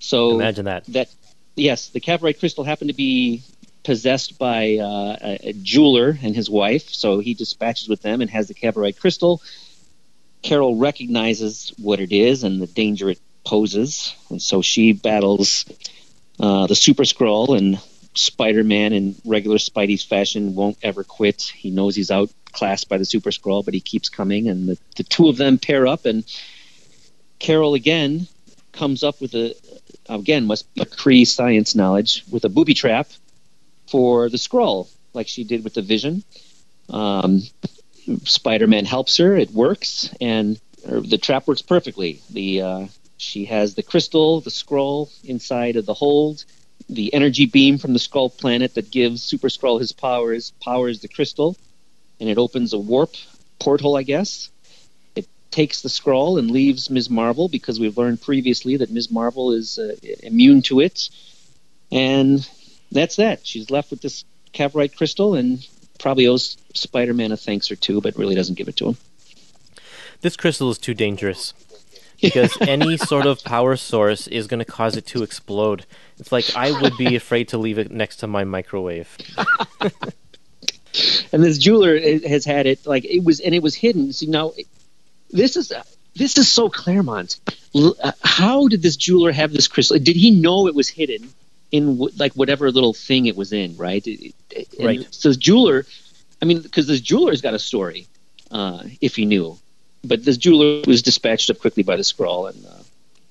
[0.00, 0.84] So Imagine that.
[0.86, 1.08] that
[1.56, 3.42] yes, the Cavorite crystal happened to be
[3.84, 8.28] possessed by uh, a, a jeweler and his wife, so he dispatches with them and
[8.30, 9.40] has the Cavorite crystal.
[10.42, 15.64] Carol recognizes what it is and the danger it poses, and so she battles
[16.40, 17.80] uh, the Super Skrull and
[18.14, 21.42] Spider-Man in regular Spidey's fashion won't ever quit.
[21.42, 25.04] He knows he's outclassed by the Super Skrull, but he keeps coming, and the, the
[25.04, 26.24] two of them pair up, and
[27.38, 28.26] Carol again
[28.72, 29.54] comes up with a
[30.08, 33.08] again must be a Kree science knowledge with a booby trap
[33.88, 36.22] for the Skrull, like she did with the Vision.
[36.88, 37.42] Um,
[38.24, 42.20] Spider-Man helps her; it works, and the trap works perfectly.
[42.30, 42.86] The uh,
[43.18, 46.44] she has the crystal, the Skrull inside of the hold.
[46.88, 51.08] The energy beam from the Skrull planet that gives Super Skrull his powers powers the
[51.08, 51.56] crystal,
[52.20, 53.14] and it opens a warp
[53.58, 54.50] porthole, I guess.
[55.16, 57.10] It takes the Skrull and leaves Ms.
[57.10, 59.10] Marvel because we've learned previously that Ms.
[59.10, 61.10] Marvel is uh, immune to it,
[61.90, 62.48] and
[62.92, 63.44] that's that.
[63.44, 65.66] She's left with this Cavorite crystal and
[65.98, 68.96] probably owes Spider-Man a thanks or two, but really doesn't give it to him.
[70.20, 71.52] This crystal is too dangerous
[72.20, 75.86] because any sort of power source is going to cause it to explode.
[76.18, 79.16] It's like I would be afraid to leave it next to my microwave.
[81.32, 84.52] and this jeweler has had it like it was and it was hidden see now
[85.30, 85.70] this is
[86.16, 87.38] this is so claremont
[87.74, 91.28] uh, how did this jeweler have this crystal did he know it was hidden
[91.70, 95.14] in w- like whatever little thing it was in right It- it- and Right.
[95.14, 95.84] so this jeweler
[96.40, 98.06] i mean because this jeweler's got a story
[98.50, 99.58] uh, if he knew
[100.08, 102.70] but this jeweler was dispatched up quickly by the Skrull, and uh,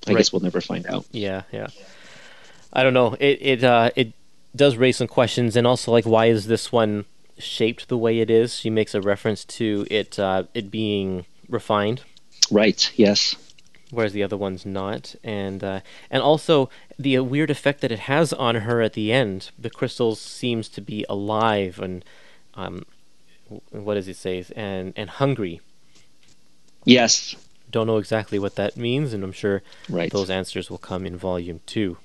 [0.07, 0.17] i Right.
[0.19, 1.67] guess we'll never find out Yeah, yeah.
[2.71, 3.15] I don't know.
[3.19, 4.13] It it uh, it
[4.55, 7.05] does raise some questions, and also like why is this one
[7.39, 8.55] shaped the way it is?
[8.55, 12.01] She makes a reference to it uh, it being refined.
[12.51, 13.35] right yes
[13.89, 15.79] whereas the other one's not, and uh,
[16.11, 19.49] and also the uh, weird effect that it has on her at the end.
[19.57, 22.03] The crystal seems to be alive and
[22.55, 22.85] um,
[23.71, 24.43] what does it say?
[24.55, 25.61] And and hungry.
[26.87, 27.35] Yes
[27.69, 31.15] Don't know exactly what that means, and I'm sure right those answers will come in
[31.17, 31.97] volume two.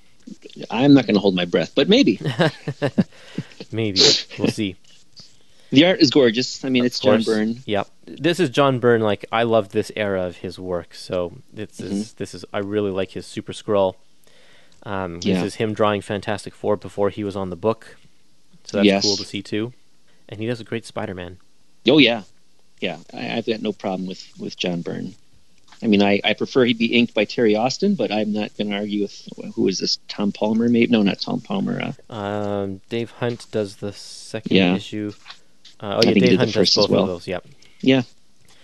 [0.70, 2.20] i'm not going to hold my breath but maybe
[3.72, 4.00] Maybe
[4.38, 4.76] we'll see.
[5.70, 9.00] the art is gorgeous i mean it's Of john byrne Yep, this is John Byrne.
[9.00, 10.94] Like I love this era of his work.
[10.94, 11.92] So this Mm-hmm.
[11.92, 13.94] is this is I really like his Super Skrull.
[14.84, 15.34] Um, Yeah.
[15.34, 17.96] This is him drawing Fantastic Four before he was on the book.
[18.64, 19.02] So that's Yes.
[19.02, 19.72] cool to see too.
[20.28, 21.38] And he does a great Spider-Man.
[21.88, 22.22] Oh yeah,
[22.82, 22.98] yeah.
[23.14, 25.14] I, I've got no problem with with John Byrne.
[25.82, 28.70] I mean, I, I prefer he be inked by Terry Austin, but I'm not going
[28.70, 30.68] to argue with who is this Tom Palmer?
[30.68, 31.92] Maybe no, not Tom Palmer.
[32.08, 34.76] Uh, Um, Dave Hunt does the second Yeah.
[34.76, 35.12] issue.
[35.80, 37.02] Uh, oh yeah, Dave Hunt does first as both well.
[37.02, 37.26] of those.
[37.26, 37.46] Yep.
[37.80, 38.02] yeah,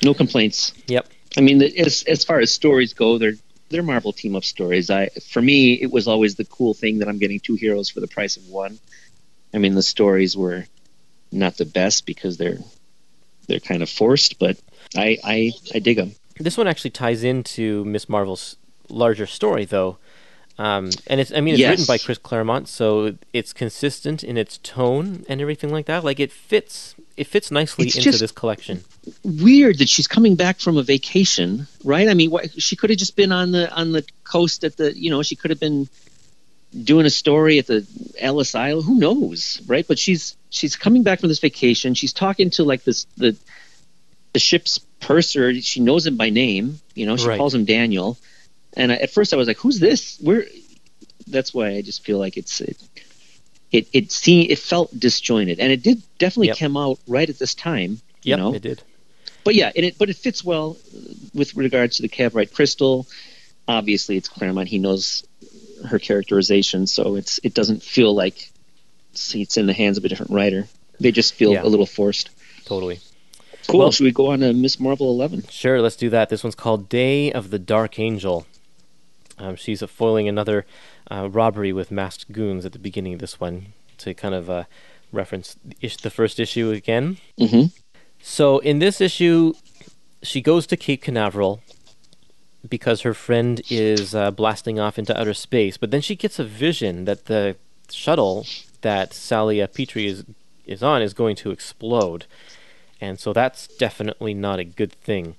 [0.04, 0.72] no complaints.
[0.86, 1.08] Yep.
[1.36, 3.34] I mean, as as far as stories go, they're
[3.70, 4.88] their Marvel team up stories.
[4.88, 7.98] I for me, it was always the cool thing that I'm getting two heroes for
[8.00, 8.78] the price of one.
[9.52, 10.66] I mean, the stories were
[11.32, 12.58] not the best because they're
[13.48, 14.56] they're kind of forced, but
[14.96, 16.12] I I, I dig them.
[16.38, 18.56] This one actually ties into Miss Marvel's
[18.88, 19.98] larger story, though.
[20.56, 21.70] Um, and it's, I mean, it's Yes.
[21.70, 26.02] written by Chris Claremont, so it's consistent in its tone and everything like that.
[26.02, 28.82] Like it fits, it fits nicely It's into this collection.
[29.22, 32.08] Weird that she's coming back from a vacation, right?
[32.08, 34.96] I mean, why, she could have just been on the on the coast at the,
[34.98, 35.88] you know, she could have been
[36.84, 37.86] doing a story at the
[38.18, 38.82] Ellis Isle.
[38.82, 39.86] Who knows, right?
[39.86, 41.94] But she's she's coming back from this vacation.
[41.94, 43.36] She's talking to like this the
[44.32, 45.54] the ship's purser.
[45.60, 46.80] She knows him by name.
[46.94, 47.38] You know, she Right.
[47.38, 48.18] calls him Daniel.
[48.76, 50.46] And I, at first, I was like, "Who's this?" Where?
[51.26, 52.76] That's why I just feel like it's it.
[53.72, 56.58] It it seemed it felt disjointed, and it did definitely Yep.
[56.58, 58.00] come out right at this time.
[58.22, 58.82] You Yep, know, it did.
[59.44, 60.76] but yeah, and it but it fits well
[61.34, 63.06] with regards to the Cavorite crystal.
[63.66, 64.68] Obviously, it's Claremont.
[64.68, 65.22] He knows
[65.86, 68.50] her characterization, so it's it doesn't feel like
[69.12, 70.66] it's in the hands of a different writer.
[71.00, 71.62] They just feel Yeah.
[71.62, 72.30] a little forced.
[72.64, 73.00] Totally.
[73.66, 73.80] Cool.
[73.80, 75.44] Well- Should we go on to Miss Marvel eleven?
[75.50, 76.28] Sure, let's do that.
[76.28, 78.46] This one's called Day of the Dark Angel.
[79.38, 80.66] Um, she's foiling another
[81.10, 83.66] uh, robbery with masked goons at the beginning of this one
[83.98, 84.64] to kind of uh,
[85.12, 87.18] reference the ish- the first issue again.
[87.38, 87.66] Mm-hmm.
[88.20, 89.52] So in this issue,
[90.22, 91.60] she goes to Cape Canaveral
[92.66, 95.76] because her friend is uh, blasting off into outer space.
[95.76, 97.56] But then she gets a vision that the
[97.90, 98.46] shuttle
[98.80, 100.24] that Sally uh, Petrie is
[100.66, 102.26] is on is going to explode,
[103.00, 105.36] and so that's definitely not a good thing.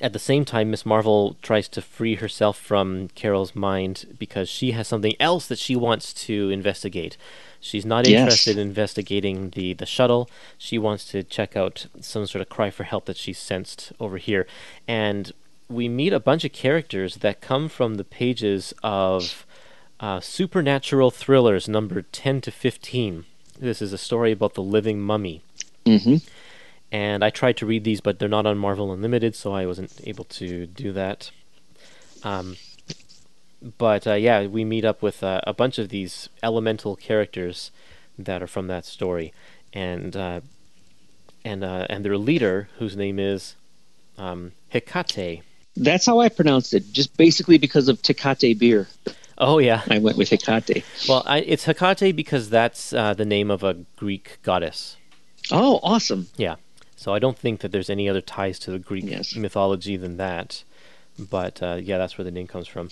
[0.00, 4.72] At the same time, Miss Marvel tries to free herself from Carol's mind because she
[4.72, 7.16] has something else that she wants to investigate.
[7.60, 8.18] She's not Yes.
[8.20, 10.28] interested in investigating the, the shuttle.
[10.58, 14.18] She wants to check out some sort of cry for help that she sensed over
[14.18, 14.46] here.
[14.86, 15.32] And
[15.68, 19.44] we meet a bunch of characters that come from the pages of
[19.98, 23.24] uh, supernatural thrillers number 10 to 15.
[23.58, 25.42] This is a story about the living mummy
[25.84, 26.16] Mm-hmm.
[26.90, 30.00] and I tried to read these, but they're not on Marvel Unlimited, so I wasn't
[30.04, 31.30] able to do that.
[32.24, 32.56] Um,
[33.78, 37.70] but uh, yeah, we meet up with uh, a bunch of these elemental characters
[38.18, 39.32] that are from that story,
[39.72, 40.40] and uh,
[41.44, 43.54] and uh, and their leader, whose name is
[44.18, 45.42] um, Hecate.
[45.76, 48.88] That's how I pronounced it, just basically because of Tecate beer.
[49.38, 50.82] Oh yeah, I went with Hecate.
[51.08, 54.96] well, I, it's Hecate because that's uh, the name of a Greek goddess.
[55.52, 56.28] Oh, awesome.
[56.36, 56.56] Yeah,
[56.96, 59.36] so I don't think that there's any other ties to the Greek Yes.
[59.36, 60.64] mythology than that.
[61.18, 62.88] But uh, yeah, that's where the name comes from.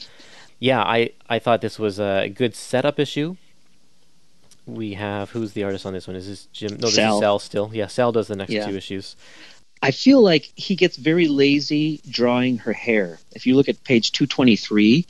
[0.58, 3.36] Yeah, I, I thought this was a good setup issue.
[4.66, 6.16] We have who's the artist on this one?
[6.16, 6.70] Is this Jim?
[6.72, 7.16] No, this Sal.
[7.16, 7.70] is Sal still.
[7.74, 8.66] Yeah, Sal does the next Yeah.
[8.66, 9.14] two issues.
[9.84, 13.18] I feel like he gets very lazy drawing her hair.
[13.32, 15.06] If you look at page 223,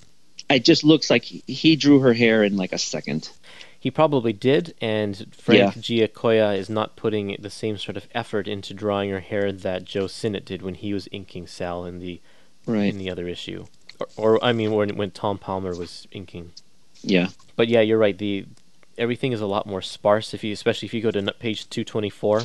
[0.50, 3.30] it just looks like he- drew her hair in like a second.
[3.78, 8.72] He probably did, and Frank Giacoia is not putting the same sort of effort into
[8.74, 12.20] drawing her hair that Joe Sinnott did when he was inking Sal in the
[12.66, 12.90] Right.
[12.90, 13.66] in the other issue,
[14.00, 16.52] or, or I mean, when when Tom Palmer was inking.
[17.02, 17.28] Yeah.
[17.56, 18.16] But yeah, you're right.
[18.16, 18.46] The
[18.96, 20.32] everything is a lot more sparse.
[20.32, 22.42] If you, especially if you go to page two twenty four,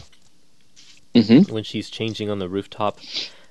[1.15, 1.51] Mm-hmm.
[1.53, 2.99] when she's changing on the rooftop,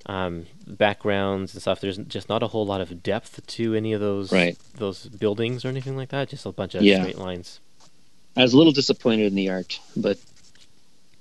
[0.07, 1.81] um, backgrounds and stuff.
[1.81, 4.57] There's just not a whole lot of depth to any of those Right.
[4.77, 6.29] those buildings or anything like that.
[6.29, 7.01] Just a bunch of Yeah.
[7.01, 7.61] straight lines.
[8.37, 10.19] I was a little disappointed in the art, but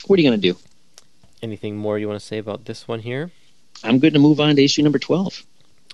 [0.06, 0.58] what are you going to do?
[1.42, 3.32] Anything more you want to say about this one here?
[3.84, 5.44] I'm good to move on to issue number 12.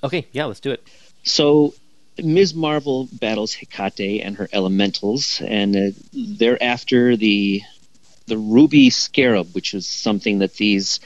[0.03, 0.85] Okay, yeah, let's do it.
[1.23, 1.73] So
[2.21, 2.53] Ms.
[2.53, 7.61] Marvel battles Hecate and her elementals, and uh, they're after the
[8.27, 10.99] the ruby scarab, which is something that these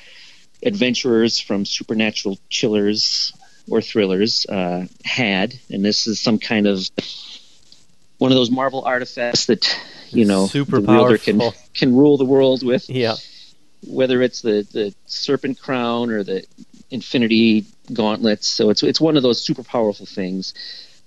[0.63, 3.33] adventurers from supernatural chillers
[3.69, 6.87] or thrillers uh, had, and this is some kind of
[8.17, 9.79] one of those Marvel artifacts that
[10.11, 11.41] you know Super the wielder can
[11.73, 13.15] can rule the world with Yeah,
[13.87, 16.45] whether it's the, the serpent crown or the
[16.89, 18.47] infinity gauntlets.
[18.47, 20.53] So it's it's one of those super powerful things.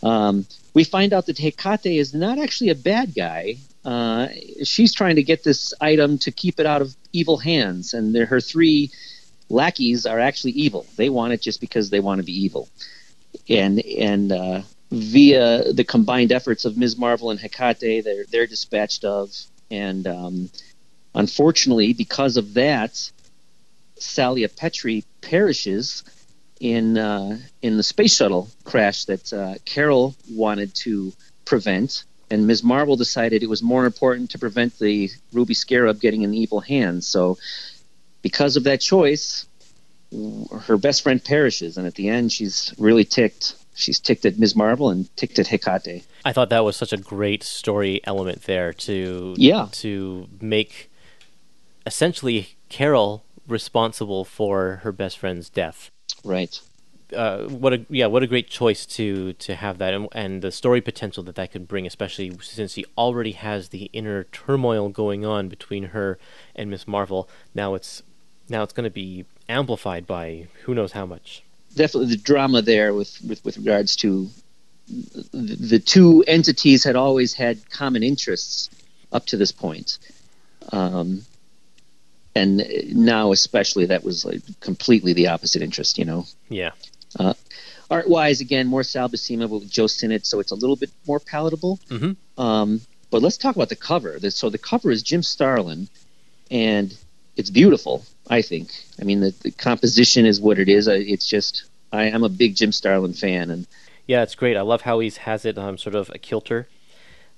[0.03, 3.57] Um, we find out that Hecate is not actually a bad guy.
[3.85, 4.28] Uh,
[4.62, 8.40] she's trying to get this item to keep it out of evil hands, and her
[8.40, 8.90] three
[9.48, 10.86] lackeys are actually evil.
[10.97, 12.69] They want it just because they want to be evil,
[13.48, 16.98] and and uh, via the combined efforts of Ms.
[16.98, 19.31] Marvel and Hecate, they're they're dispatched of,
[19.70, 20.51] and um,
[21.15, 23.11] unfortunately, because of that,
[23.98, 26.05] Salia Petrie perishes
[26.61, 31.12] in uh, in the space shuttle crash that uh, Carol wanted to
[31.44, 32.62] prevent, and Ms.
[32.62, 37.07] Marvel decided it was more important to prevent the Ruby Scarab getting in evil hands.
[37.07, 37.39] So,
[38.23, 39.47] because of that choice,
[40.62, 43.55] her best friend perishes, and at the end, she's really ticked.
[43.74, 44.55] she's ticked at Ms.
[44.55, 46.02] Marvel and ticked at Hecate.
[46.24, 49.69] I thought that was such a great story element there to Yeah.
[49.73, 50.90] to make
[51.86, 55.90] essentially Carol responsible for her best friend's death.
[56.24, 56.61] Right.
[57.15, 60.53] Uh, what a yeah, what a great choice to to have that and, and the
[60.53, 65.24] story potential that that could bring, especially since he already has the inner turmoil going
[65.24, 66.19] on between her
[66.55, 67.28] and Miss Marvel.
[67.55, 68.03] Now it's
[68.49, 71.43] now it's going to be amplified by who knows how much.
[71.74, 74.28] Definitely the drama there with, with, with regards to
[74.89, 78.70] the, the two entities had always had common interests
[79.12, 79.99] up to this point.
[80.73, 81.23] Um,
[82.35, 86.27] and now especially that was like completely the opposite interest, you know.
[86.49, 86.70] Yeah.
[87.91, 90.91] Art wise, again, more Sal Buscema but with Joe Sinnott, so it's a little bit
[91.07, 91.78] more palatable.
[91.89, 92.16] Mhm.
[92.39, 92.81] Um,
[93.11, 94.19] but let's talk about the cover.
[94.31, 95.89] So the cover is Jim Starlin,
[96.51, 96.97] and
[97.37, 98.05] it's beautiful.
[98.28, 98.70] I think.
[99.01, 100.87] I mean, the, the composition is what it is.
[100.87, 103.66] It's just I, I'm a big Jim Starlin fan, and
[104.07, 104.57] Yeah, it's great.
[104.57, 106.69] I love how he has it um, sort of a kilter.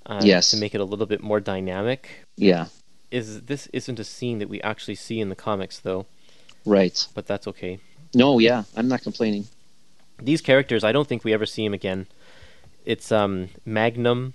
[0.05, 0.51] Uh, Yes.
[0.51, 2.09] To make it a little bit more dynamic.
[2.35, 2.67] yeah,
[3.09, 6.05] Is this isn't a scene that we actually see in the comics though,
[6.65, 7.07] right.
[7.15, 7.79] but that's okay.
[8.13, 9.47] No, yeah, I'm not complaining.
[10.21, 12.07] These characters, I don't think we ever see him again.
[12.85, 14.33] It's um Magnum,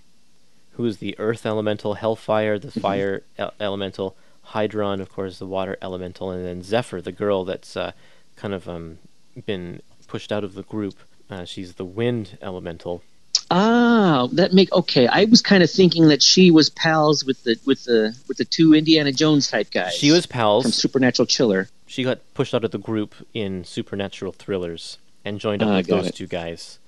[0.72, 4.16] who is the Earth elemental, Hellfire, the Fire el- elemental,
[4.48, 7.92] Hydron, of course, the Water elemental, and then Zephyr, the girl that's uh,
[8.36, 8.98] kind of um
[9.46, 10.96] been pushed out of the group.
[11.30, 13.02] Uh, she's the Wind elemental.
[13.50, 15.06] Ah, that make okay.
[15.06, 18.44] I was kind of thinking that she was pals with the with the with the
[18.44, 19.94] two Indiana Jones type guys.
[19.94, 20.72] She was pals from.
[20.72, 21.68] Supernatural Chiller.
[21.86, 25.86] She got pushed out of the group in Supernatural Thrillers and joined up Ah, with
[25.86, 26.15] those it.
[26.15, 26.78] two guys.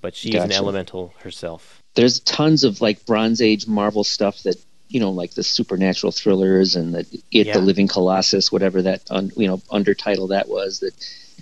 [0.00, 1.80] But she's an elemental herself.
[1.94, 4.56] there's tons of like Bronze Age Marvel stuff that
[4.88, 7.00] you know, like the supernatural thrillers and the
[7.30, 7.54] it, Yeah.
[7.54, 10.80] the Living Colossus, whatever that un, you know undertitle that was.
[10.80, 10.92] That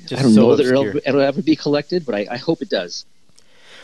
[0.06, 2.62] Just I don't so know that it'll, it'll ever be collected, but I, I hope
[2.62, 3.04] it does.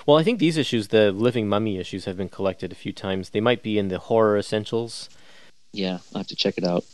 [0.07, 3.31] Well, I think these issues, the Living Mummy issues, have been collected a few times.
[3.31, 5.11] They might be in the horror essentials.
[5.73, 6.85] Yeah, I'll have to check it out.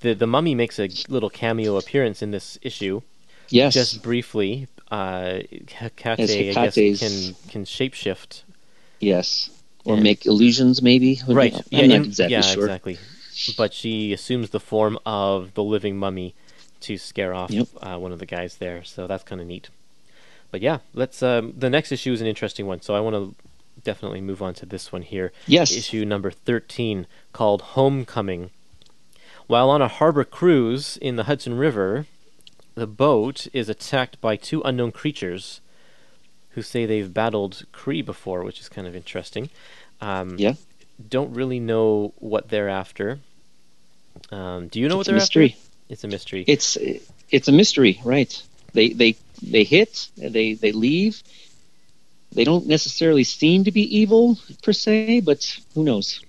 [0.00, 3.02] The the Mummy makes a little cameo appearance in this issue,
[3.48, 4.66] Yes, just briefly.
[4.90, 8.42] Uh, Hecate, As I guess, Hecate's- can can shapeshift.
[9.00, 9.50] yes,
[9.84, 11.20] or And- make illusions, maybe.
[11.28, 11.52] Right.
[11.52, 11.62] knows?
[11.70, 12.64] yeah, I'm not exactly yeah, sure.
[12.64, 12.98] exactly.
[13.56, 16.34] But she assumes the form of the living mummy
[16.80, 17.68] to scare off Yep.
[17.80, 18.82] uh, one of the guys there.
[18.84, 19.68] So that's kind of neat.
[20.50, 21.22] But yeah, let's.
[21.22, 23.34] Um, the next issue is an interesting one, so I want to
[23.84, 25.30] definitely move on to this one here.
[25.46, 25.70] Yes.
[25.76, 28.50] Issue number thirteen, called "Homecoming."
[29.46, 32.06] While on a harbor cruise in the Hudson River,
[32.78, 35.60] the boat is attacked by two unknown creatures
[36.50, 39.50] who say they've battled Kree before, which is kind of interesting.
[40.00, 40.54] Um, Yeah.
[41.08, 43.20] Don't really know what they're after.
[44.32, 45.50] Um, do you know what It's a they're mystery.
[45.52, 45.68] after?
[45.90, 46.44] It's a mystery.
[46.46, 46.76] It's
[47.30, 48.42] it's a mystery, right?
[48.72, 51.22] They they they hit, they they leave.
[52.32, 56.20] They don't necessarily seem to be evil per se, but who knows?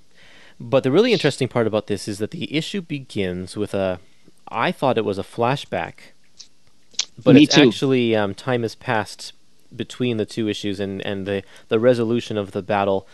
[0.60, 4.00] But the really interesting part about this is that the issue begins with a.
[4.48, 6.14] I thought it was a flashback,
[7.24, 7.62] but Me it's too.
[7.68, 9.34] actually um, time has passed
[9.76, 13.08] between the two issues, and, and the the resolution of the battle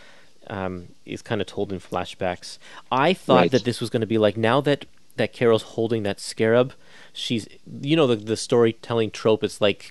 [0.48, 2.58] um, is kind of told in flashbacks.
[2.90, 3.50] I thought Right.
[3.50, 6.72] that this was going to be like now that that Carol's holding that scarab,
[7.12, 7.48] she's
[7.82, 9.42] you know the the storytelling trope.
[9.44, 9.90] It's like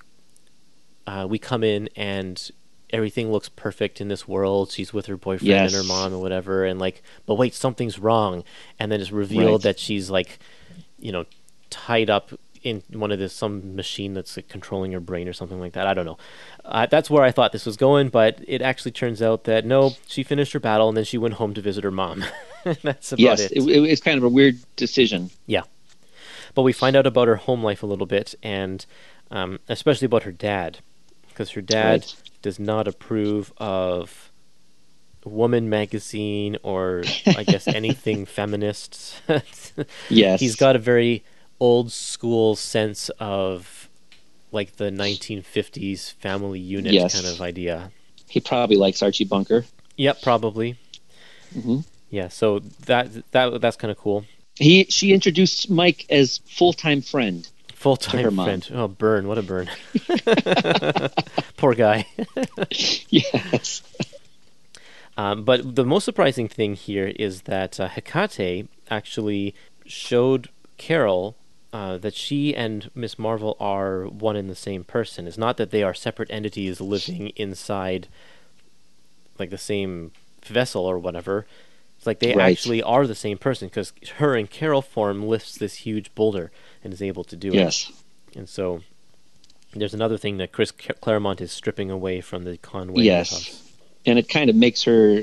[1.06, 2.50] uh, we come in and
[2.90, 4.70] everything looks perfect in this world.
[4.70, 8.44] She's with her boyfriend and her mom or whatever, and like, but wait, something's wrong,
[8.78, 9.74] and then it's revealed Right.
[9.74, 10.38] that she's like,
[10.98, 11.24] you know,
[11.70, 12.32] tied up
[12.66, 15.86] in one of the some machine that's like, controlling her brain or something like that.
[15.86, 16.18] I don't know.
[16.64, 19.92] Uh, that's where I thought this was going, but it actually turns out that no,
[20.06, 22.24] she finished her battle and then she went home to visit her mom.
[22.82, 23.52] that's about yes, it.
[23.52, 25.30] it, it, it's kind of a weird decision.
[25.46, 25.62] Yeah.
[26.54, 28.84] But we find out about her home life a little bit, and
[29.30, 30.78] um, especially about her dad,
[31.28, 32.14] because her dad Right.
[32.42, 34.32] does not approve of
[35.24, 39.20] Woman magazine or I guess anything feminist.
[40.08, 41.22] Yes, He's got a very
[41.60, 43.88] old school sense of
[44.52, 47.14] like the 1950s family unit Yes.
[47.14, 47.90] kind of idea.
[48.28, 49.64] He probably likes Archie Bunker.
[49.96, 50.76] Yep, probably.
[51.54, 51.84] Mhm.
[52.10, 54.24] Yeah, so that that that's kind of cool.
[54.56, 57.48] He she introduced Mike as full time friend.
[57.74, 58.46] Full time mom.
[58.46, 58.68] friend.
[58.74, 59.28] Oh, burn!
[59.28, 59.68] What a burn.
[61.56, 62.06] Poor guy.
[63.10, 63.82] yes.
[65.16, 69.54] Um, but the most surprising thing here is that uh, Hecate actually
[69.86, 71.36] showed Carol
[71.72, 75.26] uh, that she and Miss Marvel are one and the same person.
[75.26, 78.08] It's not that they are separate entities living inside,
[79.38, 80.12] like the same
[80.44, 81.46] vessel or whatever.
[81.98, 82.52] It's like they Right.
[82.52, 86.50] actually are the same person because her and Carol form lifts this huge boulder
[86.84, 87.54] and is able to do it.
[87.54, 87.90] Yes.
[88.34, 88.82] And so
[89.74, 93.02] There's another thing that Chris Claremont is stripping away from the Conway.
[93.02, 93.30] Yes.
[93.30, 93.72] house.
[94.06, 95.22] and it kind of makes her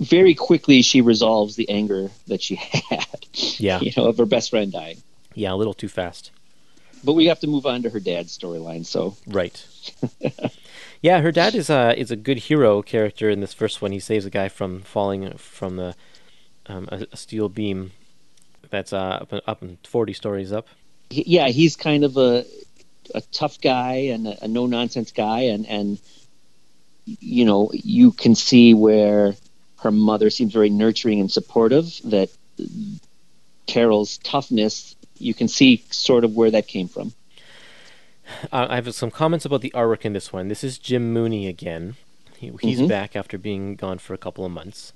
[0.00, 2.54] very quickly she resolves the anger that she
[2.90, 3.26] had
[3.58, 3.80] Yeah.
[3.80, 5.02] you know of her best friend dying
[5.34, 6.30] Yeah, a little too fast.
[7.04, 9.64] but we have to move on to her dad's storyline so Right.
[11.02, 13.92] yeah, her dad is a is a good hero character in this first one.
[13.92, 15.94] He saves a guy from falling from the
[16.66, 17.90] um, a, a steel beam
[18.70, 20.66] that's uh, up up forty stories up.
[21.10, 22.44] he- yeah he's kind of a
[23.14, 25.98] a tough guy and a, a no nonsense guy and and
[27.04, 29.34] you know you can see where
[29.80, 32.30] her mother seems very nurturing and supportive that
[33.66, 37.12] carol's toughness you can see sort of where that came from
[38.52, 40.48] Uh, I have some comments about the artwork in this one.
[40.48, 41.96] This is Jim Mooney again.
[42.38, 42.88] He, he's Mhm.
[42.88, 44.92] back after being gone for a couple of months.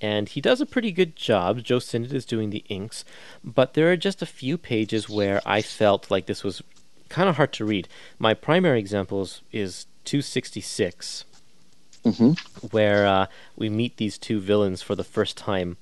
[0.00, 1.62] And he does a pretty good job.
[1.62, 3.04] Joe Sinnott is doing the inks,
[3.44, 6.62] but there are just a few pages where I felt like this was
[7.08, 7.88] kind of hard to read.
[8.18, 11.24] My primary example is, is 266,
[12.04, 12.32] hmm
[12.70, 13.26] where uh,
[13.56, 15.76] we meet these two villains for the first time.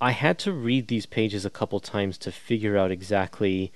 [0.00, 3.72] I had to read these pages a couple times to figure out exactly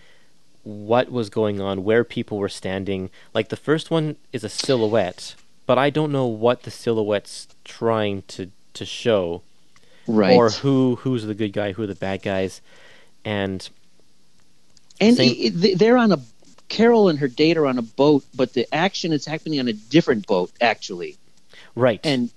[0.64, 3.10] what was going on, where people were standing.
[3.32, 5.34] Like the first one is a silhouette,
[5.66, 9.42] but I don't know what the silhouette's trying to to show,
[10.06, 10.36] right.
[10.36, 12.60] or who who's the good guy, who are the bad guys,
[13.24, 13.68] and
[15.00, 15.30] and Same-
[15.62, 16.20] i- i- they're on a
[16.68, 19.72] carol and her date are on a boat but the action is happening on a
[19.72, 21.16] different boat actually.
[21.74, 22.28] Right, and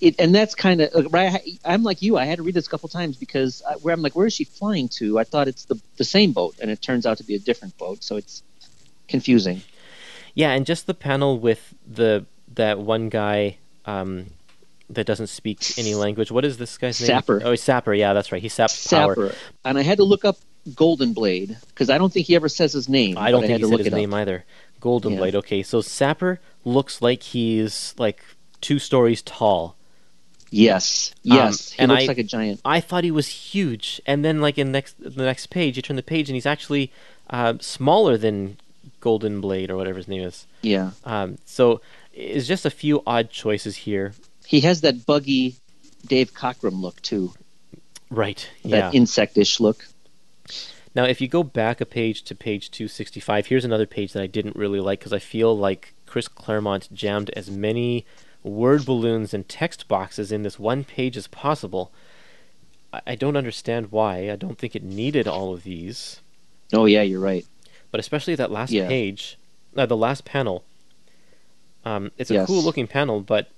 [0.00, 1.40] it and that's kind of right.
[1.64, 2.16] I'm like you.
[2.16, 4.34] I had to read this a couple times because I, where I'm like, where is
[4.34, 5.18] she flying to?
[5.18, 7.76] I thought it's the the same boat, and it turns out to be a different
[7.78, 8.02] boat.
[8.04, 8.42] So it's
[9.08, 9.62] confusing.
[10.34, 13.58] yeah, and just the panel with the that one guy.
[13.86, 14.26] Um,
[14.90, 16.32] that doesn't speak any language.
[16.32, 17.06] What is this guy's name?
[17.06, 17.40] Sapper.
[17.44, 17.94] Oh, he's Sapper.
[17.94, 18.42] Yeah, that's right.
[18.42, 19.14] He saps power.
[19.14, 19.34] Sapper,
[19.64, 20.36] and I had to look up
[20.74, 23.16] Golden Blade because I don't think he ever says his name.
[23.16, 23.96] I don't think had he to said his it up.
[23.98, 24.44] name either.
[24.80, 25.18] Golden Yeah.
[25.20, 25.36] Blade.
[25.36, 28.20] Okay, so Sapper looks like he's like
[28.60, 29.76] two stories tall.
[30.52, 32.60] Yes, Um, yes, he and looks I- like a giant.
[32.64, 35.96] I thought he was huge, and then like in next the next page, you turn
[35.96, 36.90] the page, and he's actually
[37.28, 38.56] uh, smaller than
[38.98, 40.46] Golden Blade or whatever his name is.
[40.62, 41.80] Yeah, Um, so
[42.12, 44.14] it's just a few odd choices here.
[44.46, 45.54] he has that buggy
[46.04, 47.32] Dave Cockrum look too.
[48.10, 48.48] Right.
[48.64, 49.00] That Yeah.
[49.00, 49.86] insectish look.
[50.92, 54.26] Now, if you go back a page to page 265, here's another page that I
[54.26, 58.04] didn't really like because I feel like Chris Claremont jammed as many
[58.42, 61.92] word balloons and text boxes in this one page as possible.
[62.92, 64.30] I, I don't understand why.
[64.30, 66.20] I don't think it needed all of these,
[66.72, 67.46] Oh yeah, you're right.
[67.90, 68.88] but especially that last Yeah.
[68.88, 69.38] page,
[69.76, 70.64] uh, the last panel.
[71.84, 72.46] Um, it's a Yes.
[72.46, 73.48] cool looking panel, but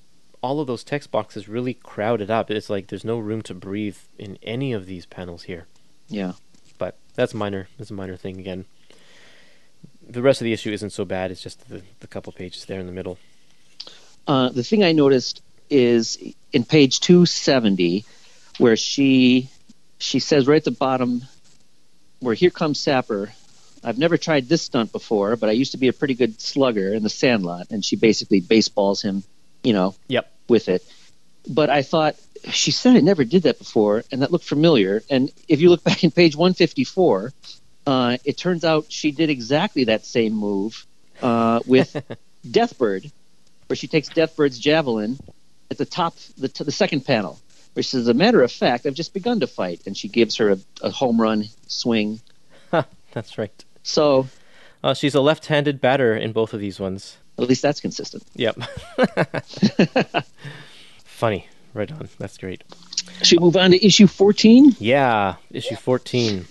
[0.42, 2.50] all of those text boxes really crowded up.
[2.50, 5.66] It's like there's no room to breathe in any of these panels here.
[6.08, 6.32] Yeah.
[6.78, 7.68] but that's minor.
[7.78, 8.64] That's a minor thing again.
[10.06, 11.30] The rest of the issue isn't so bad.
[11.30, 13.18] It's just the, the couple pages there in the middle.
[14.26, 16.18] Uh, the thing I noticed is
[16.52, 18.04] in page 270,
[18.58, 19.48] where she
[19.98, 21.22] she says right at the bottom,
[22.20, 23.32] where here comes Sapper.
[23.84, 26.92] I've never tried this stunt before, but I used to be a pretty good slugger
[26.94, 29.24] in the Sandlot, and she basically baseballs him,
[29.64, 30.30] you know, Yep.
[30.48, 30.84] with it.
[31.48, 32.14] But I thought
[32.50, 35.02] she said I never did that before, and that looked familiar.
[35.10, 37.32] And if you look back in page 154,
[37.86, 40.86] uh, it turns out she did exactly that same move
[41.20, 41.96] uh, with
[42.46, 43.10] Deathbird,
[43.72, 45.18] where she takes Deathbird's javelin
[45.70, 47.40] at the top, the, the second panel,
[47.72, 50.08] where she says, "As a matter of fact, I've just begun to fight," and she
[50.08, 52.20] gives her a, a home run swing.
[53.12, 53.64] That's right.
[53.82, 54.28] So
[54.84, 57.16] Uh, she's a left-handed batter in both of these ones.
[57.38, 58.24] at least that's consistent.
[58.34, 58.58] Yep.
[61.04, 61.46] Funny.
[61.72, 62.10] Right on.
[62.18, 62.64] That's great.
[63.22, 64.76] Should we move on to issue 14?
[64.78, 65.36] Yeah.
[65.50, 66.44] Issue 14.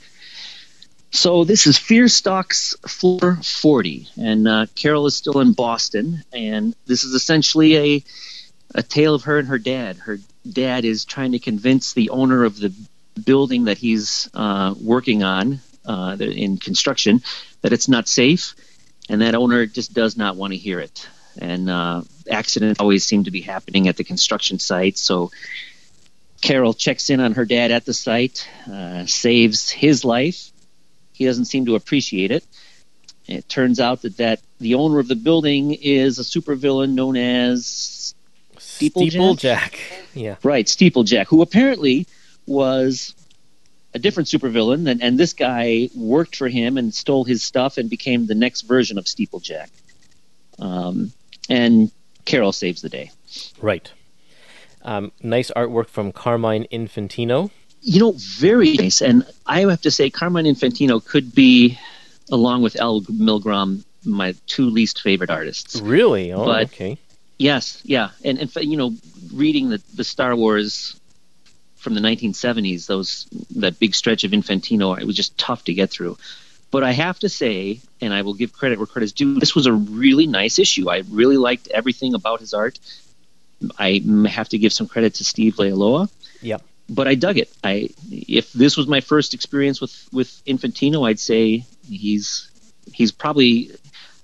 [1.13, 6.73] So this is Fear Stalks Floor 40, and uh, Carol is still in Boston, and
[6.85, 8.03] this is essentially a
[8.73, 9.97] a tale of her and her dad.
[9.97, 10.19] Her
[10.49, 12.73] dad is trying to convince the owner of the
[13.25, 17.21] building that he's uh, working on uh, in construction
[17.59, 18.55] that it's not safe,
[19.09, 21.09] and that owner just does not want to hear it.
[21.37, 25.29] And uh, accidents always seem to be happening at the construction site, so
[26.41, 30.50] Carol checks in on her dad at the site, uh, saves his life
[31.21, 32.43] he doesn't seem to appreciate it.
[33.27, 38.15] It turns out that, that the owner of the building is a supervillain known as
[38.57, 39.37] Steeplejack?
[39.37, 39.79] Steeplejack.
[40.15, 40.35] Yeah.
[40.41, 42.07] right Steeplejack, who apparently
[42.47, 43.13] was
[43.93, 47.87] a different supervillain, and, and this guy worked for him and stole his stuff and
[47.87, 49.69] became the next version of Steeplejack.
[50.57, 51.13] Um,
[51.51, 51.91] and
[52.25, 53.11] Carol saves the day.
[53.61, 53.91] Right.
[54.81, 57.51] Um, nice artwork from Carmine Infantino.
[57.81, 59.01] You know, very nice.
[59.01, 61.79] And I have to say, Carmine Infantino could be,
[62.31, 65.79] along with Al Milgrom, my two least favorite artists.
[65.81, 66.31] Really?
[66.31, 66.97] Oh, But- okay.
[67.37, 68.95] Yes, yeah, and in fact, you know,
[69.33, 70.95] reading the the Star Wars
[71.77, 73.25] from the 1970s, those
[73.55, 76.19] that big stretch of Infantino, it was just tough to get through.
[76.69, 79.65] But I have to say, and I will give credit where credit's due, this was
[79.65, 80.87] a really nice issue.
[80.87, 82.77] I really liked everything about his art.
[83.77, 86.09] I have to give some credit to Steve Leialoha.
[86.43, 86.61] Yep.
[86.97, 87.49] But I dug it.
[87.63, 92.51] I if this was my first experience with with Infantino, I'd say he's
[92.93, 93.71] he's probably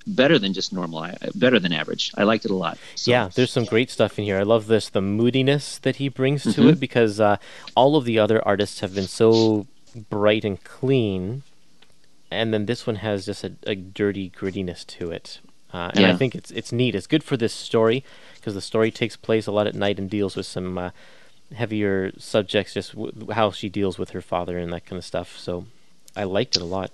[0.06, 1.00] better than just normal.
[1.00, 2.12] I, better than average.
[2.18, 2.78] I liked it a lot.
[2.96, 4.38] So- Yeah, there's some great stuff in here.
[4.40, 6.72] I love this, the moodiness that he brings to Mhm.
[6.74, 7.38] it, because uh,
[7.76, 9.68] all of the other artists have been so
[10.10, 11.44] bright and clean,
[12.32, 15.40] and then this one has just a, a dirty grittiness to it.
[15.74, 16.96] Uh, and I think it's it's neat.
[16.96, 18.04] It's good for this story
[18.36, 20.90] because the story takes place a lot at night and deals with some uh,
[21.54, 25.38] heavier subjects, just w- how she deals with her father and that kind of stuff.
[25.38, 25.66] So
[26.16, 26.92] I liked it a lot.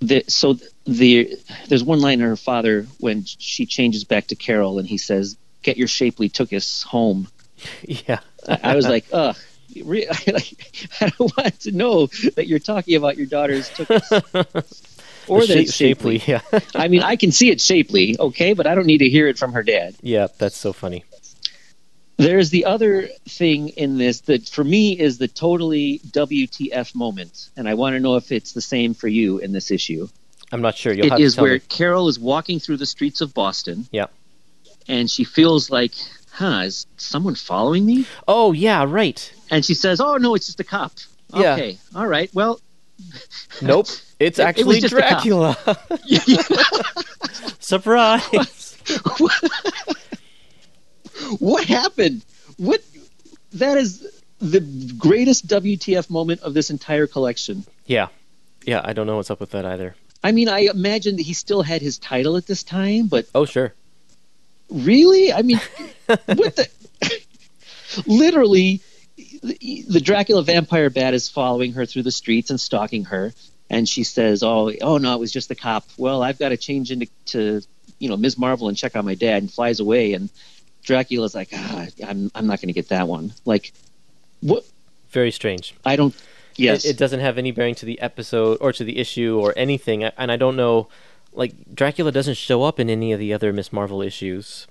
[0.00, 1.36] the, so the
[1.68, 5.36] there's one line in her father when she changes back to Carol and he says,
[5.62, 7.28] "Get your shapely took us home."
[7.82, 9.36] yeah, I, I was like, ugh.
[9.82, 10.56] Re- I, like,
[11.00, 14.12] I don't want to know that you're talking about your daughter's took us.
[15.26, 16.22] or The that shape- it's shapely.
[16.26, 16.42] Yeah,
[16.76, 19.36] I mean, I can see it shapely, okay, but I don't need to hear it
[19.38, 19.96] from her dad.
[20.02, 21.04] yeah, that's so funny.
[22.16, 27.68] There's the other thing in this that for me is the totally WTF moment, and
[27.68, 30.08] I want to know if it's the same for you in this issue.
[30.52, 30.92] I'm not sure.
[30.92, 31.58] You'll It is where me.
[31.68, 33.86] Carol is walking through the streets of Boston.
[33.90, 34.06] Yeah.
[34.86, 35.92] And she feels like,
[36.30, 38.06] huh, is someone following me?
[38.28, 39.32] Oh yeah, right.
[39.50, 40.92] And she says, oh, no, it's just a cop.
[41.34, 41.54] Yeah.
[41.54, 41.78] Okay.
[41.96, 42.30] All right.
[42.32, 42.60] Well,
[43.60, 43.86] Nope.
[44.20, 45.24] It's It- it actually was just a cop.
[45.24, 45.56] Dracula.
[47.58, 48.76] Surprise.
[51.38, 52.24] What happened?
[52.56, 52.80] What?
[53.54, 54.06] That is
[54.40, 54.60] the
[54.98, 57.64] greatest WTF moment of this entire collection.
[57.86, 58.08] yeah.
[58.66, 59.94] Yeah, I don't know what's up with that either.
[60.22, 63.44] I mean, I imagine that he still had his title at this time, but Oh,
[63.44, 63.74] sure.
[64.70, 65.30] really?
[65.34, 65.60] I mean,
[66.06, 66.68] what the?
[68.06, 68.80] Literally,
[69.42, 73.32] the, Dracula vampire bat is following her through the streets and stalking her,
[73.70, 76.56] and she says, "Oh, oh no, it was just the cop." Well, I've got to
[76.56, 77.60] change into to
[77.98, 78.38] you know Ms.
[78.38, 80.14] Marvel and check on my dad, and flies away.
[80.14, 80.30] And
[80.84, 83.72] Dracula's like, ah, "I'm I'm not going to get that one." Like,
[84.40, 84.64] what?
[85.10, 85.74] Very strange.
[85.84, 86.14] I don't.
[86.56, 89.52] Yes, It, it doesn't have any bearing to the episode or to the issue or
[89.56, 90.04] anything.
[90.04, 90.86] And I don't know,
[91.32, 94.68] like, Dracula doesn't show up in any of the other Miss Marvel issues.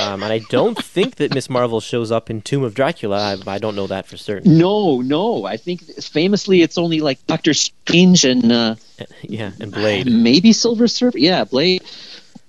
[0.00, 3.36] Um, and I don't think that Miss Marvel shows up in Tomb of Dracula.
[3.46, 4.58] I, I don't know that for certain.
[4.58, 5.44] no, no.
[5.44, 8.74] I think famously it's only like Doctor Strange and uh,
[9.22, 10.06] Yeah, and Blade.
[10.10, 11.18] maybe Silver Surfer.
[11.18, 11.82] Yeah, Blade.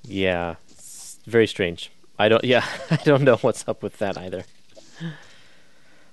[0.07, 1.91] Yeah, it's very strange.
[2.19, 2.43] I don't.
[2.43, 4.43] Yeah, I don't know what's up with that either.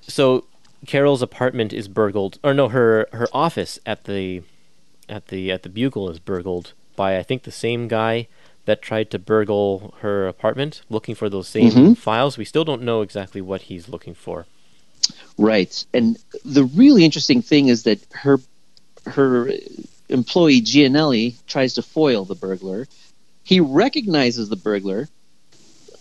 [0.02, 0.44] So,
[0.86, 4.42] Carol's apartment is burgled, or no, her her office at the
[5.08, 8.28] at the at the Bugle is burgled by I think the same guy
[8.64, 11.96] that tried to burgle her apartment, looking for those same Mhm.
[11.96, 12.36] files.
[12.36, 14.46] We still don't know exactly what he's looking for.
[15.38, 15.84] Right.
[15.94, 18.38] And the really interesting thing is that her
[19.06, 19.50] her
[20.10, 22.86] employee Gianelli tries to foil the burglar.
[23.42, 25.08] He recognizes the burglar.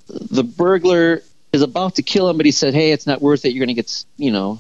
[0.08, 1.22] The burglar
[1.54, 3.54] is about to kill him, but he said, "Hey, it's not worth it.
[3.54, 4.60] You're going to get, you know,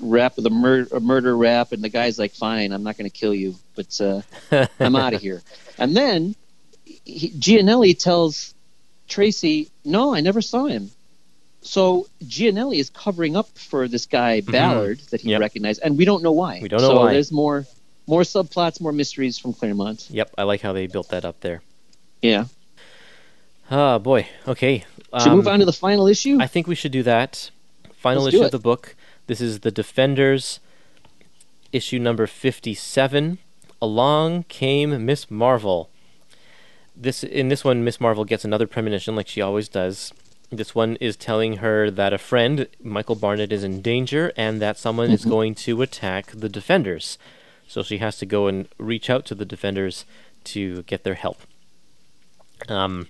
[0.00, 3.10] rap with a, mur- a murder rap." And the guy's like, "Fine, I'm not going
[3.10, 4.22] to kill you, but uh,
[4.80, 5.42] I'm out of here."
[5.78, 6.34] And then
[6.84, 8.54] he, Gianelli tells
[9.08, 10.90] Tracy, "No, I never saw him."
[11.62, 15.40] So Gianelli is covering up for this guy Ballard that he Yep.
[15.40, 16.60] recognized, and we don't know why.
[16.62, 17.12] We don't know so why.
[17.14, 17.64] there's more,
[18.06, 20.08] more subplots, more mysteries from Claremont.
[20.10, 21.62] Yep, I like how they built that up there.
[22.20, 22.44] Yeah.
[23.70, 24.28] Ah, boy.
[24.46, 24.84] Okay.
[25.18, 26.38] Should we um, move on to the final issue?
[26.40, 27.50] I think we should do that.
[27.94, 28.96] Final Let's issue of the book.
[29.26, 30.60] This is the Defenders,
[31.72, 33.38] issue number fifty-seven.
[33.80, 35.90] Along came Miss Marvel.
[36.94, 40.12] This in this one, Miss Marvel gets another premonition, like she always does.
[40.50, 44.78] This one is telling her that a friend, Michael Barnett, is in danger and that
[44.78, 47.18] someone is going to attack the Defenders.
[47.66, 50.04] So she has to go and reach out to the Defenders
[50.44, 51.40] to get their help.
[52.68, 53.08] Um,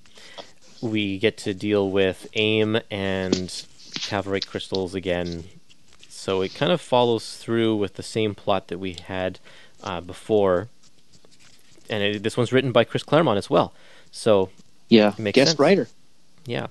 [0.81, 3.65] we get to deal with AIM and
[3.95, 5.45] Cavorite Crystals again.
[6.09, 9.39] So it kind of follows through with the same plot that we had
[9.83, 10.69] uh, before.
[11.91, 13.75] And it, this one's written by Chris Claremont as well.
[14.11, 14.51] So,
[14.89, 15.13] yeah.
[15.19, 15.59] Guest sense.
[15.59, 15.89] writer.
[16.47, 16.69] yeah.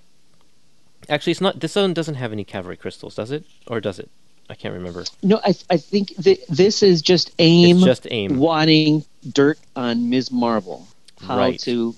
[1.10, 1.60] Actually, it's not.
[1.60, 3.44] This one doesn't have any Cavorite Crystals, does it?
[3.68, 4.10] Or does it?
[4.50, 5.04] I can't remember.
[5.22, 8.38] No, I, I think that this is just AIM It's just AIM.
[8.38, 10.32] wanting dirt on Ms.
[10.32, 10.88] Marvel.
[11.22, 11.60] How Right.
[11.62, 11.94] to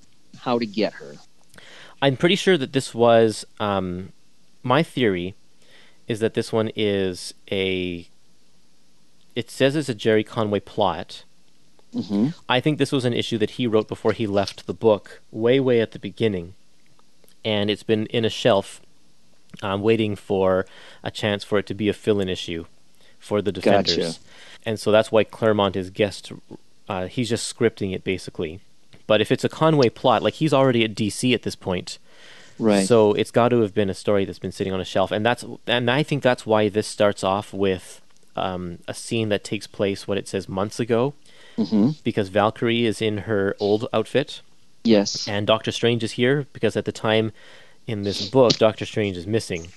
[0.45, 1.15] how to get her.
[2.01, 4.13] I'm pretty sure that this was um,
[4.63, 5.35] my theory
[6.07, 8.07] is that this one is a.
[9.35, 11.25] It says it's a Gerry Conway plot,
[11.95, 15.21] hmm I think this was an issue that he wrote before he left the book,
[15.31, 16.53] way, way at the beginning.
[17.43, 18.81] And it's been in a shelf,
[19.61, 20.65] um, waiting for
[21.03, 22.65] a chance for it to be a fill in issue
[23.19, 23.95] for the Defenders.
[23.95, 24.19] Gotcha.
[24.65, 26.31] And so that's why Claremont is guest.
[26.89, 28.59] Uh, he's just scripting it, basically.
[29.07, 31.99] But if it's a Conway plot, like he's already at DC at this point,
[32.57, 32.87] Right.
[32.87, 35.25] so it's got to have been a story that's been sitting on a shelf, and
[35.25, 38.01] that's and I think that's why this starts off with
[38.35, 41.13] um, a scene that takes place what it says months ago,
[41.57, 44.41] hmm because Valkyrie is in her old outfit,
[44.83, 45.27] Yes.
[45.27, 47.31] and Doctor Strange is here because at the time
[47.87, 49.67] in this book, Doctor Strange is missing.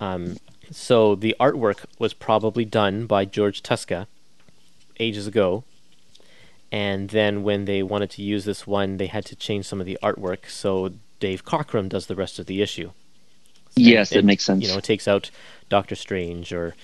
[0.00, 0.36] Um,
[0.70, 4.06] so the artwork was probably done by George Tuska
[4.98, 5.64] ages ago.
[6.74, 9.86] And then when they wanted to use this one, they had to change some of
[9.86, 10.48] the artwork.
[10.50, 12.90] So Dave Cockrum does the rest of the issue.
[13.76, 14.60] Yes, It- that makes sense.
[14.60, 15.30] You know, it takes out
[15.68, 16.74] Doctor Strange or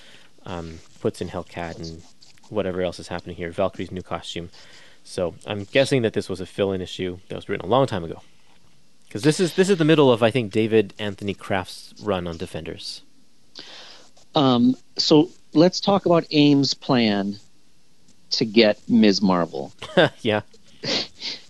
[0.47, 2.03] um, puts in Hellcat and
[2.51, 3.51] whatever else is happening here.
[3.51, 4.51] Valkyrie's new costume.
[5.03, 8.05] So I'm guessing that this was a fill-in issue that was written a long time
[8.05, 8.23] ago.
[9.09, 12.37] Because this is this is the middle of I think David Anthony Kraft's run on
[12.37, 13.03] Defenders.
[14.37, 17.41] Um, so let's talk about AIM's plan
[18.31, 19.23] to get Ms.
[19.23, 19.73] Marvel.
[20.20, 20.43] yeah,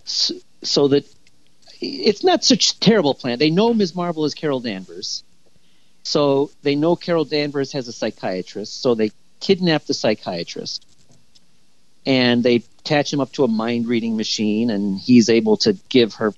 [0.03, 1.05] so, so that
[1.79, 3.39] it's not such a terrible plan.
[3.39, 3.95] They know Ms.
[3.95, 5.23] Marvel is Carol Danvers.
[6.03, 8.81] So they know Carol Danvers has a psychiatrist.
[8.81, 10.85] So they kidnap the psychiatrist
[12.05, 16.15] and they attach him up to a mind reading machine and he's able to give
[16.15, 16.33] her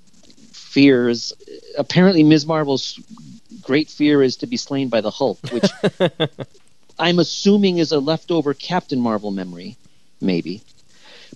[0.52, 1.34] fears.
[1.78, 2.45] Apparently, Ms.
[2.45, 2.99] Marvel's
[3.61, 5.70] great fear is to be slain by the Hulk, which
[6.99, 9.78] I'm assuming is a leftover Captain Marvel memory,
[10.24, 10.62] maybe.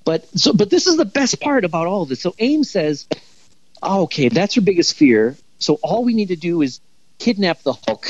[0.05, 2.21] But so, but this is the best part about all of this.
[2.21, 3.07] So AIM says,
[3.81, 5.35] oh, "Okay, that's her biggest fear.
[5.59, 6.79] So all we need to do is
[7.19, 8.05] kidnap the Hulk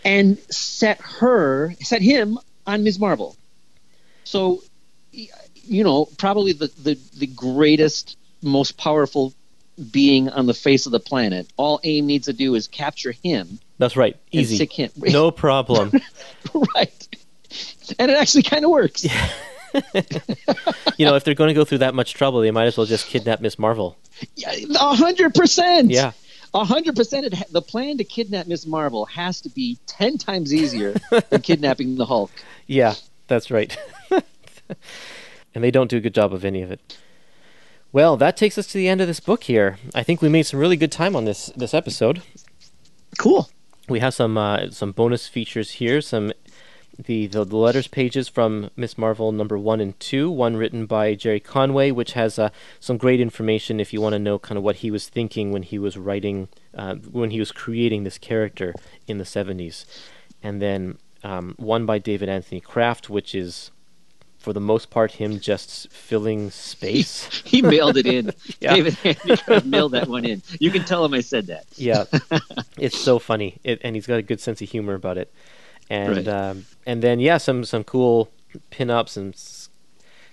[0.04, 3.00] and set her, set him on Ms.
[3.00, 3.36] Marvel.
[4.22, 4.62] So,
[5.10, 9.34] you know, probably the the, the greatest, most powerful
[9.90, 11.48] being on the face of the planet.
[11.56, 14.16] All AIM needs to do is capture him that's right.
[14.30, 15.92] Easy, no problem.
[16.74, 17.08] right.
[17.98, 19.04] And it actually kind of works.
[20.96, 22.86] you know, if they're going to go through that much trouble, they might as well
[22.86, 23.96] just kidnap Miss Marvel.
[24.46, 25.90] A hundred percent.
[25.90, 26.12] Yeah,
[26.54, 27.34] A hundred percent.
[27.50, 30.94] The plan to kidnap Miss Marvel has to be ten times easier
[31.30, 32.30] than kidnapping the Hulk.
[32.66, 32.94] yeah,
[33.26, 33.76] that's right.
[35.54, 36.98] and they don't do a good job of any of it.
[37.92, 39.78] Well, that takes us to the end of this book here.
[39.94, 42.22] I think we made some really good time on this this episode.
[43.18, 43.48] Cool.
[43.88, 46.00] We have some uh, some bonus features here.
[46.00, 46.32] Some
[46.98, 50.30] the, the the letters pages from Miss Marvel number one and two.
[50.30, 52.50] One written by Gerry Conway, which has uh,
[52.80, 55.62] some great information if you want to know kind of what he was thinking when
[55.62, 58.74] he was writing, uh, when he was creating this character
[59.06, 59.86] in the seventies.
[60.42, 63.70] And then um, one by David Anthony Kraft, which is
[64.38, 67.28] for the most part him just filling space.
[67.44, 68.30] He mailed it in.
[68.60, 68.74] Yeah.
[68.74, 70.42] David Handy mailed that one in.
[70.60, 71.66] You can tell him I said that.
[71.76, 72.04] yeah,
[72.78, 75.32] it's so funny, it, and he's got a good sense of humor about it.
[75.90, 76.28] And Right.
[76.28, 78.30] um, and then yeah, some some cool
[78.70, 79.68] pin-ups and s-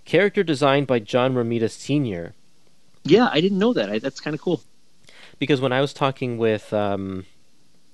[0.06, 2.34] character designed by John Romita Sr.
[3.04, 3.90] Yeah, I didn't know that.
[3.90, 4.62] I, that's kind of cool.
[5.40, 7.26] Because when I was talking with um,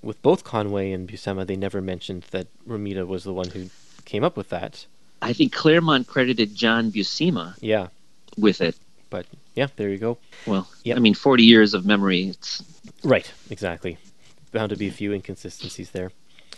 [0.02, 3.70] with both Conway and Buscema, they never mentioned that Romita was the one who
[4.06, 4.86] came up with that.
[5.22, 7.88] I think Claremont credited John Buscema Yeah,
[8.38, 8.76] with it.
[9.10, 9.26] but
[9.56, 10.20] yeah, there you go.
[10.46, 10.98] Well, Yep.
[10.98, 12.28] I mean, 40 years of memory.
[12.30, 12.62] It's
[13.04, 13.98] Right, exactly.
[14.52, 16.12] Bound to be a few inconsistencies there.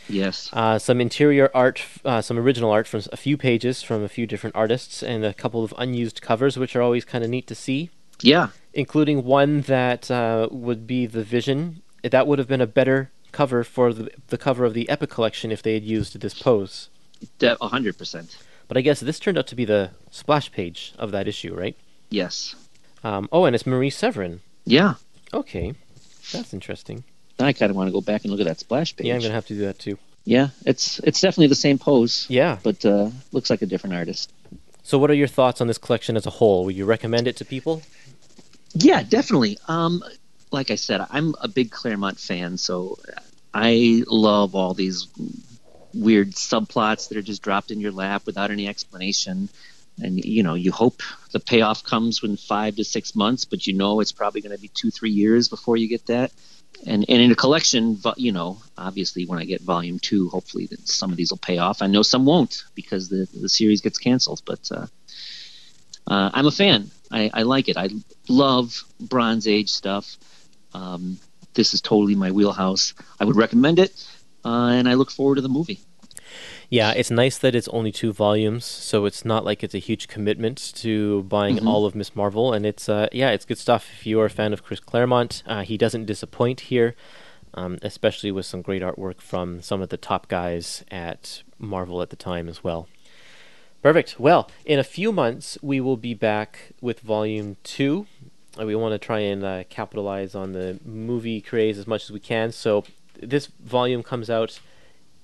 [0.09, 0.49] Yes.
[0.51, 4.25] Uh, some interior art, uh, some original art from a few pages from a few
[4.27, 7.55] different artists, and a couple of unused covers, which are always kind of neat to
[7.55, 7.89] see.
[8.21, 8.49] Yeah.
[8.73, 11.81] Including one that uh, would be the Vision.
[12.03, 15.51] That would have been a better cover for the, the cover of the Epic collection
[15.51, 16.89] if they had used this pose.
[17.37, 18.37] De- 100%.
[18.67, 21.75] But I guess this turned out to be the splash page of that issue, right?
[22.09, 22.55] Yes.
[23.03, 24.41] Um, oh, and it's Marie Severin.
[24.65, 24.95] Yeah.
[25.33, 25.73] Okay,
[26.31, 27.03] that's interesting.
[27.39, 29.07] I kind of want to go back and look at that splash page.
[29.07, 29.97] Yeah, I'm gonna have to do that too.
[30.25, 32.57] Yeah, it's it's definitely the same pose, Yeah.
[32.61, 34.31] but uh, looks like a different artist.
[34.83, 36.65] So, what are your thoughts on this collection as a whole?
[36.65, 37.81] Would you recommend it to people?
[38.73, 39.57] Yeah, definitely.
[39.67, 40.03] Um,
[40.51, 42.97] like I said, I'm a big Claremont fan, so
[43.53, 45.07] I love all these
[45.93, 49.49] weird subplots that are just dropped in your lap without any explanation.
[50.01, 51.01] And you know, you hope
[51.31, 54.61] the payoff comes within five to six months, but you know it's probably going to
[54.61, 56.31] be two, three years before you get that.
[56.85, 60.87] And and in a collection, you know, obviously when I get volume two, hopefully that
[60.87, 61.81] some of these will pay off.
[61.81, 64.87] I know some won't because the the series gets canceled, but uh,
[66.07, 66.89] uh, I'm a fan.
[67.11, 67.77] I, I like it.
[67.77, 67.89] I
[68.27, 70.17] love Bronze Age stuff.
[70.73, 71.19] Um,
[71.53, 72.93] this is totally my wheelhouse.
[73.19, 73.91] I would recommend it,
[74.45, 75.79] uh, and I look forward to the movie.
[76.71, 80.07] Yeah, it's nice that it's only two volumes, so it's not like it's a huge
[80.07, 81.67] commitment to buying Mhm.
[81.67, 83.89] all of Miss Marvel, and it's uh, yeah, it's good stuff.
[83.99, 86.95] If you are a fan of Chris Claremont, uh, he doesn't disappoint here,
[87.55, 92.11] um, especially with some great artwork from some of the top guys at Marvel at
[92.11, 92.87] the time as well.
[93.81, 94.19] Perfect.
[94.19, 98.05] Well, in a few months, we will be back with Volume Two.
[98.59, 102.11] Uh, we want to try and uh, capitalize on the movie craze as much as
[102.11, 102.51] we can.
[102.51, 102.83] So
[103.19, 104.59] this volume comes out,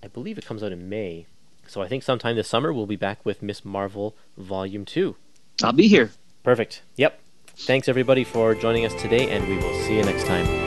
[0.01, 1.27] I believe it comes out in May.
[1.67, 5.15] So I think sometime this summer we'll be back with Miss Marvel Volume 2.
[5.63, 6.11] I'll be here.
[6.43, 6.81] Perfect.
[6.97, 7.19] Yep.
[7.57, 10.64] Thanks everybody for joining us today, and we will see you next time.